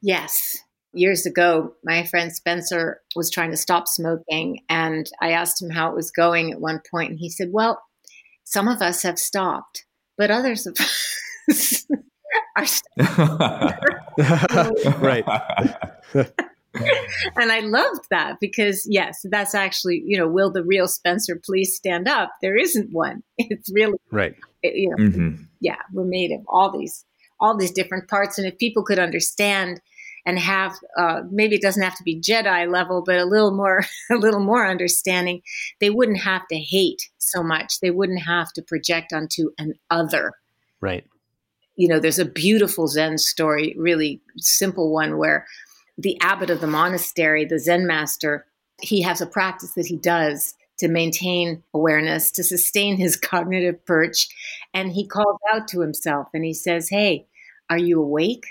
Yes. 0.03 0.59
Years 0.93 1.27
ago, 1.27 1.75
my 1.85 2.05
friend 2.05 2.33
Spencer 2.33 3.01
was 3.15 3.31
trying 3.31 3.53
to 3.53 3.57
stop 3.57 3.87
smoking, 3.87 4.65
and 4.69 5.09
I 5.21 5.31
asked 5.31 5.63
him 5.63 5.71
how 5.71 5.91
it 5.91 5.95
was 5.95 6.11
going 6.11 6.51
at 6.51 6.61
one 6.61 6.81
point, 6.91 7.11
and 7.11 7.19
he 7.19 7.31
said, 7.31 7.51
Well, 7.53 7.81
some 8.43 8.67
of 8.67 8.83
us 8.83 9.03
have 9.03 9.19
stopped, 9.19 9.85
but 10.19 10.33
others 10.33 10.67
of 10.67 10.77
us 11.51 11.87
are 12.57 12.67
right. 14.99 15.25
and 17.37 17.51
I 17.51 17.61
loved 17.61 18.07
that 18.11 18.39
because 18.41 18.87
yes, 18.89 19.21
that's 19.25 19.55
actually 19.55 20.03
you 20.05 20.16
know, 20.16 20.29
will 20.29 20.51
the 20.51 20.64
real 20.64 20.87
Spencer 20.87 21.41
please 21.45 21.75
stand 21.75 22.09
up? 22.09 22.31
There 22.43 22.57
isn't 22.57 22.93
one. 22.93 23.23
It's 23.39 23.71
really 23.73 23.99
right. 24.11 24.37
It, 24.62 24.75
you 24.75 24.91
know, 24.91 24.97
mm-hmm. 24.97 25.43
yeah, 25.61 25.79
we're 25.93 26.05
made 26.05 26.31
of 26.31 26.41
all 26.47 26.77
these 26.77 27.05
all 27.41 27.57
these 27.57 27.73
different 27.73 28.09
parts, 28.09 28.39
and 28.39 28.47
if 28.47 28.59
people 28.59 28.85
could 28.85 28.99
understand 28.99 29.81
and 30.27 30.39
have 30.39 30.75
uh, 30.99 31.23
maybe 31.31 31.57
it 31.57 31.62
doesn't 31.62 31.83
have 31.83 31.97
to 31.97 32.05
be 32.05 32.21
Jedi 32.21 32.71
level, 32.71 33.03
but 33.05 33.18
a 33.18 33.25
little 33.25 33.51
more 33.51 33.85
a 34.11 34.16
little 34.16 34.41
more 34.41 34.66
understanding, 34.66 35.43
they 35.81 35.91
wouldn't 35.91 36.21
have 36.21 36.47
to 36.49 36.59
hate 36.59 37.11
so 37.18 37.43
much. 37.43 37.81
They 37.81 37.91
wouldn't 37.91 38.23
have 38.23 38.53
to 38.53 38.62
project 38.62 39.12
onto 39.12 39.51
an 39.59 39.75
other. 39.91 40.35
Right. 40.81 41.05
You 41.77 41.89
know, 41.89 41.99
there's 41.99 42.18
a 42.18 42.25
beautiful 42.25 42.89
Zen 42.89 43.18
story, 43.18 43.75
really 43.79 44.21
simple 44.37 44.93
one 44.93 45.16
where 45.16 45.47
the 46.01 46.18
abbot 46.20 46.51
of 46.51 46.61
the 46.61 46.66
monastery, 46.66 47.44
the 47.44 47.59
Zen 47.59 47.86
master, 47.86 48.46
he 48.80 49.03
has 49.03 49.20
a 49.20 49.26
practice 49.26 49.72
that 49.72 49.86
he 49.86 49.96
does 49.96 50.55
to 50.78 50.88
maintain 50.88 51.62
awareness, 51.74 52.30
to 52.32 52.42
sustain 52.42 52.96
his 52.96 53.16
cognitive 53.16 53.84
perch. 53.84 54.28
And 54.74 54.92
he 54.92 55.07
calls 55.07 55.38
out 55.53 55.68
to 55.68 55.80
himself 55.80 56.28
and 56.34 56.44
he 56.44 56.55
says, 56.55 56.88
Hey, 56.88 57.26
are 57.68 57.78
you 57.78 58.01
awake? 58.03 58.46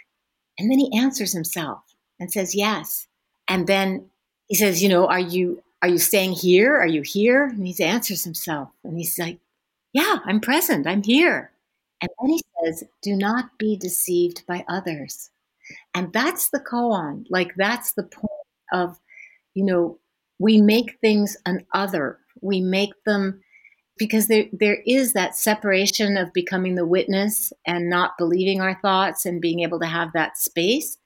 And 0.57 0.69
then 0.69 0.79
he 0.79 0.97
answers 0.97 1.33
himself 1.33 1.79
and 2.19 2.31
says, 2.31 2.55
Yes. 2.55 3.07
And 3.47 3.67
then 3.67 4.05
he 4.47 4.55
says, 4.55 4.81
You 4.81 4.89
know, 4.89 5.07
are 5.07 5.19
you 5.19 5.61
are 5.81 5.89
you 5.89 5.97
staying 5.97 6.33
here? 6.33 6.75
Are 6.77 6.87
you 6.87 7.01
here? 7.01 7.45
And 7.45 7.65
he 7.65 7.83
answers 7.83 8.23
himself 8.23 8.69
and 8.83 8.97
he's 8.97 9.17
like, 9.17 9.39
Yeah, 9.93 10.17
I'm 10.25 10.39
present. 10.39 10.87
I'm 10.87 11.03
here. 11.03 11.51
And 12.01 12.09
then 12.21 12.29
he 12.29 12.41
says, 12.63 12.83
Do 13.01 13.15
not 13.15 13.57
be 13.57 13.75
deceived 13.75 14.45
by 14.45 14.65
others. 14.67 15.31
And 15.93 16.11
that's 16.13 16.49
the 16.49 16.59
koan. 16.59 17.25
Like, 17.29 17.53
that's 17.57 17.93
the 17.93 18.03
point 18.03 18.29
of, 18.71 18.99
you 19.53 19.65
know, 19.65 19.99
we 20.39 20.61
make 20.61 20.97
things 21.01 21.35
an 21.45 21.65
other. 21.73 22.19
We 22.41 22.61
make 22.61 22.91
them 23.05 23.41
because 23.97 24.27
there, 24.27 24.45
there 24.53 24.81
is 24.87 25.13
that 25.13 25.35
separation 25.35 26.15
of 26.15 26.33
becoming 26.33 26.75
the 26.75 26.85
witness 26.85 27.51
and 27.67 27.89
not 27.89 28.17
believing 28.17 28.61
our 28.61 28.79
thoughts 28.81 29.25
and 29.25 29.41
being 29.41 29.59
able 29.59 29.79
to 29.79 29.85
have 29.85 30.13
that 30.13 30.37
space. 30.37 30.97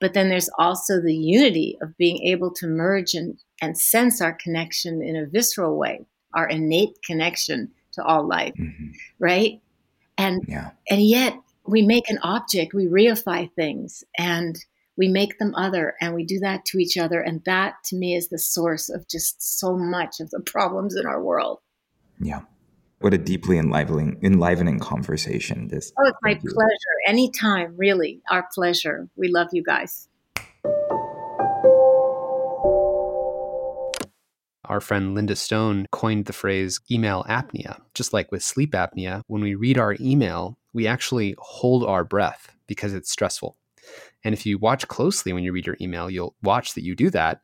But 0.00 0.14
then 0.14 0.30
there's 0.30 0.48
also 0.58 1.00
the 1.00 1.14
unity 1.14 1.76
of 1.82 1.96
being 1.98 2.22
able 2.22 2.52
to 2.54 2.66
merge 2.66 3.14
and, 3.14 3.38
and 3.60 3.76
sense 3.78 4.22
our 4.22 4.32
connection 4.32 5.02
in 5.02 5.14
a 5.14 5.26
visceral 5.26 5.76
way, 5.76 6.06
our 6.34 6.48
innate 6.48 7.02
connection 7.04 7.70
to 7.92 8.04
all 8.04 8.26
life, 8.26 8.54
mm-hmm. 8.58 8.92
right? 9.18 9.60
And 10.16 10.42
yeah. 10.48 10.70
and 10.88 11.02
yet 11.02 11.36
we 11.68 11.82
make 11.82 12.08
an 12.08 12.18
object, 12.22 12.72
we 12.72 12.86
reify 12.86 13.52
things 13.52 14.02
and 14.16 14.58
we 14.96 15.06
make 15.06 15.38
them 15.38 15.54
other 15.54 15.94
and 16.00 16.14
we 16.14 16.24
do 16.24 16.38
that 16.40 16.64
to 16.64 16.78
each 16.78 16.96
other. 16.96 17.20
And 17.20 17.44
that 17.44 17.74
to 17.84 17.96
me 17.96 18.16
is 18.16 18.28
the 18.28 18.38
source 18.38 18.88
of 18.88 19.06
just 19.06 19.58
so 19.58 19.76
much 19.76 20.18
of 20.20 20.30
the 20.30 20.40
problems 20.40 20.96
in 20.96 21.04
our 21.04 21.22
world. 21.22 21.58
Yeah. 22.20 22.40
What 23.00 23.14
a 23.14 23.18
deeply 23.18 23.58
enlivening, 23.58 24.18
enlivening 24.22 24.80
conversation. 24.80 25.68
This. 25.68 25.92
Oh, 25.98 26.08
it's 26.08 26.18
my 26.22 26.34
pleasure. 26.34 26.96
Anytime, 27.06 27.74
really. 27.76 28.22
Our 28.30 28.48
pleasure. 28.52 29.08
We 29.14 29.28
love 29.28 29.48
you 29.52 29.62
guys. 29.62 30.08
Our 34.64 34.80
friend 34.80 35.14
Linda 35.14 35.36
Stone 35.36 35.86
coined 35.92 36.26
the 36.26 36.32
phrase 36.32 36.80
email 36.90 37.24
apnea. 37.28 37.80
Just 37.94 38.12
like 38.12 38.32
with 38.32 38.42
sleep 38.42 38.72
apnea, 38.72 39.22
when 39.26 39.42
we 39.42 39.54
read 39.54 39.78
our 39.78 39.96
email, 40.00 40.57
we 40.72 40.86
actually 40.86 41.34
hold 41.38 41.84
our 41.84 42.04
breath 42.04 42.54
because 42.66 42.94
it's 42.94 43.10
stressful. 43.10 43.56
And 44.24 44.34
if 44.34 44.44
you 44.44 44.58
watch 44.58 44.86
closely 44.88 45.32
when 45.32 45.44
you 45.44 45.52
read 45.52 45.66
your 45.66 45.76
email, 45.80 46.10
you'll 46.10 46.34
watch 46.42 46.74
that 46.74 46.84
you 46.84 46.94
do 46.94 47.10
that. 47.10 47.40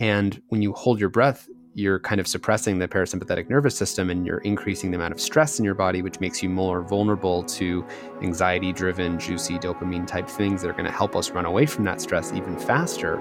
And 0.00 0.40
when 0.48 0.62
you 0.62 0.72
hold 0.72 1.00
your 1.00 1.08
breath, 1.08 1.48
you're 1.74 2.00
kind 2.00 2.20
of 2.20 2.26
suppressing 2.26 2.78
the 2.78 2.88
parasympathetic 2.88 3.50
nervous 3.50 3.76
system 3.76 4.08
and 4.08 4.26
you're 4.26 4.38
increasing 4.38 4.90
the 4.90 4.96
amount 4.96 5.12
of 5.12 5.20
stress 5.20 5.58
in 5.58 5.64
your 5.64 5.74
body, 5.74 6.00
which 6.00 6.20
makes 6.20 6.42
you 6.42 6.48
more 6.48 6.82
vulnerable 6.82 7.42
to 7.44 7.84
anxiety 8.22 8.72
driven, 8.72 9.18
juicy 9.18 9.58
dopamine 9.58 10.06
type 10.06 10.26
things 10.26 10.62
that 10.62 10.68
are 10.68 10.72
going 10.72 10.86
to 10.86 10.90
help 10.90 11.14
us 11.14 11.30
run 11.30 11.44
away 11.44 11.66
from 11.66 11.84
that 11.84 12.00
stress 12.00 12.32
even 12.32 12.58
faster. 12.58 13.20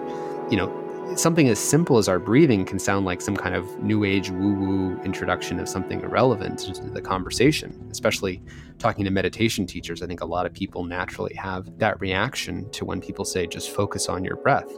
You 0.50 0.58
know, 0.58 0.85
something 1.16 1.48
as 1.48 1.60
simple 1.60 1.98
as 1.98 2.10
our 2.10 2.20
breathing 2.20 2.66
can 2.66 2.80
sound 2.80 3.06
like 3.06 3.22
some 3.22 3.38
kind 3.38 3.56
of 3.56 3.80
new 3.82 4.04
age 4.04 4.30
woo 4.32 4.54
woo 4.54 5.02
introduction 5.04 5.60
of 5.60 5.70
something 5.70 6.02
irrelevant 6.02 6.60
to 6.60 6.90
the 6.90 7.02
conversation, 7.02 7.88
especially 7.92 8.42
talking 8.80 9.06
to 9.06 9.12
meditation 9.12 9.66
teachers. 9.66 10.02
I 10.02 10.08
think 10.08 10.22
a 10.22 10.26
lot 10.26 10.46
of 10.46 10.54
people 10.54 10.84
naturally 10.84 11.34
have 11.36 11.78
that 11.80 12.00
reaction 12.02 12.70
to 12.72 12.86
when 12.86 13.02
people 13.02 13.26
say, 13.26 13.48
just 13.48 13.70
focus 13.70 14.10
on 14.10 14.24
your 14.24 14.36
breath. 14.36 14.70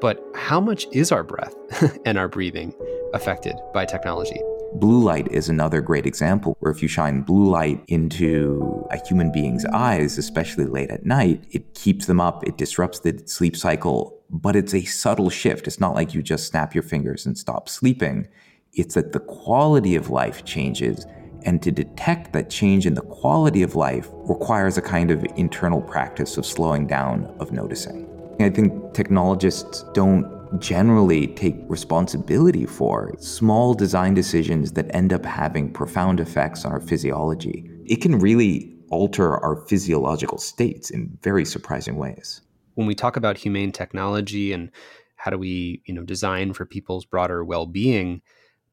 But 0.00 0.22
how 0.34 0.60
much 0.60 0.86
is 0.92 1.12
our 1.12 1.22
breath 1.22 1.54
and 2.04 2.18
our 2.18 2.28
breathing 2.28 2.74
affected 3.14 3.56
by 3.72 3.84
technology? 3.84 4.40
Blue 4.74 5.02
light 5.02 5.28
is 5.32 5.48
another 5.48 5.80
great 5.80 6.04
example 6.04 6.56
where 6.60 6.72
if 6.72 6.82
you 6.82 6.88
shine 6.88 7.22
blue 7.22 7.48
light 7.48 7.82
into 7.88 8.86
a 8.90 8.98
human 9.06 9.32
being's 9.32 9.64
eyes, 9.66 10.18
especially 10.18 10.66
late 10.66 10.90
at 10.90 11.06
night, 11.06 11.42
it 11.50 11.74
keeps 11.74 12.06
them 12.06 12.20
up, 12.20 12.46
it 12.46 12.58
disrupts 12.58 13.00
the 13.00 13.22
sleep 13.26 13.56
cycle, 13.56 14.15
but 14.30 14.56
it's 14.56 14.74
a 14.74 14.84
subtle 14.84 15.30
shift. 15.30 15.66
It's 15.66 15.80
not 15.80 15.94
like 15.94 16.14
you 16.14 16.22
just 16.22 16.46
snap 16.46 16.74
your 16.74 16.82
fingers 16.82 17.26
and 17.26 17.36
stop 17.36 17.68
sleeping. 17.68 18.28
It's 18.72 18.94
that 18.94 19.12
the 19.12 19.20
quality 19.20 19.96
of 19.96 20.10
life 20.10 20.44
changes. 20.44 21.06
And 21.44 21.62
to 21.62 21.70
detect 21.70 22.32
that 22.32 22.50
change 22.50 22.86
in 22.86 22.94
the 22.94 23.02
quality 23.02 23.62
of 23.62 23.76
life 23.76 24.08
requires 24.12 24.76
a 24.76 24.82
kind 24.82 25.10
of 25.10 25.24
internal 25.36 25.80
practice 25.80 26.36
of 26.36 26.44
slowing 26.44 26.86
down, 26.86 27.32
of 27.38 27.52
noticing. 27.52 28.08
I 28.40 28.50
think 28.50 28.94
technologists 28.94 29.84
don't 29.94 30.36
generally 30.60 31.28
take 31.28 31.56
responsibility 31.68 32.66
for 32.66 33.14
small 33.18 33.74
design 33.74 34.14
decisions 34.14 34.72
that 34.72 34.94
end 34.94 35.12
up 35.12 35.24
having 35.24 35.72
profound 35.72 36.20
effects 36.20 36.64
on 36.64 36.72
our 36.72 36.80
physiology. 36.80 37.70
It 37.86 38.02
can 38.02 38.18
really 38.18 38.76
alter 38.90 39.36
our 39.38 39.56
physiological 39.66 40.38
states 40.38 40.90
in 40.90 41.18
very 41.22 41.44
surprising 41.44 41.96
ways. 41.96 42.42
When 42.76 42.86
we 42.86 42.94
talk 42.94 43.16
about 43.16 43.38
humane 43.38 43.72
technology 43.72 44.52
and 44.52 44.70
how 45.16 45.30
do 45.30 45.38
we, 45.38 45.80
you 45.86 45.94
know, 45.94 46.02
design 46.02 46.52
for 46.52 46.66
people's 46.66 47.06
broader 47.06 47.42
well-being, 47.42 48.20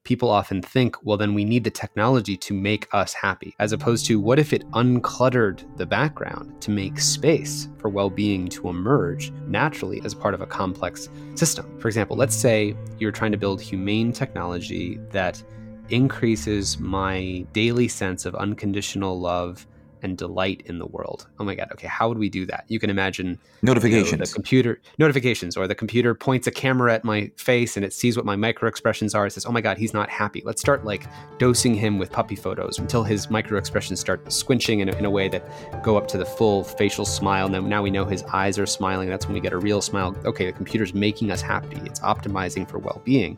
people 0.04 0.30
often 0.30 0.62
think, 0.62 0.97
well, 1.06 1.16
then 1.16 1.34
we 1.34 1.45
need 1.45 1.64
the 1.64 1.72
technology 1.72 2.36
to 2.36 2.54
make 2.54 2.93
us 2.93 3.14
happy, 3.14 3.56
as 3.60 3.72
opposed 3.72 4.06
to 4.08 4.20
what 4.20 4.39
if 4.39 4.51
it 4.51 4.70
uncluttered 4.72 5.64
the 5.78 5.86
background 5.86 6.62
to 6.62 6.70
make 6.70 6.99
space 6.99 7.70
for 7.78 7.88
well 7.88 8.10
being 8.10 8.49
to 8.49 8.68
emerge 8.68 9.32
naturally 9.47 10.01
as 10.04 10.14
part 10.14 10.34
of 10.34 10.41
a 10.41 10.45
complex 10.45 11.08
system? 11.36 11.80
For 11.80 11.88
example, 11.88 12.18
let's 12.18 12.36
say 12.36 12.76
you're 12.99 13.14
trying 13.14 13.32
to 13.32 13.38
build 13.38 13.62
humane 13.62 14.12
technology 14.12 14.99
that 15.12 15.41
increases 15.88 16.78
my 16.78 17.45
daily 17.54 17.88
sense 17.88 18.26
of 18.26 18.36
unconditional 18.36 19.18
love 19.18 19.66
and 20.04 20.18
delight 20.18 20.62
in 20.66 20.78
the 20.78 20.86
world. 20.86 21.28
Oh 21.39 21.43
my 21.43 21.56
God. 21.56 21.70
Okay. 21.72 21.88
How 21.88 22.08
would 22.10 22.18
we 22.18 22.30
do 22.30 22.45
that? 22.45 22.66
You 22.68 22.80
can 22.80 22.89
imagine 22.89 23.39
notifications, 23.62 24.12
you 24.12 24.18
know, 24.18 24.26
the 24.26 24.34
computer 24.34 24.82
notifications, 24.99 25.58
or 25.58 25.68
the 25.68 25.76
computer 25.76 26.14
points 26.14 26.45
a 26.47 26.51
camera 26.51 26.93
at 26.93 27.04
my 27.04 27.32
face 27.38 27.76
and 27.78 27.86
it 27.86 27.93
sees 27.93 28.18
what 28.18 28.26
my 28.26 28.36
micro 28.36 28.68
expressions 28.68 29.16
are. 29.16 29.26
It 29.26 29.32
says, 29.32 29.45
oh 29.45 29.51
my 29.51 29.62
God, 29.62 29.78
he's 29.78 29.93
not 29.93 30.10
happy. 30.10 30.41
Let's 30.45 30.62
start 30.62 30.86
like 30.86 31.08
dosing 31.39 31.74
him 31.74 31.97
with 31.97 32.12
puppy 32.12 32.36
photos 32.36 32.80
until 32.80 33.04
his 33.04 33.30
micro 33.30 33.58
expressions 33.58 33.99
start 33.99 34.26
squinching 34.26 34.80
in 34.80 34.89
a, 34.89 34.95
in 34.97 35.06
a 35.06 35.10
way 35.10 35.28
that 35.30 35.84
go 35.84 35.97
up 35.97 36.08
to 36.10 36.18
the 36.18 36.26
full 36.26 36.64
facial 36.64 37.06
smile. 37.06 37.45
And 37.45 37.56
then 37.56 37.70
now 37.70 37.82
we 37.82 37.89
know 37.89 38.06
his 38.06 38.24
eyes 38.34 38.60
are 38.60 38.66
smiling. 38.66 39.10
That's 39.10 39.26
when 39.26 39.34
we 39.34 39.39
get 39.39 39.54
a 39.54 39.58
real 39.58 39.82
smile. 39.82 40.16
Okay. 40.26 40.45
The 40.47 40.54
computer's 40.54 40.93
making 40.93 41.32
us 41.32 41.41
happy. 41.41 41.78
It's 41.86 41.99
optimizing 42.01 42.70
for 42.70 42.78
well 42.78 43.01
being. 43.04 43.38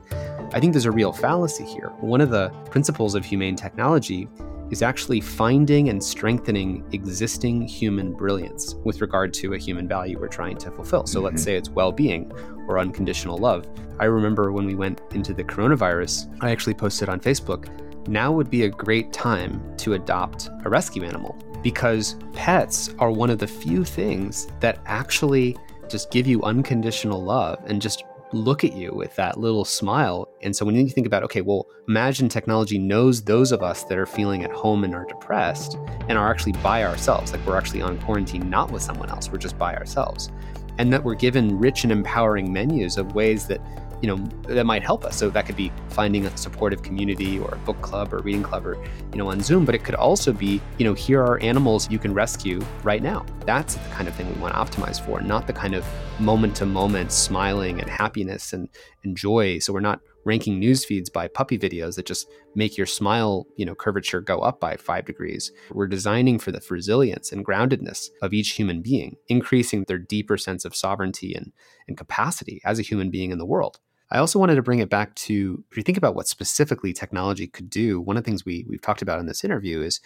I 0.53 0.59
think 0.59 0.73
there's 0.73 0.85
a 0.85 0.91
real 0.91 1.11
fallacy 1.11 1.65
here. 1.65 1.89
One 1.99 2.21
of 2.21 2.29
the 2.29 2.49
principles 2.69 3.15
of 3.15 3.25
humane 3.25 3.55
technology 3.55 4.27
is 4.71 4.81
actually 4.81 5.21
finding 5.21 5.89
and 5.89 6.03
strengthening 6.03 6.54
existing 6.55 7.67
human 7.67 8.13
brilliance 8.13 8.75
with 8.83 9.01
regard 9.01 9.33
to 9.35 9.53
a 9.53 9.57
human 9.57 9.87
value 9.87 10.19
we're 10.19 10.27
trying 10.27 10.57
to 10.57 10.71
fulfill. 10.71 11.05
So 11.05 11.19
mm-hmm. 11.19 11.25
let's 11.25 11.43
say 11.43 11.55
it's 11.55 11.69
well 11.69 11.91
being 11.91 12.31
or 12.67 12.79
unconditional 12.79 13.37
love. 13.37 13.67
I 13.99 14.05
remember 14.05 14.51
when 14.51 14.65
we 14.65 14.75
went 14.75 15.01
into 15.11 15.33
the 15.33 15.43
coronavirus, 15.43 16.35
I 16.41 16.51
actually 16.51 16.73
posted 16.73 17.09
on 17.09 17.19
Facebook 17.19 17.69
now 18.07 18.31
would 18.31 18.49
be 18.49 18.63
a 18.63 18.69
great 18.69 19.11
time 19.11 19.61
to 19.77 19.93
adopt 19.93 20.49
a 20.63 20.69
rescue 20.69 21.03
animal 21.03 21.37
because 21.63 22.15
pets 22.33 22.93
are 22.99 23.11
one 23.11 23.29
of 23.29 23.39
the 23.39 23.47
few 23.47 23.83
things 23.83 24.47
that 24.59 24.79
actually 24.85 25.57
just 25.89 26.11
give 26.11 26.27
you 26.27 26.41
unconditional 26.43 27.23
love 27.23 27.59
and 27.65 27.81
just 27.81 28.03
look 28.33 28.63
at 28.63 28.73
you 28.73 28.91
with 28.93 29.15
that 29.15 29.39
little 29.39 29.65
smile. 29.65 30.27
And 30.41 30.55
so 30.55 30.65
when 30.65 30.75
you 30.75 30.87
think 30.89 31.07
about, 31.07 31.23
okay, 31.23 31.41
well, 31.41 31.67
imagine 31.87 32.27
technology 32.27 32.77
knows 32.77 33.23
those 33.23 33.51
of 33.51 33.63
us 33.63 33.83
that 33.85 33.97
are 33.97 34.05
feeling 34.05 34.43
at 34.43 34.51
home 34.51 34.83
and 34.83 34.93
are 34.95 35.05
depressed 35.05 35.77
and 36.09 36.17
are 36.17 36.29
actually 36.29 36.53
by 36.53 36.83
ourselves, 36.83 37.31
like 37.31 37.45
we're 37.45 37.57
actually 37.57 37.81
on 37.81 37.99
quarantine, 38.01 38.49
not 38.49 38.71
with 38.71 38.81
someone 38.81 39.09
else, 39.09 39.31
we're 39.31 39.37
just 39.37 39.57
by 39.57 39.75
ourselves. 39.75 40.31
And 40.77 40.91
that 40.91 41.03
we're 41.03 41.15
given 41.15 41.57
rich 41.57 41.83
and 41.83 41.91
empowering 41.91 42.51
menus 42.51 42.97
of 42.97 43.15
ways 43.15 43.47
that 43.47 43.61
you 44.05 44.15
know 44.15 44.23
that 44.43 44.67
might 44.67 44.83
help 44.83 45.03
us 45.03 45.17
so 45.17 45.31
that 45.31 45.47
could 45.47 45.55
be 45.55 45.71
finding 45.89 46.27
a 46.27 46.37
supportive 46.37 46.83
community 46.83 47.39
or 47.39 47.55
a 47.55 47.57
book 47.65 47.81
club 47.81 48.13
or 48.13 48.19
reading 48.19 48.43
club 48.43 48.63
or 48.63 48.75
you 49.11 49.17
know 49.17 49.31
on 49.31 49.41
zoom 49.41 49.65
but 49.65 49.73
it 49.73 49.83
could 49.83 49.95
also 49.95 50.31
be 50.31 50.61
you 50.77 50.85
know 50.85 50.93
here 50.93 51.19
are 51.19 51.39
animals 51.39 51.89
you 51.89 51.97
can 51.97 52.13
rescue 52.13 52.63
right 52.83 53.01
now 53.01 53.25
that's 53.47 53.73
the 53.73 53.89
kind 53.89 54.07
of 54.07 54.13
thing 54.13 54.31
we 54.31 54.39
want 54.39 54.53
to 54.53 54.59
optimize 54.59 55.03
for 55.03 55.21
not 55.21 55.47
the 55.47 55.53
kind 55.53 55.73
of 55.73 55.83
moment 56.19 56.55
to 56.55 56.67
moment 56.67 57.11
smiling 57.11 57.81
and 57.81 57.89
happiness 57.89 58.53
and, 58.53 58.69
and 59.03 59.17
joy 59.17 59.57
so 59.57 59.73
we're 59.73 59.79
not 59.79 59.99
ranking 60.25 60.59
news 60.59 60.83
feeds 60.83 61.09
by 61.09 61.27
puppy 61.27 61.57
videos 61.57 61.95
that 61.95 62.05
just 62.05 62.27
make 62.55 62.77
your 62.77 62.87
smile, 62.87 63.45
you 63.55 63.65
know, 63.65 63.75
curvature 63.75 64.19
go 64.19 64.39
up 64.39 64.59
by 64.59 64.75
five 64.75 65.05
degrees. 65.05 65.51
We're 65.71 65.87
designing 65.87 66.39
for 66.39 66.51
the 66.51 66.65
resilience 66.69 67.31
and 67.31 67.45
groundedness 67.45 68.09
of 68.21 68.33
each 68.33 68.51
human 68.51 68.81
being, 68.81 69.17
increasing 69.27 69.83
their 69.83 69.99
deeper 69.99 70.37
sense 70.37 70.65
of 70.65 70.75
sovereignty 70.75 71.35
and, 71.35 71.53
and 71.87 71.95
capacity 71.95 72.59
as 72.65 72.79
a 72.79 72.83
human 72.83 73.11
being 73.11 73.31
in 73.31 73.37
the 73.37 73.45
world. 73.45 73.79
I 74.11 74.19
also 74.19 74.37
wanted 74.39 74.55
to 74.55 74.61
bring 74.61 74.79
it 74.79 74.89
back 74.89 75.15
to 75.15 75.63
if 75.71 75.77
you 75.77 75.83
think 75.83 75.97
about 75.97 76.15
what 76.15 76.27
specifically 76.27 76.93
technology 76.93 77.47
could 77.47 77.69
do, 77.69 77.99
one 77.99 78.17
of 78.17 78.23
the 78.23 78.29
things 78.29 78.45
we, 78.45 78.65
we've 78.69 78.81
talked 78.81 79.01
about 79.01 79.19
in 79.19 79.25
this 79.25 79.43
interview 79.43 79.81
is 79.81 79.99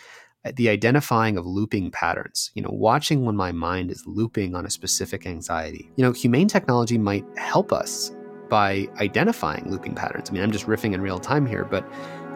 uh, 0.45 0.51
the 0.55 0.69
identifying 0.69 1.37
of 1.37 1.45
looping 1.45 1.91
patterns, 1.91 2.51
you 2.53 2.61
know, 2.61 2.71
watching 2.71 3.25
when 3.25 3.35
my 3.35 3.51
mind 3.51 3.91
is 3.91 4.03
looping 4.05 4.55
on 4.55 4.65
a 4.65 4.69
specific 4.69 5.25
anxiety. 5.25 5.91
You 5.97 6.05
know, 6.05 6.13
humane 6.13 6.47
technology 6.47 6.97
might 6.97 7.25
help 7.35 7.73
us 7.73 8.11
by 8.49 8.87
identifying 8.99 9.69
looping 9.69 9.95
patterns. 9.95 10.29
I 10.29 10.33
mean, 10.33 10.43
I'm 10.43 10.51
just 10.51 10.65
riffing 10.65 10.93
in 10.93 11.01
real 11.01 11.19
time 11.19 11.45
here, 11.45 11.65
but 11.65 11.85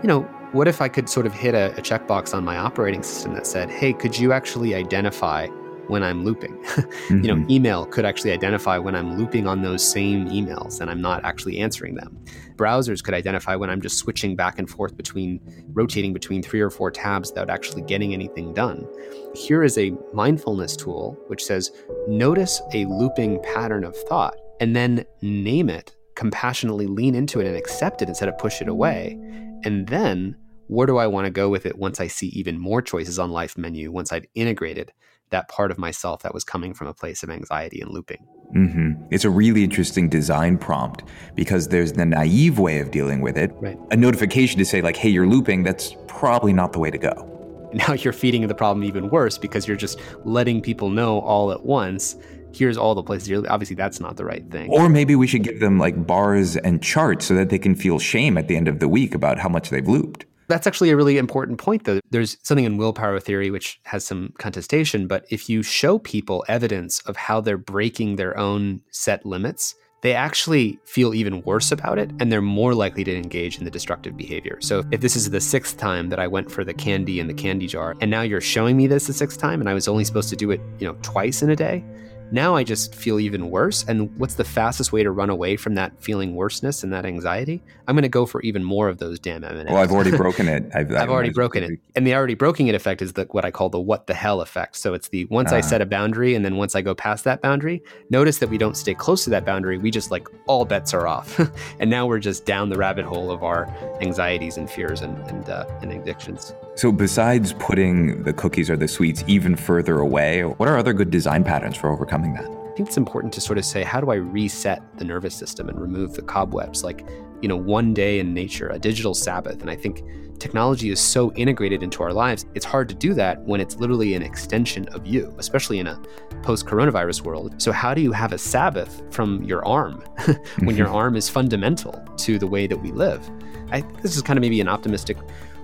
you 0.02 0.08
know, 0.08 0.24
what 0.52 0.68
if 0.68 0.82
I 0.82 0.90
could 0.90 1.08
sort 1.08 1.26
of 1.26 1.34
hit 1.34 1.56
a, 1.56 1.72
a 1.78 1.82
checkbox 1.82 2.36
on 2.36 2.44
my 2.44 2.58
operating 2.58 3.04
system 3.04 3.34
that 3.36 3.48
said, 3.48 3.72
"Hey, 3.72 3.94
could 3.94 4.20
you 4.20 4.34
actually 4.34 4.76
identify 4.76 5.48
when 5.88 6.04
I'm 6.04 6.24
looping?" 6.24 6.58
mm-hmm. 6.64 7.22
You 7.24 7.28
know, 7.28 7.36
mm-hmm. 7.36 7.52
email 7.52 7.86
could 7.86 8.06
actually 8.06 8.32
identify 8.32 8.78
when 8.78 8.96
I'm 8.96 9.18
looping 9.18 9.48
on 9.48 9.62
those 9.62 9.84
same 9.84 10.30
emails 10.30 10.82
and 10.82 10.90
I'm 10.90 11.02
not 11.02 11.24
actually 11.24 11.60
answering 11.60 11.96
them. 11.96 12.24
Browsers 12.56 13.04
could 13.04 13.14
identify 13.14 13.56
when 13.56 13.70
I'm 13.70 13.82
just 13.82 13.98
switching 13.98 14.36
back 14.36 14.60
and 14.60 14.70
forth 14.70 14.96
between 14.96 15.40
rotating 15.74 16.14
between 16.14 16.44
three 16.44 16.62
or 16.62 16.70
four 16.70 16.92
tabs 16.92 17.32
without 17.32 17.50
actually 17.50 17.82
getting 17.84 18.14
anything 18.14 18.54
done. 18.54 18.88
Here 19.36 19.64
is 19.64 19.78
a 19.78 19.94
mindfulness 20.14 20.76
tool 20.76 21.18
which 21.28 21.44
says, 21.44 21.72
"Notice 22.08 22.62
a 22.74 22.86
looping 22.86 23.42
pattern 23.42 23.84
of 23.84 23.96
thought." 23.96 24.36
And 24.60 24.76
then 24.76 25.04
name 25.22 25.70
it 25.70 25.96
compassionately 26.16 26.88
lean 26.88 27.16
into 27.16 27.40
it 27.40 27.48
and 27.48 27.56
accept 27.56 28.02
it 28.02 28.08
instead 28.08 28.30
of 28.30 28.38
push 28.38 28.62
it 28.62 28.68
away. 28.68 29.18
And 29.64 29.88
then 29.88 30.36
where 30.68 30.88
do 30.88 30.98
I 30.98 31.08
want 31.08 31.26
to 31.26 31.32
go 31.32 31.50
with 31.50 31.66
it 31.66 31.78
once 31.78 32.00
I 32.00 32.08
see 32.08 32.28
even 32.28 32.58
more 32.58 32.82
choices 32.82 33.20
on 33.20 33.32
life 33.32 33.58
menu, 33.58 33.92
once 33.92 34.12
I've 34.12 34.26
integrated 34.36 34.92
that 35.34 35.50
part 35.50 35.72
of 35.72 35.78
myself 35.78 36.22
that 36.22 36.34
was 36.34 36.44
coming 36.44 36.74
from 36.74 36.88
a 36.88 36.94
place 36.94 37.24
of 37.24 37.30
anxiety 37.30 37.82
and 37.82 37.92
looping. 37.92 38.26
Mm-hmm. 38.56 39.04
It's 39.10 39.26
a 39.26 39.30
really 39.30 39.64
interesting 39.64 40.08
design 40.08 40.58
prompt 40.58 41.04
because 41.34 41.68
there's 41.68 41.94
the 41.94 42.06
naive 42.06 42.60
way 42.60 42.80
of 42.80 42.92
dealing 42.92 43.22
with 43.22 43.36
it. 43.36 43.52
Right. 43.56 43.78
A 43.92 43.98
notification 43.98 44.60
to 44.60 44.66
say, 44.66 44.82
like, 44.82 44.96
hey, 44.96 45.10
you're 45.10 45.28
looping, 45.28 45.64
that's 45.64 45.96
probably 46.08 46.54
not 46.54 46.72
the 46.72 46.80
way 46.80 46.92
to 46.92 46.98
go. 46.98 47.30
Now 47.74 47.94
you're 47.94 48.14
feeding 48.14 48.48
the 48.48 48.54
problem 48.54 48.84
even 48.84 49.10
worse 49.10 49.40
because 49.40 49.68
you're 49.68 49.76
just 49.76 50.00
letting 50.26 50.62
people 50.62 50.92
know 50.92 51.22
all 51.22 51.52
at 51.52 51.66
once 51.66 52.16
here's 52.56 52.78
all 52.78 52.94
the 52.94 53.02
places 53.02 53.28
you're 53.28 53.52
obviously 53.52 53.76
that's 53.76 54.00
not 54.00 54.16
the 54.16 54.24
right 54.24 54.48
thing 54.52 54.70
or 54.70 54.88
maybe 54.88 55.16
we 55.16 55.26
should 55.26 55.42
give 55.42 55.60
them 55.60 55.80
like 55.80 56.06
bars 56.06 56.56
and 56.56 56.84
charts 56.84 57.26
so 57.26 57.34
that 57.34 57.50
they 57.50 57.58
can 57.58 57.74
feel 57.74 57.98
shame 57.98 58.38
at 58.38 58.48
the 58.48 58.56
end 58.56 58.68
of 58.68 58.78
the 58.80 58.88
week 58.88 59.16
about 59.16 59.40
how 59.40 59.50
much 59.50 59.72
they've 59.72 59.88
looped 59.88 60.28
that's 60.54 60.68
actually 60.68 60.92
a 60.92 60.96
really 60.96 61.18
important 61.18 61.58
point 61.58 61.86
though 61.86 62.00
there's 62.12 62.38
something 62.44 62.66
in 62.66 62.78
willpower 62.78 63.20
theory 63.20 63.50
which 63.50 63.80
has 63.86 64.06
some 64.06 64.32
contestation 64.38 65.08
but 65.08 65.26
if 65.32 65.50
you 65.50 65.64
show 65.64 65.98
people 65.98 66.46
evidence 66.48 67.00
of 67.02 67.16
how 67.16 67.42
they're 67.42 67.58
breaking 67.58 68.18
their 68.18 68.38
own 68.38 68.80
set 68.92 69.26
limits 69.26 69.74
they 70.04 70.14
actually 70.14 70.78
feel 70.84 71.14
even 71.14 71.42
worse 71.44 71.72
about 71.72 71.98
it 71.98 72.12
and 72.20 72.30
they're 72.30 72.42
more 72.42 72.76
likely 72.76 73.06
to 73.06 73.16
engage 73.16 73.58
in 73.58 73.64
the 73.64 73.72
destructive 73.72 74.18
behavior. 74.18 74.58
So 74.60 74.84
if 74.92 75.00
this 75.00 75.16
is 75.16 75.30
the 75.30 75.40
sixth 75.40 75.78
time 75.78 76.10
that 76.10 76.20
I 76.20 76.28
went 76.28 76.52
for 76.52 76.66
the 76.66 76.74
candy 76.74 77.22
in 77.22 77.28
the 77.28 77.34
candy 77.34 77.68
jar 77.68 77.96
and 78.02 78.12
now 78.12 78.22
you're 78.22 78.42
showing 78.42 78.76
me 78.76 78.86
this 78.86 79.08
the 79.08 79.14
sixth 79.14 79.40
time 79.40 79.62
and 79.62 79.70
I 79.70 79.74
was 79.74 79.88
only 79.88 80.04
supposed 80.04 80.28
to 80.28 80.36
do 80.36 80.52
it, 80.52 80.60
you 80.78 80.86
know, 80.86 80.98
twice 81.04 81.42
in 81.42 81.50
a 81.50 81.56
day, 81.56 81.86
now 82.32 82.56
I 82.56 82.64
just 82.64 82.96
feel 82.96 83.20
even 83.20 83.50
worse. 83.50 83.84
And 83.88 84.16
what's 84.18 84.36
the 84.36 84.44
fastest 84.44 84.92
way 84.92 85.04
to 85.04 85.12
run 85.12 85.30
away 85.30 85.56
from 85.58 85.76
that 85.76 86.02
feeling 86.02 86.36
worseness 86.36 86.84
and 86.84 86.92
that 86.94 87.06
anxiety? 87.06 87.62
I'm 87.88 87.96
going 87.96 88.04
to 88.04 88.10
go 88.10 88.26
for 88.26 88.42
even 88.42 88.64
more 88.64 88.90
of 88.90 88.98
those 88.98 89.20
damn 89.20 89.44
M&Ms. 89.44 89.66
Well, 89.68 89.78
I've 89.78 89.92
already 89.92 90.12
broken 90.18 90.48
it. 90.48 90.66
I've, 90.74 90.92
I've, 90.92 91.04
I've 91.04 91.10
already 91.10 91.32
broken 91.32 91.64
it. 91.64 91.80
And 91.96 92.08
the 92.08 92.16
already 92.16 92.34
broken 92.34 92.68
it 92.68 92.76
effect 92.76 93.02
is 93.02 93.14
the 93.14 93.26
what 93.32 93.46
I 93.46 93.52
call 93.52 93.70
the 93.70 93.80
what 93.80 94.08
the 94.08 94.14
hell 94.14 94.42
effect. 94.42 94.78
So 94.78 94.94
it's 94.94 95.10
the 95.10 95.26
once 95.26 95.50
uh-huh. 95.50 95.58
I 95.58 95.62
set 95.62 95.82
a 95.82 95.86
boundary 95.86 96.36
and 96.36 96.44
then 96.44 96.58
once 96.58 96.76
I 96.76 96.82
go 96.82 96.96
past 96.96 97.24
that 97.26 97.42
boundary, 97.42 97.84
notice 98.10 98.40
that 98.40 98.50
we 98.50 98.58
don't 98.58 98.78
stay 98.78 98.94
close 98.94 99.24
to 99.26 99.30
that 99.32 99.46
boundary. 99.46 99.78
We 99.78 99.92
just 99.92 100.12
like 100.12 100.28
all 100.48 100.66
bets 100.66 100.94
are 100.94 101.08
off. 101.08 101.40
and 101.80 101.90
now 101.90 102.06
we're 102.06 102.20
just 102.20 102.46
down 102.46 102.70
the 102.70 102.78
rabbit 102.78 103.06
hole 103.06 103.32
of 103.32 103.44
our 103.44 103.68
anxieties 104.02 104.58
and 104.58 104.70
fears 104.70 105.02
and 105.02 105.18
and, 105.30 105.50
uh, 105.50 105.66
and 105.82 105.92
addictions. 105.92 106.54
So 106.76 106.92
besides 106.92 107.54
putting 107.54 108.24
the 108.24 108.34
cookies 108.34 108.68
or 108.68 108.76
the 108.76 108.88
sweets 108.88 109.24
even 109.28 109.56
further 109.56 110.00
away, 110.00 110.42
what 110.42 110.68
are 110.68 110.76
other 110.76 110.92
good 110.92 111.12
design 111.12 111.44
patterns 111.44 111.78
for 111.78 111.92
overcoming 111.92 112.34
that? 112.34 112.46
I 112.46 112.76
think 112.76 112.88
it's 112.88 112.98
important 112.98 113.32
to 113.34 113.42
sort 113.42 113.60
of 113.60 113.66
say, 113.66 113.84
how 113.84 114.02
do 114.02 114.10
I 114.10 114.16
reset 114.16 114.82
the 114.98 115.06
nervous 115.06 115.36
system 115.36 115.70
and 115.70 115.80
remove 115.80 116.16
the 116.16 116.24
cobwebs? 116.24 116.84
Like, 116.84 117.08
you 117.44 117.48
know, 117.48 117.56
one 117.56 117.94
day 117.94 118.18
in 118.18 118.34
nature, 118.34 118.70
a 118.70 118.80
digital 118.80 119.14
Sabbath. 119.14 119.62
And 119.62 119.70
I 119.70 119.76
think 119.76 120.02
technology 120.40 120.90
is 120.90 121.00
so 121.00 121.32
integrated 121.34 121.84
into 121.84 122.02
our 122.02 122.12
lives, 122.12 122.48
it's 122.56 122.66
hard 122.66 122.90
to 122.90 122.96
do 122.96 123.14
that 123.14 123.40
when 123.44 123.62
it's 123.62 123.76
literally 123.76 124.16
an 124.16 124.24
extension 124.24 124.88
of 124.90 125.06
you, 125.06 125.32
especially 125.38 125.78
in 125.78 125.86
a 125.86 126.02
post 126.42 126.66
coronavirus 126.66 127.22
world. 127.22 127.62
So, 127.62 127.72
how 127.72 127.94
do 127.94 128.02
you 128.02 128.12
have 128.12 128.34
a 128.34 128.40
Sabbath 128.40 129.04
from 129.14 129.44
your 129.44 129.64
arm 129.68 130.04
when 130.64 130.76
your 130.76 130.88
mm-hmm. 130.88 130.96
arm 130.96 131.16
is 131.16 131.30
fundamental 131.30 132.04
to 132.18 132.40
the 132.40 132.48
way 132.48 132.66
that 132.66 132.78
we 132.78 132.92
live? 132.92 133.30
I 133.70 133.82
think 133.82 134.02
this 134.02 134.16
is 134.16 134.24
kind 134.24 134.38
of 134.38 134.42
maybe 134.42 134.60
an 134.60 134.68
optimistic 134.68 135.18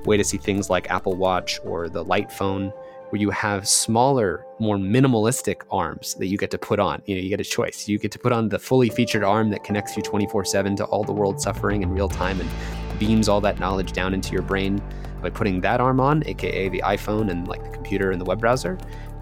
way 0.05 0.17
to 0.17 0.23
see 0.23 0.37
things 0.37 0.69
like 0.69 0.89
Apple 0.89 1.15
Watch 1.15 1.59
or 1.63 1.89
the 1.89 2.03
light 2.03 2.31
phone 2.31 2.71
where 3.09 3.19
you 3.19 3.31
have 3.31 3.67
smaller, 3.67 4.45
more 4.59 4.77
minimalistic 4.77 5.61
arms 5.71 6.13
that 6.15 6.27
you 6.27 6.37
get 6.37 6.51
to 6.51 6.57
put 6.59 6.79
on. 6.79 7.01
You 7.05 7.15
know, 7.15 7.21
you 7.21 7.29
get 7.29 7.41
a 7.41 7.43
choice. 7.43 7.87
You 7.87 7.97
get 7.97 8.11
to 8.11 8.19
put 8.19 8.31
on 8.31 8.49
the 8.49 8.59
fully 8.59 8.89
featured 8.89 9.23
arm 9.23 9.49
that 9.49 9.63
connects 9.63 9.97
you 9.97 10.03
24/7 10.03 10.75
to 10.77 10.85
all 10.85 11.03
the 11.03 11.11
world 11.11 11.41
suffering 11.41 11.81
in 11.81 11.91
real 11.91 12.07
time 12.07 12.39
and 12.39 12.49
beams 12.99 13.27
all 13.27 13.41
that 13.41 13.59
knowledge 13.59 13.93
down 13.93 14.13
into 14.13 14.31
your 14.31 14.43
brain 14.43 14.81
by 15.21 15.29
putting 15.29 15.59
that 15.61 15.81
arm 15.81 15.99
on, 15.99 16.23
aka 16.27 16.69
the 16.69 16.81
iPhone 16.85 17.31
and 17.31 17.47
like 17.47 17.63
the 17.63 17.69
computer 17.69 18.11
and 18.11 18.21
the 18.21 18.25
web 18.25 18.39
browser. 18.39 18.77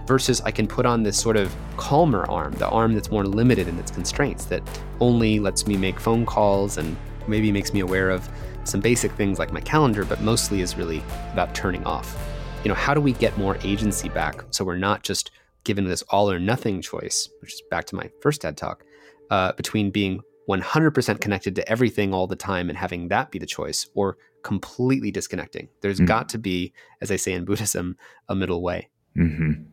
Versus, 0.06 0.42
I 0.42 0.52
can 0.52 0.68
put 0.68 0.86
on 0.86 1.04
this 1.04 1.18
sort 1.18 1.36
of 1.36 1.54
calmer 1.76 2.26
arm, 2.30 2.54
the 2.54 2.68
arm 2.70 2.94
that's 2.94 3.12
more 3.12 3.26
limited 3.26 3.68
in 3.68 3.78
its 3.78 3.92
constraints, 3.92 4.46
that 4.46 4.64
only 5.02 5.40
lets 5.40 5.68
me 5.68 5.76
make 5.76 6.00
phone 6.00 6.26
calls 6.26 6.78
and 6.78 6.96
maybe 7.28 7.52
makes 7.52 7.74
me 7.74 7.82
aware 7.82 8.10
of 8.10 8.28
some 8.68 8.82
basic 8.82 9.12
things 9.14 9.40
like 9.40 9.52
my 9.52 9.62
calendar, 9.62 10.06
but 10.06 10.22
mostly 10.22 10.62
is 10.62 10.78
really 10.78 11.04
about 11.32 11.56
turning 11.56 11.84
off 11.86 12.16
you 12.64 12.70
know, 12.70 12.76
how 12.76 12.94
do 12.94 13.00
we 13.00 13.14
get 13.14 13.38
more 13.38 13.58
agency 13.64 14.10
back 14.10 14.44
so 14.52 14.66
we're 14.66 14.76
not 14.76 15.02
just 15.02 15.32
given 15.64 15.86
this 15.86 16.02
all 16.10 16.30
or 16.30 16.38
nothing 16.38 16.82
choice, 16.82 17.30
which 17.42 17.54
is 17.54 17.62
back 17.70 17.86
to 17.86 17.96
my 17.96 18.10
first 18.22 18.42
TED 18.42 18.58
talk, 18.58 18.84
uh, 19.30 19.54
between 19.54 19.92
being 19.92 20.20
100% 20.50 21.22
connected 21.22 21.56
to 21.56 21.70
everything 21.70 22.14
all 22.14 22.28
the 22.28 22.36
time 22.36 22.70
and 22.70 22.78
having 22.78 23.10
that 23.10 23.32
be 23.32 23.40
the 23.40 23.46
choice 23.46 23.88
or 23.96 24.18
completely 24.44 25.12
disconnecting. 25.12 25.70
There's 25.82 25.98
mm-hmm. 25.98 26.08
got 26.08 26.30
to 26.30 26.38
be, 26.38 26.74
as 27.02 27.12
I 27.12 27.18
say 27.18 27.34
in 27.34 27.46
Buddhism, 27.46 27.98
a 28.30 28.36
middle 28.36 28.62
way. 28.62 28.90
Mm-hmm. 29.18 29.64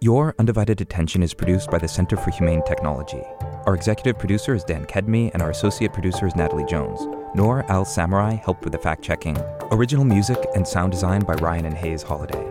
Your 0.00 0.32
Undivided 0.38 0.80
Attention 0.80 1.24
is 1.24 1.34
produced 1.34 1.72
by 1.72 1.78
the 1.78 1.88
Center 1.88 2.16
for 2.16 2.30
Humane 2.30 2.62
Technology. 2.62 3.20
Our 3.66 3.74
executive 3.74 4.16
producer 4.16 4.54
is 4.54 4.62
Dan 4.62 4.86
Kedmi, 4.86 5.32
and 5.32 5.42
our 5.42 5.50
associate 5.50 5.92
producer 5.92 6.24
is 6.24 6.36
Natalie 6.36 6.66
Jones. 6.66 7.00
Noor 7.34 7.64
Al-Samarrai 7.68 8.36
helped 8.36 8.62
with 8.62 8.72
the 8.72 8.78
fact 8.78 9.02
checking. 9.02 9.36
Original 9.72 10.04
music 10.04 10.38
and 10.54 10.64
sound 10.64 10.92
design 10.92 11.22
by 11.22 11.34
Ryan 11.34 11.64
and 11.64 11.76
Hayes 11.76 12.04
Holiday. 12.04 12.46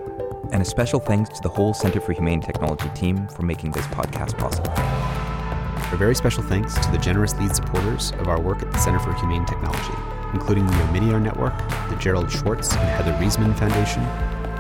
And 0.52 0.62
a 0.62 0.66
special 0.66 1.00
thanks 1.00 1.30
to 1.30 1.42
the 1.42 1.48
whole 1.48 1.74
Center 1.74 2.02
for 2.02 2.12
Humane 2.12 2.42
Technology 2.42 2.90
team 2.90 3.30
for 3.30 3.44
making 3.44 3.72
this 3.72 3.88
podcast 3.88 4.38
possible. 4.38 4.74
A 4.74 5.98
very 5.98 6.16
special 6.16 6.44
thanks 6.44 6.76
to 6.76 6.92
the 6.92 6.98
generous 6.98 7.34
lead 7.40 7.56
supporters 7.56 8.12
of 8.20 8.28
our 8.28 8.42
work 8.42 8.62
at 8.62 8.74
the 8.74 8.78
Center 8.78 9.00
for 9.00 9.14
Humane 9.14 9.46
Technology, 9.46 9.94
including 10.34 10.68
the 10.68 10.74
Omidyar 10.74 11.22
Network, 11.22 11.58
the 11.90 11.96
Gerald 11.96 12.30
Schwartz 12.30 12.74
and 12.76 12.90
Heather 12.90 13.14
Reisman 13.14 13.58
Foundation, 13.58 14.04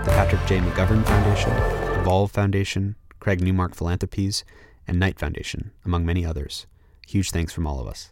the 0.07 0.13
Patrick 0.13 0.45
J. 0.45 0.59
McGovern 0.59 1.05
Foundation, 1.05 1.51
Evolve 1.99 2.31
Foundation, 2.31 2.95
Craig 3.19 3.41
Newmark 3.41 3.75
Philanthropies, 3.75 4.45
and 4.87 4.97
Knight 4.97 5.19
Foundation, 5.19 5.71
among 5.83 6.05
many 6.05 6.25
others. 6.25 6.65
Huge 7.05 7.31
thanks 7.31 7.51
from 7.51 7.67
all 7.67 7.81
of 7.81 7.87
us. 7.87 8.11